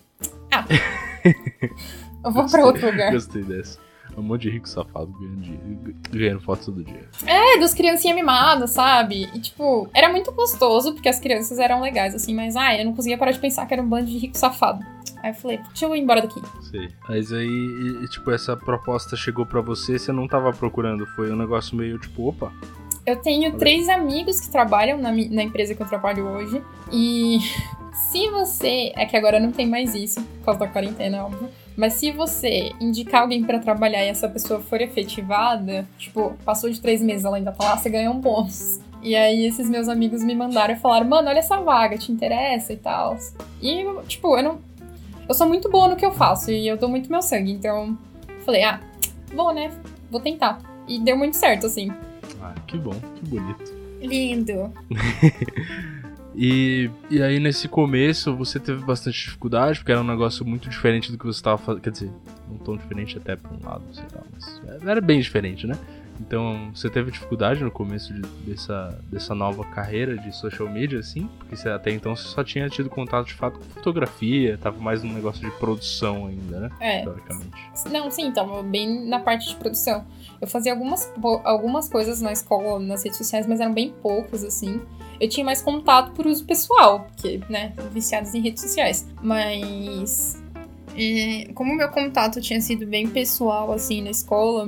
ah, 0.59 0.65
eu 2.23 2.31
vou 2.31 2.45
pra 2.47 2.65
outro 2.65 2.89
lugar. 2.89 3.11
Gostei 3.11 3.43
dessa. 3.43 3.79
Um 4.17 4.23
monte 4.23 4.43
de 4.43 4.49
rico 4.49 4.67
safado 4.67 5.13
ganhando, 5.19 5.95
ganhando 6.09 6.41
foto 6.41 6.65
todo 6.65 6.83
dia. 6.83 7.07
É, 7.25 7.59
dos 7.59 7.73
criancinhas 7.73 8.15
mimadas, 8.15 8.71
sabe? 8.71 9.29
E, 9.33 9.39
tipo, 9.39 9.87
era 9.93 10.09
muito 10.09 10.31
gostoso, 10.31 10.93
porque 10.93 11.07
as 11.07 11.19
crianças 11.19 11.59
eram 11.59 11.81
legais, 11.81 12.15
assim, 12.15 12.33
mas, 12.33 12.55
ai, 12.55 12.81
eu 12.81 12.85
não 12.85 12.93
conseguia 12.93 13.17
parar 13.17 13.31
de 13.31 13.39
pensar 13.39 13.67
que 13.67 13.73
era 13.73 13.83
um 13.83 13.87
bando 13.87 14.07
de 14.07 14.17
rico 14.17 14.35
safado. 14.35 14.83
Aí 15.21 15.31
eu 15.31 15.35
falei, 15.35 15.57
deixa 15.67 15.85
eu 15.85 15.95
ir 15.95 15.99
embora 15.99 16.21
daqui. 16.21 16.41
Sei. 16.63 16.89
Mas 17.07 17.31
aí, 17.31 17.47
e, 18.03 18.07
tipo, 18.07 18.31
essa 18.31 18.57
proposta 18.57 19.15
chegou 19.15 19.45
para 19.45 19.61
você, 19.61 19.99
você 19.99 20.11
não 20.11 20.27
tava 20.27 20.51
procurando, 20.51 21.05
foi 21.07 21.31
um 21.31 21.35
negócio 21.35 21.75
meio, 21.77 21.99
tipo, 21.99 22.27
opa, 22.27 22.51
eu 23.07 23.15
tenho 23.15 23.57
três 23.57 23.87
amigos 23.87 24.37
que 24.41 24.49
trabalham 24.49 24.97
na, 24.97 25.11
na, 25.11 25.41
empresa 25.41 25.73
que 25.73 25.81
eu 25.81 25.87
trabalho 25.87 26.27
hoje. 26.27 26.61
E 26.91 27.39
se 27.97 28.29
você. 28.29 28.91
É 28.95 29.05
que 29.05 29.17
agora 29.17 29.39
não 29.39 29.51
tem 29.51 29.67
mais 29.67 29.95
isso, 29.95 30.21
por 30.21 30.45
causa 30.45 30.59
da 30.61 30.67
quarentena, 30.67 31.25
óbvio. 31.25 31.49
Mas 31.75 31.93
se 31.93 32.11
você 32.11 32.71
indicar 32.79 33.21
alguém 33.21 33.43
para 33.43 33.59
trabalhar 33.59 34.03
e 34.03 34.09
essa 34.09 34.27
pessoa 34.27 34.59
for 34.59 34.81
efetivada, 34.81 35.87
tipo, 35.97 36.35
passou 36.43 36.69
de 36.69 36.81
três 36.81 37.01
meses, 37.01 37.25
ela 37.25 37.37
ainda 37.37 37.51
tá 37.51 37.63
lá, 37.63 37.77
você 37.77 37.89
ganha 37.89 38.09
um 38.09 38.19
bônus. 38.19 38.79
E 39.01 39.15
aí 39.15 39.45
esses 39.45 39.69
meus 39.69 39.87
amigos 39.87 40.23
me 40.23 40.35
mandaram 40.35 40.73
e 40.73 40.77
falaram, 40.77 41.07
mano, 41.07 41.29
olha 41.29 41.39
essa 41.39 41.57
vaga, 41.57 41.97
te 41.97 42.11
interessa 42.11 42.73
e 42.73 42.77
tal. 42.77 43.17
E, 43.61 43.85
tipo, 44.07 44.35
eu 44.37 44.43
não. 44.43 44.59
Eu 45.29 45.35
sou 45.35 45.47
muito 45.47 45.69
boa 45.69 45.87
no 45.89 45.95
que 45.95 46.05
eu 46.05 46.11
faço 46.11 46.51
e 46.51 46.67
eu 46.67 46.77
dou 46.77 46.89
muito 46.89 47.11
meu 47.11 47.21
sangue, 47.21 47.51
então 47.51 47.97
falei, 48.45 48.63
ah, 48.63 48.79
bom, 49.33 49.51
né? 49.51 49.71
Vou 50.09 50.21
tentar. 50.21 50.59
E 50.87 50.99
deu 50.99 51.17
muito 51.17 51.35
certo, 51.35 51.67
assim. 51.67 51.91
Ah, 52.41 52.55
que 52.65 52.77
bom, 52.77 52.95
que 53.15 53.25
bonito. 53.25 53.75
Lindo. 54.01 54.71
E, 56.39 56.91
e 57.09 57.19
aí, 57.19 57.39
nesse 57.39 57.67
começo, 57.67 58.35
você 58.35 58.59
teve 58.59 58.85
bastante 58.85 59.19
dificuldade, 59.19 59.79
porque 59.79 59.91
era 59.91 60.01
um 60.01 60.07
negócio 60.07 60.45
muito 60.45 60.69
diferente 60.69 61.11
do 61.11 61.17
que 61.17 61.25
você 61.25 61.39
estava 61.39 61.57
fazendo. 61.57 61.81
Quer 61.81 61.89
dizer, 61.89 62.11
não 62.47 62.57
tão 62.59 62.77
diferente 62.77 63.17
até 63.17 63.35
por 63.35 63.51
um 63.51 63.67
lado, 63.67 63.83
sei 63.91 64.03
lá, 64.13 64.21
mas 64.31 64.87
era 64.87 65.01
bem 65.01 65.19
diferente, 65.19 65.65
né? 65.65 65.75
Então, 66.19 66.71
você 66.73 66.89
teve 66.89 67.11
dificuldade 67.11 67.63
no 67.63 67.71
começo 67.71 68.13
de, 68.13 68.21
dessa, 68.45 68.99
dessa 69.11 69.35
nova 69.35 69.63
carreira 69.65 70.17
de 70.17 70.35
social 70.35 70.69
media, 70.69 70.99
assim? 70.99 71.29
Porque 71.37 71.55
você, 71.55 71.69
até 71.69 71.91
então 71.91 72.15
você 72.15 72.27
só 72.27 72.43
tinha 72.43 72.69
tido 72.69 72.89
contato 72.89 73.27
de 73.27 73.33
fato 73.33 73.59
com 73.59 73.65
fotografia, 73.65 74.57
tava 74.57 74.79
mais 74.79 75.03
num 75.03 75.13
negócio 75.13 75.41
de 75.41 75.55
produção 75.57 76.27
ainda, 76.27 76.59
né? 76.59 76.69
É. 76.79 77.01
Teoricamente. 77.03 77.51
Não, 77.91 78.09
sim, 78.09 78.31
tava 78.31 78.63
bem 78.63 79.07
na 79.07 79.19
parte 79.19 79.49
de 79.49 79.55
produção. 79.55 80.05
Eu 80.41 80.47
fazia 80.47 80.71
algumas, 80.71 81.11
algumas 81.43 81.89
coisas 81.89 82.21
na 82.21 82.31
escola, 82.31 82.79
nas 82.79 83.03
redes 83.03 83.17
sociais, 83.17 83.47
mas 83.47 83.59
eram 83.59 83.73
bem 83.73 83.93
poucas, 84.01 84.43
assim 84.43 84.81
eu 85.19 85.27
tinha 85.27 85.45
mais 85.45 85.61
contato 85.61 86.11
por 86.11 86.27
uso 86.27 86.45
pessoal, 86.45 87.01
porque, 87.01 87.41
né, 87.49 87.73
viciados 87.91 88.33
em 88.33 88.41
redes 88.41 88.61
sociais. 88.61 89.07
Mas. 89.21 90.41
É, 90.95 91.51
como 91.53 91.73
o 91.73 91.75
meu 91.75 91.89
contato 91.89 92.41
tinha 92.41 92.59
sido 92.59 92.87
bem 92.87 93.07
pessoal, 93.07 93.71
assim, 93.71 94.01
na 94.01 94.09
escola, 94.09 94.67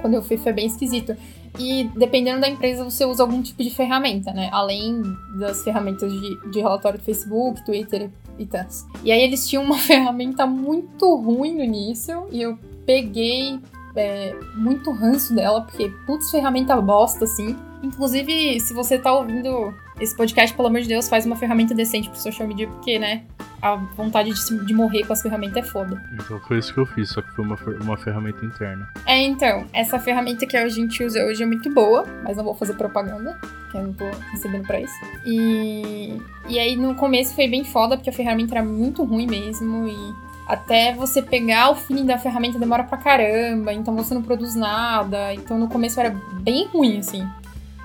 quando 0.00 0.14
eu 0.14 0.22
fui 0.22 0.36
foi 0.36 0.52
bem 0.52 0.66
esquisito. 0.66 1.16
E 1.58 1.90
dependendo 1.96 2.40
da 2.40 2.48
empresa, 2.48 2.84
você 2.84 3.04
usa 3.04 3.22
algum 3.22 3.42
tipo 3.42 3.62
de 3.62 3.70
ferramenta, 3.70 4.32
né? 4.32 4.48
Além 4.52 5.02
das 5.38 5.64
ferramentas 5.64 6.12
de, 6.12 6.50
de 6.50 6.60
relatório 6.60 6.98
do 6.98 7.04
Facebook, 7.04 7.64
Twitter 7.64 8.10
e 8.38 8.46
tantos. 8.46 8.84
E 9.02 9.10
aí 9.10 9.22
eles 9.22 9.48
tinham 9.48 9.64
uma 9.64 9.76
ferramenta 9.78 10.46
muito 10.46 11.14
ruim 11.16 11.54
no 11.54 11.62
início, 11.62 12.26
e 12.30 12.40
eu 12.40 12.58
peguei 12.86 13.58
é, 13.96 14.34
muito 14.56 14.90
ranço 14.92 15.34
dela, 15.34 15.62
porque 15.62 15.90
putz, 16.06 16.30
ferramenta 16.30 16.80
bosta, 16.80 17.24
assim. 17.24 17.56
Inclusive, 17.82 18.60
se 18.60 18.72
você 18.72 18.98
tá 18.98 19.12
ouvindo 19.12 19.74
esse 20.00 20.16
podcast, 20.16 20.56
pelo 20.56 20.68
amor 20.68 20.80
de 20.80 20.88
Deus, 20.88 21.08
faz 21.08 21.26
uma 21.26 21.36
ferramenta 21.36 21.74
decente 21.74 22.08
pro 22.08 22.18
social 22.18 22.48
media, 22.48 22.66
porque, 22.66 22.98
né, 22.98 23.22
a 23.60 23.76
vontade 23.76 24.32
de, 24.32 24.66
de 24.66 24.74
morrer 24.74 25.04
com 25.04 25.12
as 25.12 25.20
ferramentas 25.20 25.58
é 25.58 25.62
foda. 25.62 26.02
Então 26.14 26.40
foi 26.40 26.58
isso 26.58 26.72
que 26.72 26.80
eu 26.80 26.86
fiz, 26.86 27.10
só 27.10 27.20
que 27.20 27.30
foi 27.34 27.44
uma, 27.44 27.58
uma 27.82 27.96
ferramenta 27.96 28.44
interna. 28.44 28.88
É, 29.06 29.20
então, 29.20 29.66
essa 29.72 29.98
ferramenta 29.98 30.46
que 30.46 30.56
a 30.56 30.68
gente 30.68 31.04
usa 31.04 31.22
hoje 31.24 31.42
é 31.42 31.46
muito 31.46 31.72
boa, 31.72 32.04
mas 32.24 32.36
não 32.36 32.44
vou 32.44 32.54
fazer 32.54 32.74
propaganda, 32.74 33.38
que 33.70 33.76
eu 33.76 33.82
não 33.82 33.92
tô 33.92 34.06
recebendo 34.32 34.66
pra 34.66 34.80
isso. 34.80 34.94
E, 35.24 36.18
e 36.48 36.58
aí 36.58 36.76
no 36.76 36.94
começo 36.94 37.34
foi 37.34 37.48
bem 37.48 37.64
foda, 37.64 37.96
porque 37.96 38.10
a 38.10 38.12
ferramenta 38.12 38.54
era 38.54 38.64
muito 38.64 39.04
ruim 39.04 39.26
mesmo, 39.26 39.86
e 39.86 40.30
até 40.48 40.94
você 40.94 41.22
pegar 41.22 41.70
o 41.70 41.76
feeling 41.76 42.06
da 42.06 42.18
ferramenta 42.18 42.58
demora 42.58 42.82
pra 42.84 42.98
caramba, 42.98 43.72
então 43.72 43.94
você 43.94 44.14
não 44.14 44.22
produz 44.22 44.54
nada. 44.54 45.34
Então 45.34 45.58
no 45.58 45.68
começo 45.68 46.00
era 46.00 46.10
bem 46.40 46.66
ruim, 46.66 46.98
assim. 46.98 47.28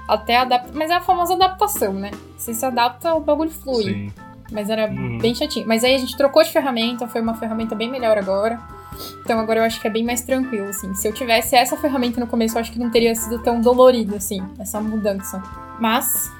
Até 0.07 0.37
adaptar. 0.37 0.73
Mas 0.73 0.91
é 0.91 0.95
a 0.95 1.01
famosa 1.01 1.33
adaptação, 1.33 1.93
né? 1.93 2.11
Você 2.37 2.53
se 2.53 2.65
adapta, 2.65 3.13
o 3.15 3.19
bagulho 3.19 3.51
flui. 3.51 3.83
Sim. 3.83 4.13
Mas 4.51 4.69
era 4.69 4.89
uhum. 4.89 5.17
bem 5.17 5.33
chatinho. 5.33 5.67
Mas 5.67 5.83
aí 5.83 5.95
a 5.95 5.97
gente 5.97 6.15
trocou 6.15 6.43
de 6.43 6.51
ferramenta, 6.51 7.07
foi 7.07 7.21
uma 7.21 7.33
ferramenta 7.33 7.75
bem 7.75 7.89
melhor 7.89 8.17
agora. 8.17 8.59
Então 9.21 9.39
agora 9.39 9.59
eu 9.59 9.63
acho 9.63 9.81
que 9.81 9.87
é 9.87 9.89
bem 9.89 10.03
mais 10.03 10.21
tranquilo, 10.21 10.67
assim. 10.67 10.93
Se 10.93 11.07
eu 11.07 11.13
tivesse 11.13 11.55
essa 11.55 11.75
ferramenta 11.75 12.19
no 12.19 12.27
começo, 12.27 12.55
eu 12.55 12.61
acho 12.61 12.71
que 12.71 12.79
não 12.79 12.89
teria 12.89 13.13
sido 13.15 13.39
tão 13.39 13.59
dolorido, 13.59 14.15
assim, 14.15 14.41
essa 14.59 14.79
mudança. 14.79 15.41
Mas, 15.79 16.31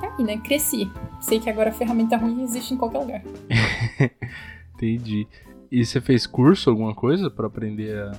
tá 0.00 0.14
aí, 0.16 0.24
né? 0.24 0.36
Cresci. 0.38 0.90
Sei 1.20 1.40
que 1.40 1.50
agora 1.50 1.70
a 1.70 1.72
ferramenta 1.72 2.16
ruim 2.16 2.42
existe 2.42 2.74
em 2.74 2.76
qualquer 2.76 2.98
lugar. 2.98 3.22
Entendi. 4.74 5.26
E 5.70 5.84
você 5.84 6.00
fez 6.00 6.26
curso, 6.26 6.70
alguma 6.70 6.94
coisa, 6.94 7.30
para 7.30 7.46
aprender 7.46 7.96
a 7.96 8.12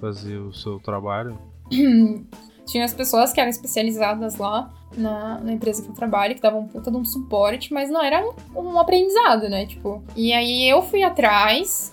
fazer 0.00 0.38
o 0.38 0.52
seu 0.52 0.78
trabalho? 0.78 1.38
Tinha 2.66 2.84
as 2.84 2.92
pessoas 2.92 3.32
que 3.32 3.40
eram 3.40 3.50
especializadas 3.50 4.36
lá 4.36 4.72
na, 4.96 5.38
na, 5.38 5.52
empresa 5.52 5.82
que 5.82 5.88
eu 5.88 5.94
trabalho, 5.94 6.34
que 6.34 6.40
davam 6.40 6.60
um 6.60 6.66
puta 6.66 6.90
de 6.90 6.96
um 6.96 7.04
suporte, 7.04 7.72
mas 7.72 7.88
não 7.88 8.02
era 8.02 8.24
um, 8.54 8.60
um 8.60 8.78
aprendizado, 8.78 9.48
né? 9.48 9.66
Tipo, 9.66 10.02
e 10.16 10.32
aí 10.32 10.68
eu 10.68 10.82
fui 10.82 11.02
atrás 11.02 11.92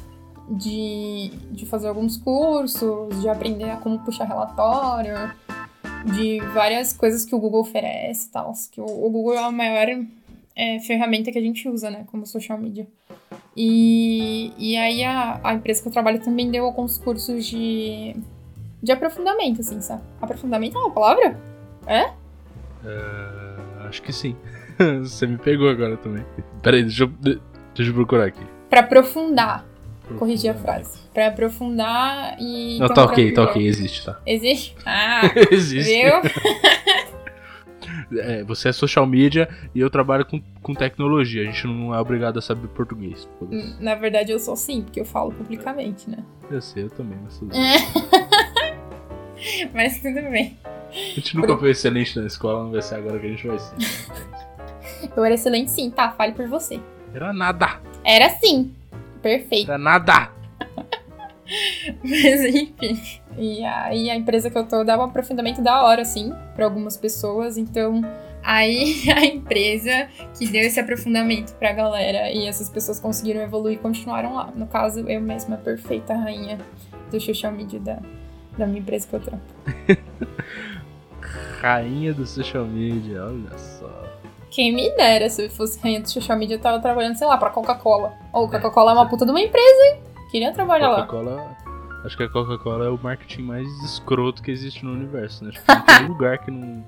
de, 0.49 1.31
de 1.51 1.65
fazer 1.65 1.87
alguns 1.87 2.17
cursos, 2.17 3.21
de 3.21 3.29
aprender 3.29 3.69
a 3.69 3.77
como 3.77 3.99
puxar 3.99 4.25
relatório, 4.25 5.15
de 6.05 6.39
várias 6.53 6.93
coisas 6.93 7.23
que 7.23 7.33
o 7.33 7.39
Google 7.39 7.61
oferece 7.61 8.27
e 8.27 8.31
tal. 8.31 8.51
Que 8.71 8.81
o, 8.81 8.85
o, 8.85 9.09
Google 9.09 9.35
é 9.35 9.43
a 9.43 9.51
maior 9.51 9.87
é, 10.55 10.79
ferramenta 10.79 11.31
que 11.31 11.37
a 11.37 11.41
gente 11.41 11.67
usa, 11.69 11.89
né? 11.89 12.03
Como 12.07 12.25
social 12.25 12.57
media. 12.57 12.87
E, 13.55 14.51
e 14.57 14.75
aí 14.75 15.03
a, 15.03 15.39
a 15.43 15.53
empresa 15.53 15.81
que 15.81 15.87
eu 15.87 15.91
trabalho 15.91 16.19
também 16.19 16.49
deu 16.49 16.65
alguns 16.65 16.97
cursos 16.97 17.45
de 17.45 18.15
de 18.83 18.91
aprofundamento, 18.91 19.61
assim, 19.61 19.79
sabe? 19.79 20.01
Aprofundamento 20.21 20.77
é 20.77 20.81
uma 20.81 20.91
palavra? 20.91 21.39
É? 21.87 22.07
Uh, 22.83 23.87
acho 23.87 24.01
que 24.01 24.11
sim. 24.11 24.35
Você 25.01 25.25
me 25.25 25.37
pegou 25.37 25.69
agora 25.69 25.95
também. 25.95 26.25
Peraí, 26.61 26.83
deixa 26.83 27.05
eu, 27.05 27.07
deixa 27.07 27.91
eu 27.91 27.93
procurar 27.93 28.25
aqui. 28.25 28.43
Pra 28.69 28.81
aprofundar. 28.81 29.65
Corrigir 30.19 30.51
a 30.51 30.53
frase. 30.53 30.99
Pra 31.13 31.27
aprofundar 31.27 32.35
e. 32.37 32.77
Não, 32.77 32.89
tá 32.89 33.05
ok, 33.05 33.31
tá 33.31 33.43
ok, 33.43 33.65
existe, 33.65 34.03
tá. 34.05 34.19
Existe? 34.25 34.75
Ah! 34.85 35.21
existe. 35.49 35.93
Viu? 35.93 36.13
É, 38.19 38.43
você 38.43 38.69
é 38.69 38.71
social 38.71 39.07
media 39.07 39.47
e 39.73 39.79
eu 39.79 39.89
trabalho 39.89 40.25
com, 40.25 40.41
com 40.61 40.73
tecnologia. 40.73 41.41
A 41.41 41.45
gente 41.45 41.65
não 41.65 41.95
é 41.95 41.99
obrigado 41.99 42.37
a 42.37 42.41
saber 42.41 42.67
português. 42.67 43.27
Na 43.79 43.95
verdade, 43.95 44.31
eu 44.31 44.39
sou 44.39 44.55
sim, 44.55 44.81
porque 44.81 44.99
eu 44.99 45.05
falo 45.05 45.31
publicamente, 45.31 46.09
né? 46.09 46.17
Eu 46.51 46.61
sei, 46.61 46.83
eu 46.83 46.89
também, 46.89 47.17
mas 47.23 47.37
tudo 47.39 47.49
bem. 47.55 48.22
Mas 49.73 49.99
tudo 49.99 50.21
bem. 50.29 50.57
A 50.65 50.95
gente 51.15 51.35
nunca 51.35 51.49
por... 51.49 51.59
foi 51.59 51.71
excelente 51.71 52.19
na 52.19 52.27
escola, 52.27 52.63
não 52.63 52.71
vai 52.71 52.81
ser 52.81 52.95
agora 52.95 53.19
que 53.19 53.25
a 53.25 53.29
gente 53.29 53.47
vai 53.47 53.59
ser. 53.59 53.75
Eu 55.15 55.23
era 55.23 55.35
excelente 55.35 55.71
sim, 55.71 55.89
tá? 55.89 56.11
Fale 56.11 56.33
por 56.33 56.47
você. 56.47 56.79
Era 57.13 57.33
nada. 57.33 57.79
Era 58.03 58.29
sim. 58.29 58.73
Perfeito. 59.21 59.69
Era 59.69 59.77
nada. 59.77 60.31
Mas 62.03 62.45
enfim. 62.45 62.99
E 63.37 63.63
aí 63.63 64.09
a 64.09 64.15
empresa 64.15 64.49
que 64.49 64.57
eu 64.57 64.65
tô 64.65 64.83
dá 64.83 64.97
um 64.97 65.03
aprofundamento 65.03 65.61
da 65.61 65.83
hora, 65.83 66.01
assim, 66.01 66.33
para 66.55 66.65
algumas 66.65 66.97
pessoas. 66.97 67.57
Então, 67.57 68.01
aí 68.41 69.03
a 69.11 69.25
empresa 69.25 70.07
que 70.37 70.47
deu 70.47 70.61
esse 70.61 70.79
aprofundamento 70.79 71.53
pra 71.55 71.73
galera 71.73 72.31
e 72.31 72.47
essas 72.47 72.69
pessoas 72.69 72.99
conseguiram 72.99 73.41
evoluir 73.41 73.75
e 73.75 73.79
continuaram 73.79 74.35
lá. 74.35 74.51
No 74.55 74.67
caso, 74.67 75.07
eu 75.07 75.21
mesma, 75.21 75.55
a 75.55 75.59
perfeita 75.59 76.13
rainha 76.13 76.57
do 77.11 77.19
social 77.19 77.51
media 77.51 77.79
da, 77.79 77.99
da 78.57 78.67
minha 78.67 78.79
empresa 78.79 79.07
que 79.07 79.15
eu 79.15 79.19
trampo. 79.19 79.43
rainha 81.61 82.13
do 82.13 82.25
social 82.25 82.65
media, 82.65 83.23
olha 83.23 83.57
só. 83.57 83.89
Quem 84.51 84.75
me 84.75 84.91
dera 84.95 85.29
se 85.29 85.45
eu 85.45 85.49
fosse 85.49 85.79
rainha 85.79 86.01
do 86.01 86.09
social 86.09 86.37
media, 86.37 86.57
eu 86.57 86.59
tava 86.59 86.79
trabalhando, 86.79 87.15
sei 87.15 87.25
lá, 87.25 87.37
pra 87.37 87.49
Coca-Cola. 87.49 88.13
Ou 88.33 88.45
oh, 88.45 88.49
Coca-Cola 88.49 88.91
é 88.91 88.93
uma 88.93 89.07
puta 89.07 89.25
de 89.25 89.31
uma 89.31 89.41
empresa, 89.41 89.85
hein? 89.85 90.01
Queria 90.29 90.51
trabalhar 90.51 90.89
lá. 90.89 91.05
Coca-Cola. 91.05 91.57
Acho 92.03 92.17
que 92.17 92.23
a 92.23 92.29
Coca-Cola 92.29 92.85
é 92.85 92.89
o 92.89 92.99
marketing 93.01 93.43
mais 93.43 93.67
escroto 93.83 94.43
que 94.43 94.51
existe 94.51 94.83
no 94.83 94.91
universo, 94.91 95.45
né? 95.45 95.51
Tipo, 95.51 95.71
não 95.71 95.85
tem 95.85 96.05
lugar 96.07 96.37
que 96.39 96.51
não. 96.51 96.85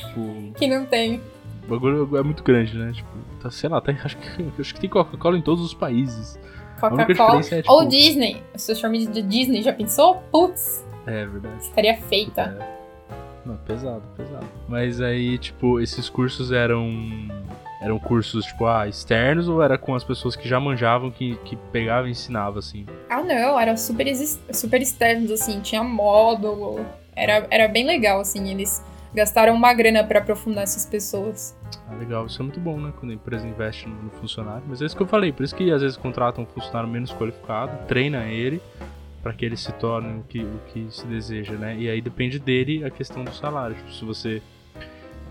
Tipo. 0.00 0.52
Que 0.58 0.66
não 0.66 0.86
tem. 0.86 1.20
O 1.64 1.68
bagulho 1.68 2.16
é 2.16 2.22
muito 2.22 2.42
grande, 2.42 2.76
né? 2.76 2.92
Tipo, 2.92 3.10
tá, 3.40 3.50
sei 3.50 3.68
lá, 3.68 3.80
tá, 3.80 3.92
acho, 4.04 4.16
que, 4.16 4.52
acho 4.58 4.74
que 4.74 4.80
tem 4.80 4.88
Coca-Cola 4.88 5.36
em 5.36 5.42
todos 5.42 5.62
os 5.62 5.74
países. 5.74 6.38
Coca-Cola 6.80 7.40
é, 7.40 7.62
tipo... 7.62 7.72
ou 7.72 7.86
Disney. 7.86 8.42
Social 8.56 8.90
media 8.90 9.10
de 9.10 9.22
Disney, 9.22 9.62
já 9.62 9.72
pensou? 9.72 10.22
Putz! 10.30 10.84
É 11.06 11.26
verdade. 11.26 11.62
Estaria 11.62 11.96
feita. 11.96 12.56
É. 12.60 12.74
Não, 13.44 13.56
pesado, 13.58 14.02
pesado. 14.16 14.46
Mas 14.68 15.00
aí, 15.00 15.38
tipo, 15.38 15.80
esses 15.80 16.08
cursos 16.08 16.50
eram. 16.50 16.88
Eram 17.82 17.98
cursos, 17.98 18.46
tipo, 18.46 18.64
ah, 18.64 18.88
externos 18.88 19.46
ou 19.46 19.62
era 19.62 19.76
com 19.76 19.94
as 19.94 20.02
pessoas 20.02 20.34
que 20.34 20.48
já 20.48 20.58
manjavam, 20.58 21.10
que, 21.10 21.36
que 21.44 21.54
pegavam 21.70 22.08
e 22.08 22.12
ensinavam, 22.12 22.58
assim? 22.58 22.86
Ah, 23.10 23.22
não, 23.22 23.60
eram 23.60 23.76
super, 23.76 24.06
super 24.52 24.80
externos, 24.80 25.30
assim, 25.30 25.60
tinha 25.60 25.84
módulo. 25.84 26.80
Era, 27.14 27.46
era 27.50 27.68
bem 27.68 27.84
legal, 27.84 28.20
assim, 28.20 28.50
eles 28.50 28.82
gastaram 29.12 29.54
uma 29.54 29.74
grana 29.74 30.02
para 30.02 30.20
aprofundar 30.20 30.64
essas 30.64 30.86
pessoas. 30.86 31.54
Ah, 31.88 31.94
legal, 31.94 32.26
isso 32.26 32.40
é 32.40 32.44
muito 32.44 32.60
bom, 32.60 32.78
né? 32.80 32.92
Quando 32.98 33.10
a 33.10 33.14
empresa 33.14 33.46
investe 33.46 33.88
no, 33.88 34.10
funcionário. 34.10 34.62
Mas 34.68 34.82
é 34.82 34.86
isso 34.86 34.96
que 34.96 35.02
eu 35.02 35.06
falei, 35.06 35.32
por 35.32 35.44
isso 35.44 35.54
que 35.54 35.70
às 35.70 35.82
vezes 35.82 35.96
contratam 35.96 36.44
um 36.44 36.46
funcionário 36.46 36.88
menos 36.88 37.12
qualificado, 37.12 37.86
treina 37.86 38.24
ele 38.24 38.60
para 39.22 39.32
que 39.32 39.44
ele 39.44 39.56
se 39.56 39.72
torne 39.72 40.20
o 40.20 40.22
que, 40.24 40.40
o 40.42 40.60
que 40.72 40.86
se 40.90 41.06
deseja, 41.06 41.54
né? 41.54 41.76
E 41.78 41.88
aí 41.88 42.00
depende 42.00 42.38
dele 42.38 42.84
a 42.84 42.90
questão 42.90 43.24
do 43.24 43.32
salário. 43.32 43.74
Tipo, 43.74 43.92
se 43.92 44.04
você 44.04 44.42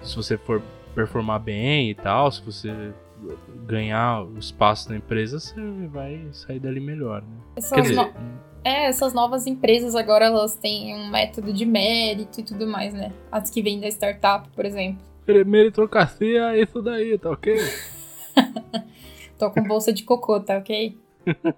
se 0.02 0.16
você 0.16 0.38
for 0.38 0.62
performar 0.94 1.40
bem 1.40 1.92
e 1.92 1.96
tal, 1.96 2.32
se 2.32 2.42
você 2.42 2.94
ganhar 3.66 4.24
o 4.24 4.38
espaço 4.38 4.90
na 4.90 4.98
empresa, 4.98 5.40
você 5.40 5.56
vai 5.88 6.28
sair 6.32 6.60
dali 6.60 6.80
melhor, 6.80 7.22
né? 7.22 7.62
Quer 7.74 7.82
dizer, 7.82 7.96
no... 7.96 8.14
É, 8.66 8.86
essas 8.86 9.14
novas 9.14 9.46
empresas 9.46 9.96
agora 9.96 10.26
elas 10.26 10.56
têm 10.56 10.96
um 10.96 11.10
método 11.10 11.52
de 11.52 11.66
mérito 11.66 12.40
e 12.40 12.44
tudo 12.44 12.66
mais, 12.66 12.94
né? 12.94 13.12
As 13.32 13.50
que 13.50 13.62
vêm 13.62 13.80
da 13.80 13.88
startup, 13.88 14.50
por 14.50 14.66
exemplo. 14.66 15.13
Meritocracia 15.46 16.56
é 16.56 16.62
isso 16.62 16.82
daí, 16.82 17.18
tá 17.18 17.32
ok? 17.32 17.56
Tô 19.38 19.50
com 19.52 19.64
bolsa 19.64 19.92
de 19.92 20.04
cocô, 20.04 20.40
tá 20.40 20.58
ok? 20.58 20.98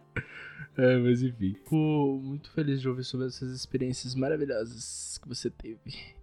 É, 0.77 0.97
mas 0.97 1.23
enfim. 1.23 1.53
Fico 1.53 2.19
muito 2.21 2.51
feliz 2.51 2.81
de 2.81 2.89
ouvir 2.89 3.05
sobre 3.05 3.27
essas 3.27 3.49
experiências 3.51 4.13
maravilhosas 4.13 5.17
que 5.21 5.27
você 5.27 5.49
teve. 5.49 5.79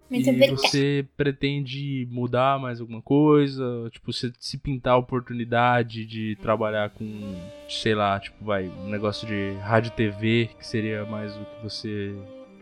Muito 0.09 0.29
e 0.29 0.47
você 0.51 1.07
pretende 1.17 2.07
mudar 2.11 2.59
mais 2.59 2.79
alguma 2.79 3.01
coisa? 3.01 3.89
Tipo, 3.89 4.13
se, 4.13 4.31
se 4.39 4.57
pintar 4.59 4.93
a 4.93 4.97
oportunidade 4.97 6.05
de 6.05 6.37
trabalhar 6.39 6.91
com, 6.91 7.35
sei 7.67 7.95
lá, 7.95 8.19
tipo, 8.19 8.45
vai, 8.45 8.67
um 8.67 8.89
negócio 8.89 9.27
de 9.27 9.53
rádio 9.61 9.91
TV, 9.91 10.51
que 10.59 10.67
seria 10.67 11.03
mais 11.05 11.35
o 11.35 11.39
que 11.39 11.63
você 11.63 12.15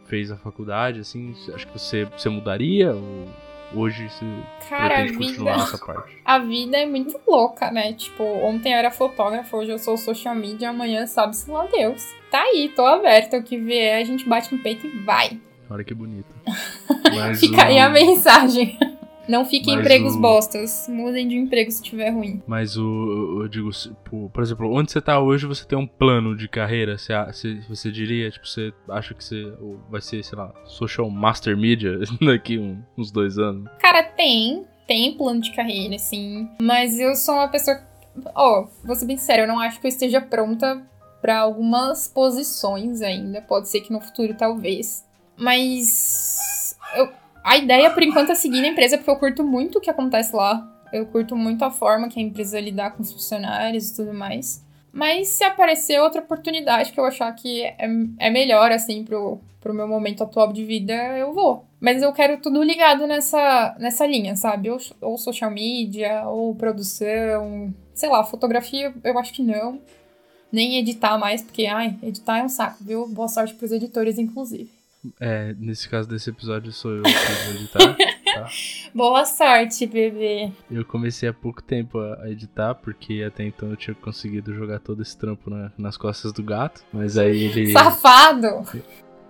fez 0.05 0.29
na 0.29 0.37
faculdade, 0.37 1.01
assim, 1.01 1.33
acho 1.53 1.67
que 1.67 1.77
você, 1.77 2.05
você 2.05 2.29
mudaria? 2.29 2.93
Ou 2.93 3.27
hoje 3.73 4.09
você 4.09 4.25
Cara, 4.69 4.99
a 4.99 5.05
vida, 5.05 5.55
a 6.25 6.39
vida 6.39 6.77
é 6.77 6.85
muito 6.85 7.19
louca, 7.27 7.71
né? 7.71 7.93
Tipo, 7.93 8.23
ontem 8.23 8.73
eu 8.73 8.77
era 8.77 8.91
fotógrafa, 8.91 9.57
hoje 9.57 9.71
eu 9.71 9.79
sou 9.79 9.97
social 9.97 10.35
media, 10.35 10.69
amanhã 10.69 11.05
sabe-se 11.05 11.49
lá 11.49 11.65
Deus. 11.65 12.05
Tá 12.29 12.41
aí, 12.41 12.71
tô 12.75 12.85
aberta, 12.85 13.37
o 13.37 13.43
que 13.43 13.57
vier 13.57 14.01
a 14.01 14.03
gente 14.03 14.27
bate 14.27 14.53
no 14.55 14.61
peito 14.61 14.87
e 14.87 14.89
vai. 14.99 15.39
Olha 15.69 15.83
que 15.83 15.93
bonito. 15.93 16.33
Fica 17.39 17.57
o... 17.57 17.65
aí 17.65 17.79
a 17.79 17.89
mensagem. 17.89 18.77
Não 19.27 19.45
fiquem 19.45 19.75
empregos 19.75 20.15
o... 20.15 20.19
bostas. 20.19 20.87
Mudem 20.89 21.27
de 21.27 21.35
emprego 21.35 21.71
se 21.71 21.81
tiver 21.81 22.09
ruim. 22.09 22.41
Mas 22.47 22.77
o. 22.77 23.41
Eu 23.41 23.47
digo, 23.47 23.69
por 24.29 24.41
exemplo, 24.41 24.71
onde 24.73 24.91
você 24.91 25.01
tá 25.01 25.19
hoje, 25.19 25.45
você 25.45 25.65
tem 25.65 25.77
um 25.77 25.87
plano 25.87 26.35
de 26.35 26.47
carreira? 26.47 26.97
Você, 26.97 27.61
você 27.67 27.91
diria, 27.91 28.29
tipo, 28.29 28.47
você 28.47 28.73
acha 28.89 29.13
que 29.13 29.23
você 29.23 29.53
vai 29.89 30.01
ser, 30.01 30.23
sei 30.23 30.37
lá, 30.37 30.53
social 30.65 31.09
master 31.09 31.57
media 31.57 31.99
daqui 32.21 32.59
uns 32.97 33.11
dois 33.11 33.37
anos? 33.37 33.69
Cara, 33.79 34.03
tem. 34.03 34.65
Tem 34.87 35.13
plano 35.13 35.39
de 35.39 35.51
carreira, 35.51 35.97
sim. 35.97 36.49
Mas 36.61 36.99
eu 36.99 37.15
sou 37.15 37.35
uma 37.35 37.47
pessoa. 37.47 37.79
Ó, 38.35 38.61
oh, 38.61 38.85
vou 38.85 38.95
ser 38.95 39.05
bem 39.05 39.17
sério, 39.17 39.43
eu 39.43 39.47
não 39.47 39.59
acho 39.59 39.79
que 39.79 39.87
eu 39.87 39.89
esteja 39.89 40.19
pronta 40.19 40.85
para 41.21 41.39
algumas 41.39 42.09
posições 42.09 43.01
ainda. 43.01 43.41
Pode 43.41 43.69
ser 43.69 43.81
que 43.81 43.93
no 43.93 44.01
futuro, 44.01 44.33
talvez. 44.33 45.05
Mas. 45.37 46.77
Eu, 46.95 47.09
a 47.43 47.57
ideia, 47.57 47.89
por 47.89 48.03
enquanto, 48.03 48.31
é 48.31 48.35
seguir 48.35 48.61
na 48.61 48.67
empresa, 48.67 48.97
porque 48.97 49.09
eu 49.09 49.15
curto 49.15 49.43
muito 49.43 49.77
o 49.77 49.81
que 49.81 49.89
acontece 49.89 50.35
lá. 50.35 50.67
Eu 50.93 51.05
curto 51.05 51.35
muito 51.35 51.63
a 51.63 51.71
forma 51.71 52.09
que 52.09 52.19
a 52.19 52.23
empresa 52.23 52.59
lidar 52.59 52.91
com 52.91 53.01
os 53.01 53.11
funcionários 53.11 53.89
e 53.89 53.95
tudo 53.95 54.13
mais. 54.13 54.63
Mas 54.91 55.29
se 55.29 55.43
aparecer 55.43 55.99
outra 56.01 56.21
oportunidade 56.21 56.91
que 56.91 56.99
eu 56.99 57.05
achar 57.05 57.31
que 57.33 57.63
é, 57.63 57.87
é 58.19 58.29
melhor, 58.29 58.71
assim, 58.71 59.03
pro, 59.05 59.39
pro 59.61 59.73
meu 59.73 59.87
momento 59.87 60.23
atual 60.23 60.51
de 60.51 60.65
vida, 60.65 60.93
eu 61.17 61.33
vou. 61.33 61.65
Mas 61.79 62.01
eu 62.03 62.11
quero 62.11 62.41
tudo 62.41 62.61
ligado 62.61 63.07
nessa, 63.07 63.75
nessa 63.79 64.05
linha, 64.05 64.35
sabe? 64.35 64.69
Ou, 64.69 64.77
ou 64.99 65.17
social 65.17 65.49
media, 65.49 66.27
ou 66.27 66.53
produção, 66.55 67.73
sei 67.93 68.09
lá, 68.09 68.23
fotografia, 68.23 68.93
eu 69.03 69.17
acho 69.17 69.33
que 69.33 69.41
não. 69.41 69.79
Nem 70.51 70.77
editar 70.77 71.17
mais, 71.17 71.41
porque, 71.41 71.65
ai, 71.65 71.97
editar 72.03 72.39
é 72.39 72.43
um 72.43 72.49
saco, 72.49 72.83
viu? 72.83 73.07
Boa 73.07 73.29
sorte 73.29 73.53
pros 73.53 73.71
editores, 73.71 74.19
inclusive. 74.19 74.80
É, 75.19 75.55
nesse 75.57 75.89
caso 75.89 76.07
desse 76.07 76.29
episódio 76.29 76.71
sou 76.71 76.91
eu 76.91 77.03
que 77.03 77.09
vou 77.09 77.55
editar. 77.55 77.95
Tá? 77.95 78.49
Boa 78.93 79.25
sorte, 79.25 79.87
bebê. 79.87 80.51
Eu 80.69 80.85
comecei 80.85 81.27
há 81.27 81.33
pouco 81.33 81.61
tempo 81.61 81.99
a 81.99 82.29
editar, 82.29 82.75
porque 82.75 83.23
até 83.23 83.43
então 83.43 83.69
eu 83.69 83.75
tinha 83.75 83.95
conseguido 83.95 84.53
jogar 84.53 84.79
todo 84.79 85.01
esse 85.01 85.17
trampo 85.17 85.49
na, 85.49 85.71
nas 85.77 85.97
costas 85.97 86.31
do 86.31 86.43
gato. 86.43 86.83
Mas 86.93 87.17
aí 87.17 87.45
ele. 87.45 87.71
Safado! 87.71 88.63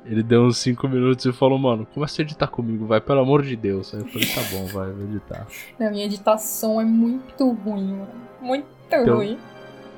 Ele 0.03 0.24
deu 0.24 0.43
uns 0.43 0.57
5 0.57 0.88
minutos 0.89 1.26
e 1.26 1.32
falou, 1.32 1.59
mano, 1.59 1.86
começa 1.86 2.22
a 2.22 2.24
editar 2.24 2.47
comigo, 2.47 2.88
vai, 2.88 2.99
pelo 2.99 3.19
amor 3.19 3.43
de 3.43 3.55
Deus. 3.55 3.93
Aí 3.93 4.01
eu 4.01 4.07
falei, 4.07 4.28
tá 4.28 4.41
bom, 4.51 4.65
vai, 4.65 4.91
vou 4.91 5.05
editar. 5.05 5.47
Não, 5.80 5.91
minha 5.91 6.05
editação 6.05 6.82
é 6.82 6.86
muito 6.86 7.51
ruim, 7.51 7.91
mano. 7.91 8.09
Muito 8.41 8.65
então, 8.88 9.15
ruim. 9.15 9.38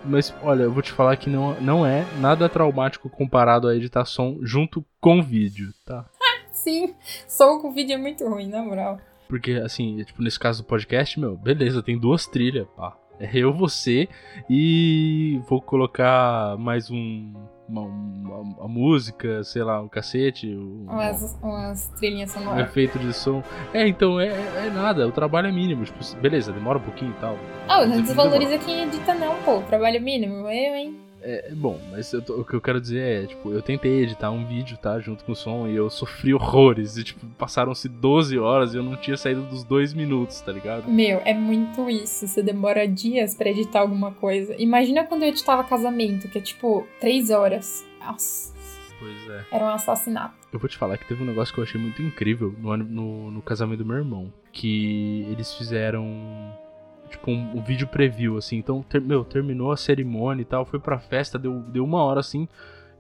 Mas 0.06 0.34
olha, 0.42 0.64
eu 0.64 0.72
vou 0.72 0.82
te 0.82 0.92
falar 0.92 1.16
que 1.18 1.30
não, 1.30 1.60
não 1.62 1.86
é 1.86 2.06
nada 2.20 2.50
traumático 2.50 3.10
comparado 3.10 3.68
a 3.68 3.76
editar 3.76 4.06
som 4.06 4.38
junto 4.42 4.86
com 5.00 5.22
vídeo, 5.22 5.74
tá? 5.86 6.06
Sim, 6.52 6.94
som 7.28 7.60
com 7.60 7.72
vídeo 7.72 7.94
é 7.94 7.98
muito 7.98 8.28
ruim, 8.28 8.48
na 8.48 8.62
moral. 8.62 9.00
Porque, 9.28 9.54
assim, 9.54 10.04
tipo, 10.04 10.22
nesse 10.22 10.40
caso 10.40 10.62
do 10.62 10.68
podcast, 10.68 11.20
meu, 11.20 11.36
beleza, 11.36 11.82
tem 11.82 11.98
duas 11.98 12.28
trilhas, 12.28 12.68
pá. 12.76 12.96
É 13.20 13.30
eu, 13.34 13.54
você 13.54 14.10
e 14.50 15.40
vou 15.48 15.62
colocar 15.62 16.58
mais 16.58 16.90
um. 16.92 17.34
Uma, 17.68 17.82
uma, 17.82 18.40
uma 18.40 18.68
música, 18.68 19.44
sei 19.44 19.64
lá, 19.64 19.82
um 19.82 19.88
cacete. 19.88 20.54
Um, 20.54 20.86
umas, 20.90 21.40
umas 21.42 21.88
trilhinhas 21.98 22.32
sonoras. 22.32 22.60
Um 22.60 22.64
efeito 22.64 23.00
de 23.00 23.14
som. 23.14 23.42
É, 23.74 23.88
então, 23.88 24.20
é, 24.20 24.28
é 24.28 24.70
nada, 24.70 25.08
o 25.08 25.12
trabalho 25.12 25.48
é 25.48 25.52
mínimo. 25.52 25.86
Tipo, 25.86 26.00
beleza, 26.22 26.52
demora 26.52 26.78
um 26.78 26.82
pouquinho 26.82 27.12
e 27.12 27.22
tal. 27.22 27.38
Ah, 27.68 27.86
não 27.86 28.02
desvaloriza 28.02 28.58
quem 28.58 28.84
edita, 28.84 29.14
não, 29.16 29.36
pô. 29.44 29.62
Trabalho 29.62 30.02
mínimo, 30.02 30.48
eu, 30.48 30.76
hein? 30.76 31.03
É, 31.24 31.52
é, 31.52 31.56
bom, 31.56 31.80
mas 31.90 32.12
eu, 32.12 32.20
o 32.20 32.44
que 32.44 32.54
eu 32.54 32.62
quero 32.62 32.82
dizer 32.82 33.24
é, 33.24 33.26
tipo, 33.26 33.52
eu 33.52 33.62
tentei 33.62 34.04
editar 34.04 34.30
um 34.30 34.46
vídeo, 34.46 34.78
tá, 34.78 35.00
junto 35.00 35.24
com 35.24 35.32
o 35.32 35.36
som, 35.36 35.68
e 35.68 35.76
eu 35.76 35.90
sofri 35.90 36.34
horrores. 36.34 36.98
E, 36.98 37.04
tipo, 37.04 37.26
passaram-se 37.38 37.88
12 37.88 38.38
horas 38.38 38.74
e 38.74 38.78
eu 38.78 38.84
não 38.84 38.98
tinha 38.98 39.16
saído 39.16 39.42
dos 39.44 39.64
dois 39.64 39.94
minutos, 39.94 40.42
tá 40.42 40.52
ligado? 40.52 40.90
Meu, 40.90 41.22
é 41.24 41.34
muito 41.34 41.90
isso. 41.90 42.28
Você 42.28 42.44
demora 42.44 42.88
dias 42.88 43.36
para 43.36 43.50
editar 43.50 43.80
alguma 43.80 44.12
coisa. 44.12 44.54
Imagina 44.60 45.06
quando 45.06 45.24
eu 45.24 45.30
editava 45.30 45.64
casamento, 45.64 46.28
que 46.28 46.38
é, 46.38 46.42
tipo, 46.42 46.86
3 47.00 47.30
horas. 47.30 47.86
Nossa. 48.06 48.54
Pois 49.00 49.30
é. 49.30 49.46
Era 49.52 49.66
um 49.66 49.70
assassinato. 49.70 50.36
Eu 50.52 50.60
vou 50.60 50.70
te 50.70 50.78
falar 50.78 50.98
que 50.98 51.06
teve 51.06 51.24
um 51.24 51.26
negócio 51.26 51.54
que 51.54 51.60
eu 51.60 51.64
achei 51.64 51.80
muito 51.80 52.02
incrível 52.02 52.54
no, 52.58 52.78
no, 52.78 53.32
no 53.32 53.42
casamento 53.42 53.80
do 53.80 53.86
meu 53.86 53.98
irmão. 53.98 54.32
Que 54.52 55.26
eles 55.30 55.54
fizeram 55.54 56.06
tipo, 57.14 57.32
um, 57.32 57.58
um 57.58 57.62
vídeo 57.62 57.88
preview, 57.88 58.38
assim. 58.38 58.58
Então, 58.58 58.84
ter, 58.84 59.02
meu, 59.02 59.24
terminou 59.24 59.72
a 59.72 59.78
cerimônia 59.78 60.42
e 60.42 60.46
tal, 60.46 60.66
foi 60.66 60.80
pra 60.80 61.00
festa, 61.00 61.40
deu, 61.40 61.60
deu 61.62 61.84
uma 61.84 62.04
hora 62.04 62.20
assim. 62.20 62.48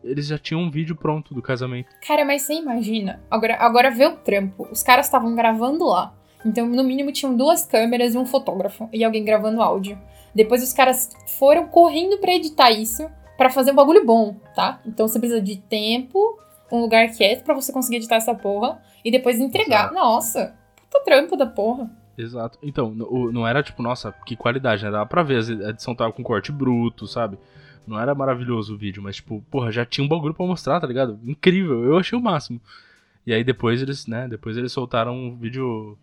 Eles 0.03 0.27
já 0.27 0.37
tinham 0.37 0.61
um 0.61 0.69
vídeo 0.69 0.95
pronto 0.95 1.33
do 1.33 1.41
casamento. 1.41 1.87
Cara, 2.05 2.25
mas 2.25 2.41
você 2.41 2.53
imagina. 2.55 3.21
Agora, 3.31 3.55
agora 3.55 3.89
vê 3.89 4.05
o 4.05 4.17
trampo. 4.17 4.67
Os 4.71 4.83
caras 4.83 5.05
estavam 5.05 5.33
gravando 5.33 5.85
lá. 5.85 6.13
Então, 6.45 6.67
no 6.67 6.83
mínimo, 6.83 7.11
tinham 7.11 7.35
duas 7.35 7.65
câmeras 7.65 8.13
e 8.13 8.17
um 8.17 8.25
fotógrafo. 8.25 8.89
E 8.91 9.03
alguém 9.03 9.23
gravando 9.23 9.61
áudio. 9.61 9.97
Depois 10.35 10.61
os 10.61 10.73
caras 10.73 11.09
foram 11.37 11.67
correndo 11.67 12.17
para 12.17 12.33
editar 12.33 12.69
isso. 12.71 13.09
para 13.37 13.49
fazer 13.49 13.71
um 13.71 13.75
bagulho 13.75 14.05
bom, 14.05 14.35
tá? 14.55 14.79
Então 14.85 15.07
você 15.07 15.19
precisa 15.19 15.41
de 15.41 15.57
tempo, 15.57 16.37
um 16.71 16.79
lugar 16.79 17.09
quieto 17.09 17.43
para 17.43 17.53
você 17.53 17.71
conseguir 17.71 17.97
editar 17.97 18.15
essa 18.15 18.33
porra. 18.33 18.81
E 19.03 19.11
depois 19.11 19.39
entregar. 19.39 19.91
Nossa, 19.91 20.55
puta 20.75 21.03
trampo 21.03 21.35
da 21.35 21.45
porra. 21.45 21.89
Exato. 22.17 22.59
Então, 22.61 22.93
não 22.93 23.47
era 23.47 23.63
tipo, 23.63 23.81
nossa, 23.81 24.11
que 24.25 24.35
qualidade, 24.35 24.83
né? 24.83 24.91
Dava 24.91 25.05
pra 25.05 25.23
ver, 25.23 25.39
a 25.65 25.69
edição 25.69 25.95
tava 25.95 26.11
com 26.11 26.23
corte 26.23 26.51
bruto, 26.51 27.07
sabe? 27.07 27.37
Não 27.85 27.99
era 27.99 28.13
maravilhoso 28.15 28.75
o 28.75 28.77
vídeo, 28.77 29.01
mas, 29.01 29.17
tipo, 29.17 29.43
porra, 29.49 29.71
já 29.71 29.85
tinha 29.85 30.05
um 30.05 30.07
bagulho 30.07 30.33
pra 30.33 30.45
mostrar, 30.45 30.79
tá 30.79 30.87
ligado? 30.87 31.19
Incrível, 31.25 31.83
eu 31.83 31.97
achei 31.97 32.17
o 32.17 32.21
máximo. 32.21 32.61
E 33.25 33.33
aí 33.33 33.43
depois 33.43 33.81
eles, 33.81 34.05
né, 34.05 34.27
depois 34.27 34.57
eles 34.57 34.71
soltaram 34.71 35.15
um 35.15 35.35
vídeo 35.35 35.97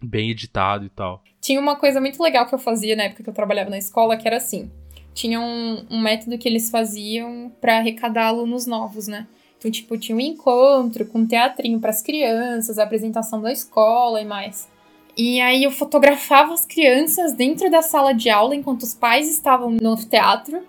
bem 0.00 0.30
editado 0.30 0.84
e 0.84 0.88
tal. 0.88 1.22
Tinha 1.40 1.60
uma 1.60 1.76
coisa 1.76 2.00
muito 2.00 2.22
legal 2.22 2.46
que 2.46 2.54
eu 2.54 2.58
fazia 2.58 2.96
na 2.96 3.04
época 3.04 3.22
que 3.22 3.28
eu 3.28 3.34
trabalhava 3.34 3.70
na 3.70 3.78
escola, 3.78 4.16
que 4.16 4.26
era 4.26 4.36
assim. 4.36 4.70
Tinha 5.12 5.40
um, 5.40 5.84
um 5.90 6.00
método 6.00 6.38
que 6.38 6.48
eles 6.48 6.70
faziam 6.70 7.52
para 7.60 7.78
arrecadar 7.78 8.26
alunos 8.28 8.66
novos, 8.66 9.06
né? 9.06 9.26
Então, 9.58 9.70
tipo, 9.70 9.96
tinha 9.98 10.16
um 10.16 10.20
encontro 10.20 11.04
com 11.06 11.20
um 11.20 11.26
teatrinho 11.26 11.78
para 11.78 11.90
as 11.90 12.02
crianças, 12.02 12.78
apresentação 12.78 13.40
da 13.40 13.52
escola 13.52 14.20
e 14.20 14.24
mais. 14.24 14.68
E 15.16 15.40
aí 15.40 15.64
eu 15.64 15.70
fotografava 15.70 16.54
as 16.54 16.64
crianças 16.64 17.34
dentro 17.34 17.70
da 17.70 17.82
sala 17.82 18.14
de 18.14 18.30
aula 18.30 18.56
enquanto 18.56 18.82
os 18.82 18.94
pais 18.94 19.30
estavam 19.30 19.70
no 19.70 19.96
teatro. 19.96 20.62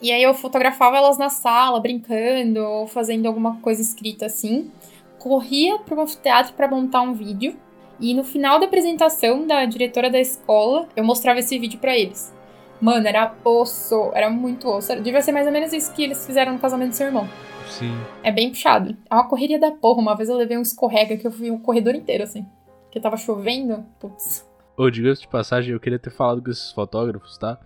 E 0.00 0.12
aí 0.12 0.22
eu 0.22 0.32
fotografava 0.32 0.96
elas 0.96 1.18
na 1.18 1.28
sala, 1.28 1.80
brincando, 1.80 2.60
ou 2.60 2.86
fazendo 2.86 3.26
alguma 3.26 3.56
coisa 3.56 3.82
escrita 3.82 4.26
assim. 4.26 4.70
Corria 5.18 5.78
pro 5.78 6.00
anfiteatro 6.00 6.54
para 6.54 6.68
montar 6.68 7.02
um 7.02 7.12
vídeo. 7.12 7.56
E 7.98 8.14
no 8.14 8.24
final 8.24 8.58
da 8.58 8.66
apresentação 8.66 9.46
da 9.46 9.64
diretora 9.66 10.08
da 10.08 10.18
escola, 10.18 10.88
eu 10.96 11.04
mostrava 11.04 11.40
esse 11.40 11.58
vídeo 11.58 11.78
para 11.78 11.96
eles. 11.96 12.32
Mano, 12.80 13.06
era 13.06 13.34
osso, 13.44 14.10
era 14.14 14.30
muito 14.30 14.66
osso. 14.68 14.98
Devia 15.02 15.20
ser 15.20 15.32
mais 15.32 15.46
ou 15.46 15.52
menos 15.52 15.72
isso 15.72 15.92
que 15.92 16.02
eles 16.02 16.24
fizeram 16.24 16.54
no 16.54 16.58
casamento 16.58 16.90
do 16.90 16.94
seu 16.94 17.08
irmão. 17.08 17.28
Sim. 17.68 17.94
É 18.22 18.32
bem 18.32 18.48
puxado. 18.48 18.96
É 19.10 19.14
uma 19.14 19.28
correria 19.28 19.58
da 19.58 19.70
porra. 19.70 20.00
Uma 20.00 20.16
vez 20.16 20.30
eu 20.30 20.36
levei 20.36 20.56
um 20.56 20.62
escorrega 20.62 21.16
que 21.18 21.26
eu 21.26 21.30
fui 21.30 21.50
o 21.50 21.58
corredor 21.58 21.94
inteiro, 21.94 22.24
assim. 22.24 22.46
Porque 22.90 22.98
tava 22.98 23.16
chovendo. 23.16 23.84
Putz. 24.00 24.44
Ô, 24.76 24.90
diga-se 24.90 25.22
de 25.22 25.28
passagem, 25.28 25.72
eu 25.72 25.78
queria 25.78 25.98
ter 25.98 26.10
falado 26.10 26.42
com 26.42 26.50
esses 26.50 26.72
fotógrafos, 26.72 27.38
tá? 27.38 27.56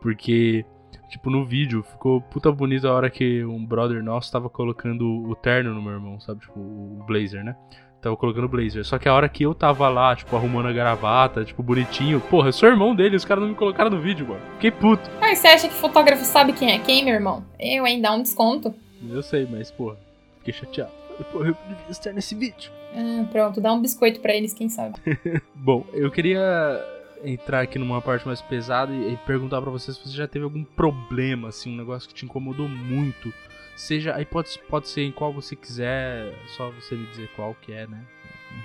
Porque, 0.00 0.64
tipo, 1.10 1.30
no 1.30 1.44
vídeo 1.44 1.82
ficou 1.82 2.20
puta 2.20 2.52
bonito 2.52 2.86
a 2.86 2.92
hora 2.92 3.10
que 3.10 3.44
um 3.44 3.66
brother 3.66 4.04
nosso 4.04 4.30
tava 4.30 4.48
colocando 4.48 5.28
o 5.28 5.34
terno 5.34 5.74
no 5.74 5.82
meu 5.82 5.94
irmão, 5.94 6.20
sabe? 6.20 6.42
Tipo, 6.42 6.60
o 6.60 7.02
blazer, 7.08 7.42
né? 7.42 7.56
Tava 8.00 8.16
colocando 8.16 8.48
blazer. 8.48 8.84
Só 8.84 8.98
que 8.98 9.08
a 9.08 9.14
hora 9.14 9.28
que 9.28 9.42
eu 9.42 9.52
tava 9.52 9.88
lá, 9.88 10.14
tipo, 10.14 10.36
arrumando 10.36 10.68
a 10.68 10.72
gravata, 10.72 11.44
tipo, 11.44 11.60
bonitinho, 11.60 12.20
porra, 12.20 12.48
eu 12.48 12.52
sou 12.52 12.68
irmão 12.68 12.94
dele, 12.94 13.16
os 13.16 13.24
caras 13.24 13.42
não 13.42 13.50
me 13.50 13.56
colocaram 13.56 13.90
no 13.90 14.00
vídeo, 14.00 14.28
mano. 14.28 14.40
Fiquei 14.54 14.70
puto. 14.70 15.10
Ah, 15.20 15.34
você 15.34 15.48
acha 15.48 15.66
que 15.66 15.74
fotógrafo 15.74 16.24
sabe 16.24 16.52
quem 16.52 16.70
é 16.70 16.78
quem, 16.78 17.04
meu 17.04 17.14
irmão? 17.14 17.44
Eu, 17.58 17.84
hein? 17.84 18.00
Dá 18.00 18.12
um 18.12 18.22
desconto. 18.22 18.72
Eu 19.10 19.22
sei, 19.24 19.44
mas, 19.50 19.72
porra, 19.72 19.96
fiquei 20.38 20.54
chateado. 20.54 20.92
Porra, 21.24 21.48
eu 21.48 21.56
devia 21.68 21.90
estar 21.90 22.12
nesse 22.12 22.34
vídeo. 22.34 22.70
Ah, 22.94 23.26
pronto, 23.30 23.60
dá 23.60 23.72
um 23.72 23.80
biscoito 23.80 24.20
para 24.20 24.34
eles, 24.34 24.54
quem 24.54 24.68
sabe. 24.68 24.96
Bom, 25.54 25.86
eu 25.92 26.10
queria 26.10 26.40
entrar 27.24 27.60
aqui 27.60 27.78
numa 27.78 28.00
parte 28.00 28.26
mais 28.26 28.40
pesada 28.40 28.92
e, 28.92 29.14
e 29.14 29.16
perguntar 29.18 29.60
para 29.60 29.70
vocês 29.70 29.96
se 29.96 30.08
você 30.08 30.16
já 30.16 30.26
teve 30.26 30.44
algum 30.44 30.64
problema, 30.64 31.48
assim, 31.48 31.72
um 31.72 31.76
negócio 31.76 32.08
que 32.08 32.14
te 32.14 32.24
incomodou 32.24 32.68
muito. 32.68 33.32
Seja, 33.76 34.14
aí 34.14 34.24
pode, 34.24 34.58
pode 34.68 34.88
ser 34.88 35.02
em 35.02 35.12
qual 35.12 35.32
você 35.32 35.54
quiser, 35.54 36.34
só 36.56 36.70
você 36.70 36.96
me 36.96 37.06
dizer 37.06 37.28
qual 37.36 37.54
que 37.54 37.72
é, 37.72 37.86
né? 37.86 38.02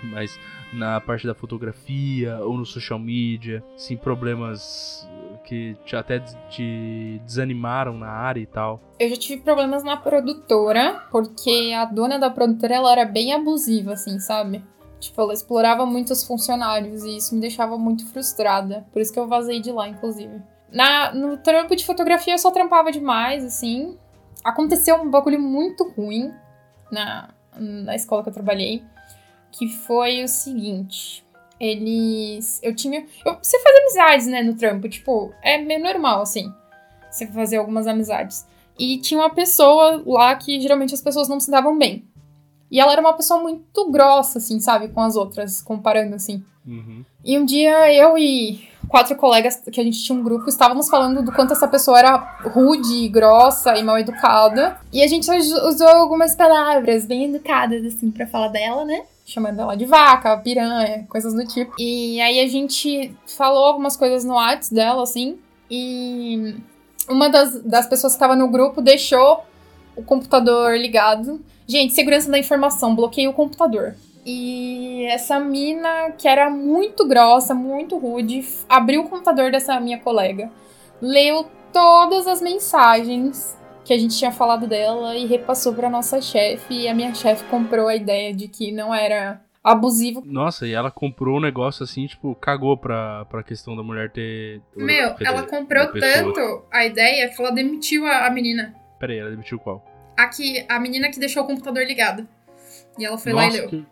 Mas 0.03 0.39
na 0.71 0.99
parte 0.99 1.27
da 1.27 1.35
fotografia 1.35 2.37
ou 2.39 2.57
no 2.57 2.65
social 2.65 2.97
media, 2.97 3.63
sim, 3.77 3.95
problemas 3.95 5.07
que 5.43 5.75
te, 5.85 5.95
até 5.95 6.19
te 6.49 7.21
desanimaram 7.25 7.97
na 7.97 8.07
área 8.07 8.39
e 8.39 8.45
tal. 8.45 8.79
Eu 8.99 9.09
já 9.09 9.15
tive 9.15 9.41
problemas 9.41 9.83
na 9.83 9.97
produtora, 9.97 11.03
porque 11.11 11.73
a 11.75 11.85
dona 11.85 12.17
da 12.17 12.29
produtora 12.29 12.75
ela 12.75 12.91
era 12.91 13.05
bem 13.05 13.33
abusiva, 13.33 13.93
assim, 13.93 14.19
sabe? 14.19 14.63
Tipo, 14.99 15.21
ela 15.21 15.33
explorava 15.33 15.85
muito 15.85 16.13
os 16.13 16.23
funcionários 16.23 17.03
e 17.03 17.17
isso 17.17 17.35
me 17.35 17.41
deixava 17.41 17.77
muito 17.77 18.07
frustrada. 18.07 18.85
Por 18.91 19.01
isso 19.01 19.11
que 19.11 19.19
eu 19.19 19.27
vazei 19.27 19.59
de 19.59 19.71
lá, 19.71 19.87
inclusive. 19.87 20.41
Na, 20.71 21.13
no 21.13 21.37
trampo 21.37 21.75
de 21.75 21.85
fotografia 21.85 22.33
eu 22.33 22.39
só 22.39 22.49
trampava 22.51 22.91
demais, 22.91 23.43
assim. 23.43 23.97
Aconteceu 24.43 24.95
um 24.95 25.09
bagulho 25.09 25.39
muito 25.39 25.89
ruim 25.89 26.33
na, 26.91 27.29
na 27.59 27.95
escola 27.95 28.23
que 28.23 28.29
eu 28.29 28.33
trabalhei, 28.33 28.83
que 29.51 29.67
foi 29.67 30.23
o 30.23 30.27
seguinte. 30.27 31.23
Eles. 31.59 32.59
Eu 32.63 32.75
tinha. 32.75 33.05
Eu, 33.25 33.37
você 33.41 33.59
faz 33.59 33.75
amizades, 33.77 34.27
né, 34.27 34.43
no 34.43 34.55
trampo. 34.55 34.89
Tipo, 34.89 35.33
é 35.41 35.57
meio 35.57 35.81
normal, 35.81 36.21
assim. 36.21 36.51
Você 37.09 37.27
fazer 37.27 37.57
algumas 37.57 37.87
amizades. 37.87 38.45
E 38.77 38.97
tinha 38.97 39.19
uma 39.19 39.29
pessoa 39.29 40.01
lá 40.05 40.35
que 40.35 40.59
geralmente 40.59 40.93
as 40.93 41.01
pessoas 41.01 41.27
não 41.27 41.39
se 41.39 41.51
davam 41.51 41.77
bem. 41.77 42.05
E 42.71 42.79
ela 42.79 42.91
era 42.91 43.01
uma 43.01 43.13
pessoa 43.13 43.39
muito 43.39 43.91
grossa, 43.91 44.39
assim, 44.39 44.59
sabe? 44.59 44.87
Com 44.87 45.01
as 45.01 45.15
outras, 45.15 45.61
comparando, 45.61 46.15
assim. 46.15 46.43
Uhum. 46.65 47.05
E 47.23 47.37
um 47.37 47.45
dia 47.45 47.93
eu 47.93 48.17
e 48.17 48.67
quatro 48.87 49.15
colegas, 49.15 49.61
que 49.71 49.79
a 49.79 49.83
gente 49.83 50.03
tinha 50.03 50.17
um 50.17 50.23
grupo, 50.23 50.49
estávamos 50.49 50.89
falando 50.89 51.23
do 51.23 51.31
quanto 51.31 51.53
essa 51.53 51.67
pessoa 51.67 51.99
era 51.99 52.15
rude, 52.45 53.07
grossa 53.09 53.77
e 53.77 53.83
mal 53.83 53.99
educada. 53.99 54.77
E 54.91 55.03
a 55.03 55.07
gente 55.07 55.29
usou 55.29 55.87
algumas 55.87 56.35
palavras 56.35 57.05
bem 57.05 57.25
educadas, 57.25 57.85
assim, 57.85 58.09
para 58.09 58.27
falar 58.27 58.47
dela, 58.47 58.85
né? 58.85 59.03
Chamando 59.25 59.59
ela 59.61 59.75
de 59.75 59.85
vaca, 59.85 60.37
piranha, 60.37 61.05
coisas 61.09 61.33
do 61.33 61.45
tipo. 61.45 61.73
E 61.79 62.19
aí 62.19 62.39
a 62.41 62.47
gente 62.47 63.15
falou 63.25 63.65
algumas 63.65 63.95
coisas 63.95 64.25
no 64.25 64.33
WhatsApp 64.33 64.75
dela, 64.75 65.03
assim. 65.03 65.39
E 65.71 66.55
uma 67.09 67.29
das, 67.29 67.61
das 67.63 67.87
pessoas 67.87 68.13
que 68.13 68.17
estava 68.17 68.35
no 68.35 68.49
grupo 68.49 68.81
deixou 68.81 69.43
o 69.95 70.03
computador 70.03 70.77
ligado. 70.77 71.39
Gente, 71.65 71.93
segurança 71.93 72.29
da 72.29 72.37
informação, 72.37 72.95
bloqueei 72.95 73.27
o 73.27 73.33
computador. 73.33 73.95
E 74.25 75.05
essa 75.05 75.39
mina, 75.39 76.11
que 76.17 76.27
era 76.27 76.49
muito 76.49 77.07
grossa, 77.07 77.53
muito 77.53 77.97
rude, 77.97 78.45
abriu 78.69 79.01
o 79.01 79.09
computador 79.09 79.51
dessa 79.51 79.79
minha 79.79 79.99
colega, 79.99 80.49
leu 81.01 81.45
todas 81.73 82.27
as 82.27 82.41
mensagens 82.41 83.57
que 83.83 83.93
a 83.93 83.97
gente 83.97 84.17
tinha 84.17 84.31
falado 84.31 84.67
dela 84.67 85.15
e 85.15 85.25
repassou 85.25 85.73
para 85.73 85.89
nossa 85.89 86.21
chefe. 86.21 86.73
E 86.73 86.87
a 86.87 86.93
minha 86.93 87.13
chefe 87.13 87.43
comprou 87.45 87.87
a 87.87 87.95
ideia 87.95 88.33
de 88.33 88.47
que 88.47 88.71
não 88.71 88.93
era 88.93 89.41
abusivo. 89.63 90.21
Nossa, 90.25 90.67
e 90.67 90.73
ela 90.73 90.91
comprou 90.91 91.37
um 91.37 91.41
negócio 91.41 91.83
assim, 91.83 92.05
tipo, 92.05 92.35
cagou 92.35 92.77
pra, 92.77 93.25
pra 93.25 93.43
questão 93.43 93.75
da 93.75 93.83
mulher 93.83 94.11
ter. 94.11 94.61
Meu, 94.75 95.15
ela 95.19 95.43
comprou 95.43 95.87
tanto 95.91 96.65
a 96.71 96.85
ideia 96.85 97.29
que 97.29 97.41
ela 97.41 97.51
demitiu 97.51 98.05
a, 98.05 98.27
a 98.27 98.29
menina. 98.29 98.75
Pera 98.99 99.13
aí, 99.13 99.19
ela 99.19 99.29
demitiu 99.29 99.59
qual? 99.59 99.83
Aqui, 100.17 100.65
a 100.69 100.79
menina 100.79 101.09
que 101.09 101.19
deixou 101.19 101.43
o 101.43 101.47
computador 101.47 101.85
ligado. 101.85 102.27
E 102.97 103.05
ela 103.05 103.17
foi 103.17 103.33
lá 103.33 103.43
e 103.43 103.45
Nossa, 103.47 103.57
leu. 103.59 103.69
que, 103.69 103.85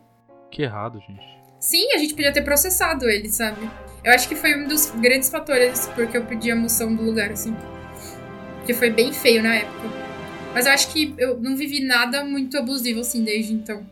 que 0.50 0.62
errado, 0.62 1.00
gente. 1.00 1.26
Sim, 1.58 1.92
a 1.92 1.98
gente 1.98 2.14
podia 2.14 2.32
ter 2.32 2.42
processado 2.42 3.08
ele, 3.08 3.28
sabe? 3.28 3.58
Eu 4.04 4.12
acho 4.12 4.28
que 4.28 4.34
foi 4.34 4.56
um 4.56 4.66
dos 4.66 4.90
grandes 4.90 5.30
fatores 5.30 5.88
porque 5.94 6.16
eu 6.16 6.24
pedi 6.24 6.50
a 6.50 6.56
moção 6.56 6.94
do 6.94 7.02
lugar, 7.02 7.30
assim. 7.30 7.56
Porque 8.62 8.74
foi 8.74 8.90
bem 8.90 9.12
feio 9.12 9.42
na 9.42 9.56
época. 9.56 9.88
Mas 10.54 10.66
eu 10.66 10.72
acho 10.72 10.92
que 10.92 11.12
eu 11.18 11.36
não 11.40 11.56
vivi 11.56 11.80
nada 11.80 12.24
muito 12.24 12.56
abusivo, 12.56 13.00
assim, 13.00 13.24
desde 13.24 13.52
então. 13.52 13.84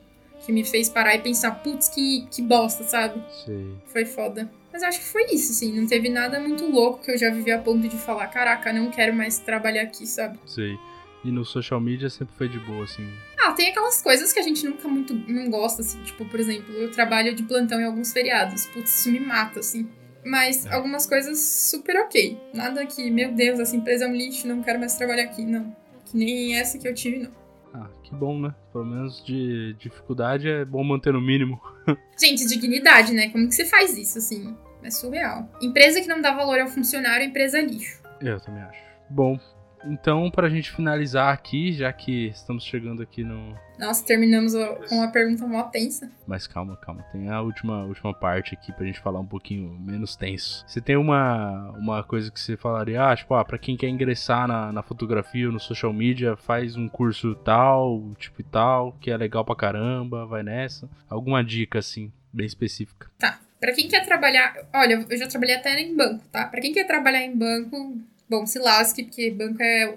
Que 0.46 0.52
me 0.52 0.62
fez 0.64 0.88
parar 0.88 1.16
e 1.16 1.18
pensar, 1.18 1.50
putz, 1.56 1.88
que, 1.88 2.24
que 2.30 2.40
bosta, 2.40 2.84
sabe? 2.84 3.20
Sei. 3.44 3.74
Foi 3.86 4.04
foda. 4.04 4.48
Mas 4.72 4.82
eu 4.82 4.88
acho 4.88 5.00
que 5.00 5.06
foi 5.06 5.24
isso, 5.32 5.50
assim. 5.50 5.72
Não 5.72 5.88
teve 5.88 6.08
nada 6.08 6.38
muito 6.38 6.64
louco 6.70 7.02
que 7.02 7.10
eu 7.10 7.18
já 7.18 7.30
vivi 7.30 7.50
a 7.50 7.58
ponto 7.58 7.88
de 7.88 7.98
falar, 7.98 8.28
caraca, 8.28 8.72
não 8.72 8.90
quero 8.90 9.12
mais 9.12 9.38
trabalhar 9.38 9.82
aqui, 9.82 10.06
sabe? 10.06 10.38
Sei. 10.46 10.78
E 11.24 11.32
no 11.32 11.44
social 11.44 11.80
media 11.80 12.08
sempre 12.08 12.34
foi 12.36 12.48
de 12.48 12.60
boa, 12.60 12.84
assim. 12.84 13.06
Ah, 13.42 13.50
tem 13.52 13.70
aquelas 13.70 14.00
coisas 14.00 14.32
que 14.32 14.38
a 14.38 14.42
gente 14.42 14.64
nunca 14.64 14.86
muito 14.86 15.12
não 15.26 15.50
gosta, 15.50 15.82
assim. 15.82 16.00
Tipo, 16.04 16.24
por 16.26 16.38
exemplo, 16.38 16.72
eu 16.74 16.92
trabalho 16.92 17.34
de 17.34 17.42
plantão 17.42 17.80
em 17.80 17.84
alguns 17.84 18.12
feriados. 18.12 18.66
Putz, 18.66 19.00
isso 19.00 19.10
me 19.10 19.18
mata, 19.18 19.58
assim. 19.58 19.88
Mas 20.24 20.66
É. 20.66 20.74
algumas 20.74 21.06
coisas 21.06 21.38
super 21.38 21.96
ok. 21.96 22.38
Nada 22.52 22.84
que, 22.86 23.10
meu 23.10 23.32
Deus, 23.32 23.58
essa 23.58 23.74
empresa 23.76 24.04
é 24.04 24.08
um 24.08 24.14
lixo, 24.14 24.46
não 24.46 24.62
quero 24.62 24.78
mais 24.78 24.94
trabalhar 24.96 25.24
aqui, 25.24 25.44
não. 25.44 25.74
Que 26.06 26.16
nem 26.16 26.56
essa 26.56 26.78
que 26.78 26.86
eu 26.86 26.94
tive, 26.94 27.18
não. 27.18 27.30
Ah, 27.72 27.88
que 28.02 28.12
bom, 28.14 28.38
né? 28.40 28.54
Pelo 28.72 28.84
menos 28.84 29.24
de 29.24 29.74
dificuldade 29.78 30.48
é 30.48 30.64
bom 30.64 30.82
manter 30.82 31.12
no 31.12 31.20
mínimo. 31.20 31.60
Gente, 32.20 32.44
dignidade, 32.46 33.12
né? 33.14 33.28
Como 33.30 33.48
que 33.48 33.54
você 33.54 33.64
faz 33.64 33.96
isso, 33.96 34.18
assim? 34.18 34.56
É 34.82 34.90
surreal. 34.90 35.48
Empresa 35.62 36.00
que 36.00 36.08
não 36.08 36.20
dá 36.20 36.34
valor 36.34 36.58
ao 36.58 36.66
funcionário, 36.68 37.24
empresa 37.24 37.58
é 37.58 37.62
lixo. 37.62 38.00
Eu 38.20 38.40
também 38.40 38.62
acho. 38.62 38.80
Bom, 39.08 39.38
então 39.84 40.30
pra 40.30 40.48
gente 40.48 40.70
finalizar 40.70 41.32
aqui, 41.32 41.72
já 41.72 41.92
que 41.92 42.28
estamos 42.28 42.64
chegando 42.64 43.02
aqui 43.02 43.24
no. 43.24 43.54
Nossa, 43.78 44.04
terminamos 44.04 44.52
com 44.88 44.96
uma 44.96 45.10
pergunta 45.10 45.46
mó 45.46 45.62
tensa. 45.64 46.10
Mas 46.26 46.46
calma, 46.46 46.76
calma. 46.76 47.02
Tem 47.12 47.28
a 47.30 47.40
última, 47.40 47.84
última 47.84 48.12
parte 48.12 48.54
aqui 48.54 48.72
pra 48.72 48.84
gente 48.84 49.00
falar 49.00 49.20
um 49.20 49.26
pouquinho 49.26 49.70
menos 49.80 50.16
tenso. 50.16 50.64
Você 50.66 50.80
tem 50.80 50.96
uma, 50.96 51.70
uma 51.78 52.02
coisa 52.02 52.30
que 52.30 52.38
você 52.38 52.56
falaria, 52.56 53.02
ah, 53.02 53.16
tipo, 53.16 53.34
ah, 53.34 53.44
pra 53.44 53.58
quem 53.58 53.76
quer 53.76 53.88
ingressar 53.88 54.46
na, 54.46 54.72
na 54.72 54.82
fotografia 54.82 55.46
ou 55.46 55.52
no 55.52 55.60
social 55.60 55.92
media, 55.92 56.36
faz 56.36 56.76
um 56.76 56.88
curso 56.88 57.34
tal, 57.36 58.12
tipo 58.18 58.40
e 58.40 58.44
tal, 58.44 58.92
que 59.00 59.10
é 59.10 59.16
legal 59.16 59.44
pra 59.44 59.56
caramba, 59.56 60.26
vai 60.26 60.42
nessa. 60.42 60.88
Alguma 61.08 61.42
dica, 61.42 61.78
assim, 61.78 62.12
bem 62.32 62.46
específica. 62.46 63.10
Tá. 63.18 63.38
Pra 63.60 63.74
quem 63.74 63.88
quer 63.88 64.06
trabalhar. 64.06 64.56
Olha, 64.72 65.04
eu 65.08 65.18
já 65.18 65.28
trabalhei 65.28 65.54
até 65.54 65.78
em 65.78 65.94
banco, 65.94 66.24
tá? 66.32 66.46
Pra 66.46 66.62
quem 66.62 66.72
quer 66.72 66.86
trabalhar 66.86 67.22
em 67.22 67.36
banco, 67.36 67.98
bom, 68.30 68.46
se 68.46 68.58
lasque, 68.58 69.02
porque 69.02 69.30
banco 69.30 69.60
é. 69.62 69.92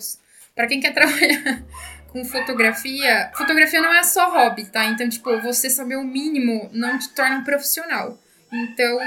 Pra 0.56 0.68
quem 0.68 0.82
quer 0.82 0.92
trabalhar 0.94 1.64
com 2.10 2.26
fotografia, 2.26 3.32
fotografia 3.36 3.82
não 3.82 3.94
é 3.94 4.04
só 4.04 4.30
hobby, 4.30 4.66
tá? 4.66 4.86
Então, 4.86 5.08
tipo, 5.08 5.40
você 5.42 5.70
saber 5.70 5.96
o 5.96 6.04
mínimo 6.04 6.70
não 6.74 6.98
te 6.98 7.10
torna 7.10 7.38
um 7.38 7.44
profissional. 7.44 8.20
Então, 8.52 9.00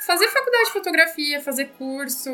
fazer 0.00 0.28
faculdade 0.28 0.66
de 0.66 0.72
fotografia, 0.72 1.40
fazer 1.40 1.72
curso, 1.76 2.30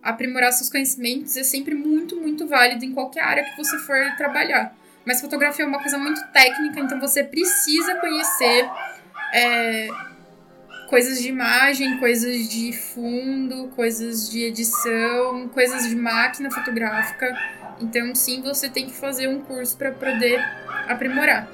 aprimorar 0.00 0.52
seus 0.52 0.70
conhecimentos 0.70 1.36
é 1.36 1.42
sempre 1.42 1.74
muito, 1.74 2.16
muito 2.16 2.46
válido 2.46 2.84
em 2.84 2.92
qualquer 2.92 3.22
área 3.22 3.44
que 3.44 3.56
você 3.56 3.78
for 3.78 3.98
trabalhar. 4.16 4.76
Mas 5.04 5.20
fotografia 5.20 5.64
é 5.64 5.68
uma 5.68 5.80
coisa 5.80 5.98
muito 5.98 6.24
técnica, 6.32 6.78
então 6.78 7.00
você 7.00 7.24
precisa 7.24 7.96
conhecer 7.96 8.70
é, 9.32 9.88
coisas 10.92 11.22
de 11.22 11.28
imagem, 11.28 11.96
coisas 11.96 12.50
de 12.50 12.70
fundo, 12.70 13.68
coisas 13.68 14.28
de 14.28 14.42
edição, 14.42 15.48
coisas 15.48 15.88
de 15.88 15.96
máquina 15.96 16.50
fotográfica. 16.50 17.34
Então, 17.80 18.14
sim, 18.14 18.42
você 18.42 18.68
tem 18.68 18.84
que 18.84 18.92
fazer 18.92 19.26
um 19.26 19.40
curso 19.40 19.74
para 19.78 19.90
poder 19.90 20.38
aprimorar. 20.86 21.48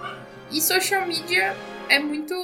E 0.51 0.61
social 0.61 1.07
media 1.07 1.55
é 1.89 2.01
muito. 2.01 2.35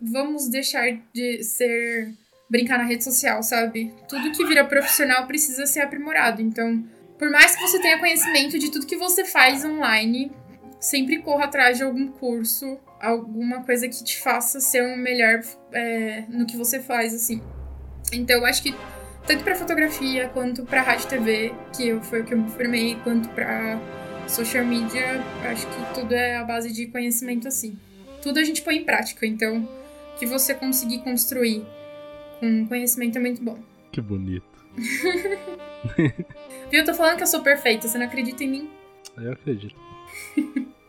vamos 0.00 0.48
deixar 0.48 0.98
de 1.12 1.44
ser 1.44 2.14
brincar 2.48 2.78
na 2.78 2.84
rede 2.84 3.04
social, 3.04 3.42
sabe? 3.42 3.92
Tudo 4.08 4.32
que 4.32 4.46
vira 4.46 4.64
profissional 4.64 5.26
precisa 5.26 5.66
ser 5.66 5.80
aprimorado. 5.80 6.40
Então, 6.40 6.82
por 7.18 7.28
mais 7.28 7.54
que 7.54 7.60
você 7.60 7.78
tenha 7.78 7.98
conhecimento 7.98 8.58
de 8.58 8.70
tudo 8.70 8.86
que 8.86 8.96
você 8.96 9.22
faz 9.26 9.66
online, 9.66 10.32
sempre 10.82 11.22
corra 11.22 11.44
atrás 11.44 11.78
de 11.78 11.84
algum 11.84 12.08
curso, 12.08 12.76
alguma 13.00 13.62
coisa 13.62 13.88
que 13.88 14.02
te 14.02 14.20
faça 14.20 14.58
ser 14.58 14.82
um 14.82 14.96
melhor 14.96 15.40
é, 15.72 16.24
no 16.28 16.44
que 16.44 16.56
você 16.56 16.80
faz, 16.80 17.14
assim. 17.14 17.40
Então, 18.12 18.40
eu 18.40 18.44
acho 18.44 18.62
que 18.64 18.74
tanto 19.26 19.44
para 19.44 19.54
fotografia 19.54 20.28
quanto 20.28 20.64
para 20.64 20.82
rádio 20.82 21.08
TV, 21.08 21.54
que 21.74 21.94
foi 22.00 22.22
o 22.22 22.24
que 22.24 22.34
eu 22.34 22.38
me 22.38 22.50
formei, 22.50 22.96
quanto 23.04 23.28
para 23.28 23.80
social 24.26 24.64
media, 24.64 25.22
acho 25.44 25.66
que 25.68 25.94
tudo 25.94 26.12
é 26.14 26.36
a 26.36 26.44
base 26.44 26.72
de 26.72 26.86
conhecimento 26.88 27.46
assim. 27.46 27.78
Tudo 28.20 28.40
a 28.40 28.44
gente 28.44 28.62
põe 28.62 28.78
em 28.78 28.84
prática, 28.84 29.24
então 29.24 29.68
que 30.18 30.26
você 30.26 30.54
conseguir 30.54 30.98
construir 30.98 31.64
com 32.40 32.66
conhecimento 32.66 33.18
é 33.18 33.20
muito 33.20 33.42
bom. 33.42 33.58
Que 33.92 34.00
bonito. 34.00 34.44
Viu? 35.96 36.80
Eu 36.80 36.84
tô 36.84 36.94
falando 36.94 37.16
que 37.16 37.22
eu 37.22 37.26
sou 37.28 37.42
perfeita, 37.42 37.86
você 37.86 37.98
não 37.98 38.06
acredita 38.06 38.42
em 38.42 38.48
mim? 38.48 38.70
Eu 39.16 39.32
acredito. 39.32 39.91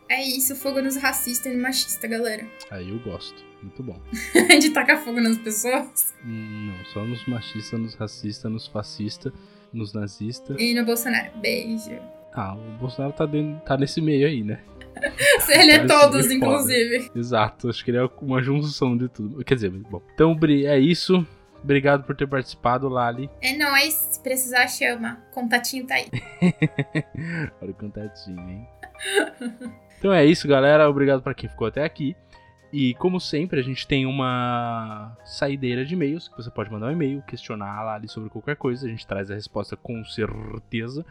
É 0.08 0.22
isso, 0.22 0.56
fogo 0.56 0.80
nos 0.82 0.96
racistas 0.96 1.52
e 1.52 1.56
machistas, 1.56 2.10
galera. 2.10 2.46
Aí 2.70 2.90
eu 2.90 2.98
gosto. 2.98 3.42
Muito 3.62 3.82
bom. 3.82 3.98
de 4.60 4.70
tacar 4.70 5.02
fogo 5.02 5.20
nas 5.20 5.38
pessoas? 5.38 6.14
Não, 6.22 6.84
só 6.92 7.02
nos 7.04 7.26
machistas, 7.26 7.80
nos 7.80 7.94
racistas, 7.94 8.52
nos 8.52 8.66
fascistas, 8.66 9.32
nos 9.72 9.94
nazistas. 9.94 10.56
E 10.60 10.74
no 10.74 10.84
Bolsonaro. 10.84 11.30
Beijo. 11.38 11.98
Ah, 12.34 12.54
o 12.54 12.78
Bolsonaro 12.78 13.14
tá, 13.14 13.24
dentro, 13.24 13.64
tá 13.64 13.76
nesse 13.76 14.00
meio 14.00 14.26
aí, 14.26 14.42
né? 14.42 14.60
Ele 15.48 15.72
é 15.72 15.86
todos, 15.86 16.30
inclusive. 16.30 17.10
Exato, 17.14 17.68
acho 17.68 17.84
que 17.84 17.90
ele 17.90 17.98
é 17.98 18.08
uma 18.20 18.42
junção 18.42 18.96
de 18.96 19.08
tudo. 19.08 19.44
Quer 19.44 19.54
dizer, 19.54 19.70
bom. 19.70 20.00
Então, 20.14 20.36
é 20.66 20.78
isso. 20.78 21.26
Obrigado 21.64 22.04
por 22.04 22.14
ter 22.14 22.26
participado, 22.26 22.90
Lali. 22.90 23.30
É 23.40 23.56
nóis. 23.56 23.94
Se 23.94 24.22
precisar, 24.22 24.68
chama. 24.68 25.22
Contatinho 25.32 25.86
tá 25.86 25.94
aí. 25.94 26.10
Olha 27.60 27.70
o 27.70 27.74
contatinho, 27.74 28.38
hein? 28.38 28.68
então 29.98 30.12
é 30.12 30.26
isso, 30.26 30.46
galera. 30.46 30.88
Obrigado 30.90 31.22
para 31.22 31.32
quem 31.32 31.48
ficou 31.48 31.66
até 31.66 31.82
aqui. 31.82 32.14
E 32.70 32.92
como 32.94 33.18
sempre, 33.18 33.60
a 33.60 33.62
gente 33.62 33.88
tem 33.88 34.04
uma 34.04 35.16
saideira 35.24 35.86
de 35.86 35.94
e-mails 35.94 36.28
que 36.28 36.36
você 36.36 36.50
pode 36.50 36.70
mandar 36.70 36.88
um 36.88 36.92
e-mail, 36.92 37.22
questionar 37.22 37.82
lá 37.82 37.94
ali 37.94 38.08
sobre 38.08 38.28
qualquer 38.28 38.56
coisa. 38.56 38.86
A 38.86 38.90
gente 38.90 39.06
traz 39.06 39.30
a 39.30 39.34
resposta 39.34 39.74
com 39.74 40.04
certeza. 40.04 41.04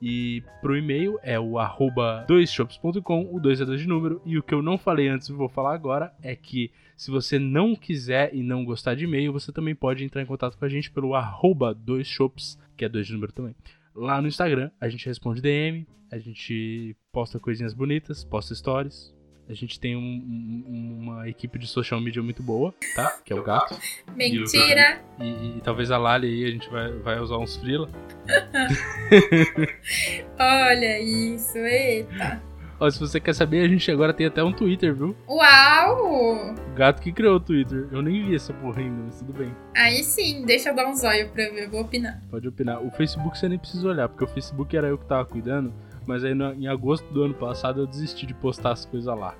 E 0.00 0.42
pro 0.60 0.76
e-mail 0.76 1.18
é 1.22 1.38
o 1.40 1.58
arroba 1.58 2.24
doisshops.com, 2.28 3.34
o 3.34 3.40
2 3.40 3.60
é 3.60 3.64
2 3.64 3.80
de 3.80 3.88
número. 3.88 4.20
E 4.24 4.38
o 4.38 4.42
que 4.42 4.54
eu 4.54 4.62
não 4.62 4.76
falei 4.76 5.08
antes 5.08 5.28
e 5.28 5.32
vou 5.32 5.48
falar 5.48 5.74
agora 5.74 6.12
é 6.22 6.36
que 6.36 6.70
se 6.96 7.10
você 7.10 7.38
não 7.38 7.74
quiser 7.74 8.34
e 8.34 8.42
não 8.42 8.64
gostar 8.64 8.94
de 8.94 9.04
e-mail, 9.04 9.32
você 9.32 9.52
também 9.52 9.74
pode 9.74 10.04
entrar 10.04 10.22
em 10.22 10.26
contato 10.26 10.56
com 10.56 10.64
a 10.64 10.68
gente 10.68 10.90
pelo 10.90 11.14
arroba 11.14 11.74
doisshops, 11.74 12.58
que 12.76 12.84
é 12.84 12.88
2 12.88 13.06
de 13.06 13.12
número 13.12 13.32
também. 13.32 13.54
Lá 13.94 14.20
no 14.20 14.28
Instagram, 14.28 14.70
a 14.80 14.88
gente 14.88 15.06
responde 15.06 15.40
DM, 15.40 15.86
a 16.10 16.18
gente 16.18 16.94
posta 17.12 17.40
coisinhas 17.40 17.72
bonitas, 17.72 18.24
posta 18.24 18.54
stories, 18.54 19.14
a 19.48 19.54
gente 19.54 19.78
tem 19.78 19.96
um, 19.96 20.00
um, 20.00 20.98
uma 21.00 21.28
equipe 21.28 21.58
de 21.58 21.66
social 21.66 22.00
media 22.00 22.22
muito 22.22 22.42
boa, 22.42 22.74
tá? 22.94 23.18
Que 23.24 23.32
é 23.32 23.36
o 23.36 23.42
gato. 23.42 23.78
Mentira! 24.14 25.00
E, 25.20 25.24
e, 25.24 25.58
e, 25.58 25.60
talvez 25.62 25.90
a 25.90 25.98
Lali 25.98 26.26
aí 26.26 26.44
a 26.44 26.50
gente 26.50 26.68
vai, 26.68 26.92
vai 26.98 27.20
usar 27.20 27.38
uns 27.38 27.56
frila. 27.56 27.88
Olha 30.38 31.00
isso, 31.00 31.58
eita! 31.58 32.42
Ó, 32.78 32.90
se 32.90 33.00
você 33.00 33.18
quer 33.18 33.34
saber, 33.34 33.64
a 33.64 33.68
gente 33.68 33.90
agora 33.90 34.12
tem 34.12 34.26
até 34.26 34.44
um 34.44 34.52
Twitter, 34.52 34.94
viu? 34.94 35.16
Uau! 35.26 36.52
O 36.52 36.74
gato 36.74 37.00
que 37.00 37.10
criou 37.10 37.36
o 37.36 37.40
Twitter. 37.40 37.88
Eu 37.90 38.02
nem 38.02 38.22
vi 38.22 38.34
essa 38.34 38.52
porra 38.52 38.82
ainda, 38.82 39.02
mas 39.04 39.18
tudo 39.18 39.32
bem. 39.32 39.54
Aí 39.74 40.04
sim, 40.04 40.44
deixa 40.44 40.68
eu 40.68 40.74
dar 40.74 40.86
um 40.86 40.94
zóio 40.94 41.30
pra 41.30 41.48
ver, 41.48 41.70
vou 41.70 41.80
opinar. 41.80 42.22
Pode 42.30 42.46
opinar. 42.46 42.84
O 42.84 42.90
Facebook 42.90 43.38
você 43.38 43.48
nem 43.48 43.58
precisa 43.58 43.88
olhar, 43.88 44.08
porque 44.08 44.24
o 44.24 44.28
Facebook 44.28 44.76
era 44.76 44.88
eu 44.88 44.98
que 44.98 45.06
tava 45.06 45.24
cuidando. 45.24 45.72
Mas 46.06 46.24
aí 46.24 46.34
no, 46.34 46.52
em 46.54 46.68
agosto 46.68 47.04
do 47.12 47.24
ano 47.24 47.34
passado 47.34 47.80
eu 47.80 47.86
desisti 47.86 48.26
de 48.26 48.34
postar 48.34 48.72
as 48.72 48.84
coisas 48.84 49.14
lá. 49.16 49.34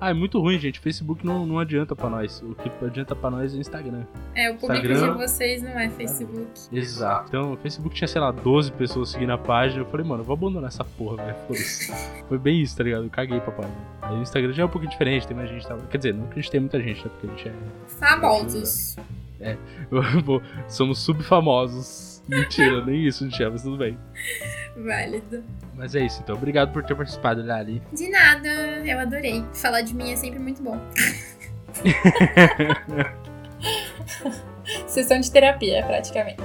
Ah, 0.00 0.10
é 0.10 0.14
muito 0.14 0.38
ruim, 0.40 0.58
gente. 0.58 0.78
Facebook 0.78 1.24
não, 1.26 1.46
não 1.46 1.58
adianta 1.58 1.96
pra 1.96 2.08
nós. 2.08 2.42
O 2.42 2.54
que 2.54 2.70
adianta 2.84 3.14
pra 3.16 3.30
nós 3.30 3.54
é 3.54 3.56
o 3.56 3.60
Instagram. 3.60 4.04
É, 4.34 4.50
o 4.50 4.56
público 4.56 4.86
Instagram... 4.86 5.12
de 5.12 5.18
vocês 5.18 5.62
não 5.62 5.78
é 5.78 5.88
Facebook. 5.88 6.50
Exato. 6.72 7.28
Então, 7.28 7.54
o 7.54 7.56
Facebook 7.56 7.94
tinha, 7.94 8.08
sei 8.08 8.20
lá, 8.20 8.30
12 8.30 8.72
pessoas 8.72 9.10
seguindo 9.10 9.32
a 9.32 9.38
página. 9.38 9.82
Eu 9.82 9.86
falei, 9.86 10.06
mano, 10.06 10.22
eu 10.22 10.26
vou 10.26 10.34
abandonar 10.34 10.68
essa 10.68 10.84
porra, 10.84 11.16
velho. 11.24 11.36
Foi 12.28 12.38
bem 12.38 12.60
isso, 12.60 12.76
tá 12.76 12.84
ligado? 12.84 13.04
Eu 13.04 13.10
caguei 13.10 13.40
pra 13.40 13.52
página. 13.52 13.74
Aí 14.02 14.16
o 14.16 14.22
Instagram 14.22 14.52
já 14.52 14.62
é 14.62 14.66
um 14.66 14.70
pouquinho 14.70 14.90
diferente, 14.90 15.26
tem 15.26 15.36
mais 15.36 15.48
gente. 15.48 15.66
Tá... 15.66 15.76
Quer 15.76 15.98
dizer, 15.98 16.14
não 16.14 16.26
que 16.26 16.38
a 16.38 16.42
gente 16.42 16.50
tem 16.50 16.60
muita 16.60 16.80
gente, 16.80 17.04
né? 17.04 17.10
Porque 17.10 17.26
a 17.26 17.30
gente 17.30 17.48
é. 17.48 17.52
Famosos. 17.86 18.96
É. 19.40 19.56
Somos 20.68 20.98
subfamosos. 20.98 22.22
Mentira, 22.28 22.84
nem 22.84 23.06
isso, 23.06 23.28
gente, 23.28 23.48
mas 23.48 23.62
tudo 23.62 23.76
bem. 23.76 23.98
Válido. 24.76 25.42
Mas 25.74 25.94
é 25.94 26.04
isso, 26.04 26.20
então. 26.22 26.36
Obrigado 26.36 26.72
por 26.72 26.84
ter 26.84 26.94
participado, 26.94 27.44
Lali. 27.44 27.82
De 27.92 28.08
nada, 28.08 28.48
eu 28.48 28.98
adorei. 28.98 29.44
Falar 29.54 29.82
de 29.82 29.94
mim 29.94 30.12
é 30.12 30.16
sempre 30.16 30.38
muito 30.38 30.62
bom. 30.62 30.78
Sessão 34.86 35.20
de 35.20 35.30
terapia, 35.30 35.84
praticamente. 35.84 36.40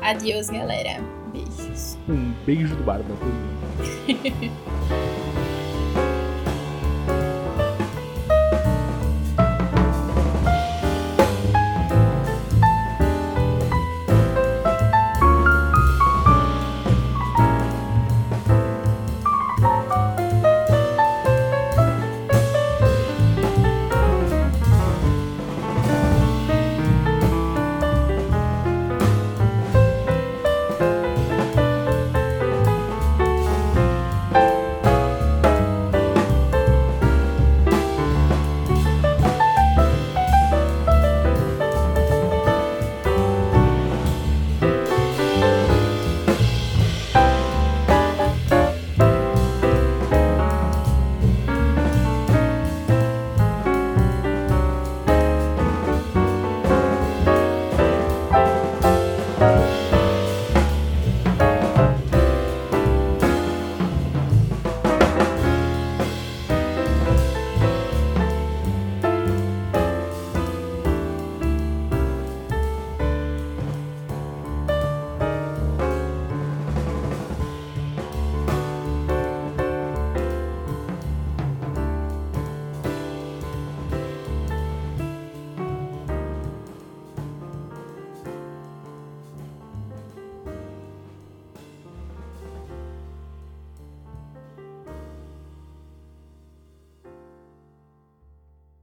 Adeus, 0.00 0.48
galera. 0.50 1.00
Beijos. 1.32 1.98
Um 2.08 2.32
beijo 2.44 2.76
do 2.76 2.84
Barba. 2.84 3.12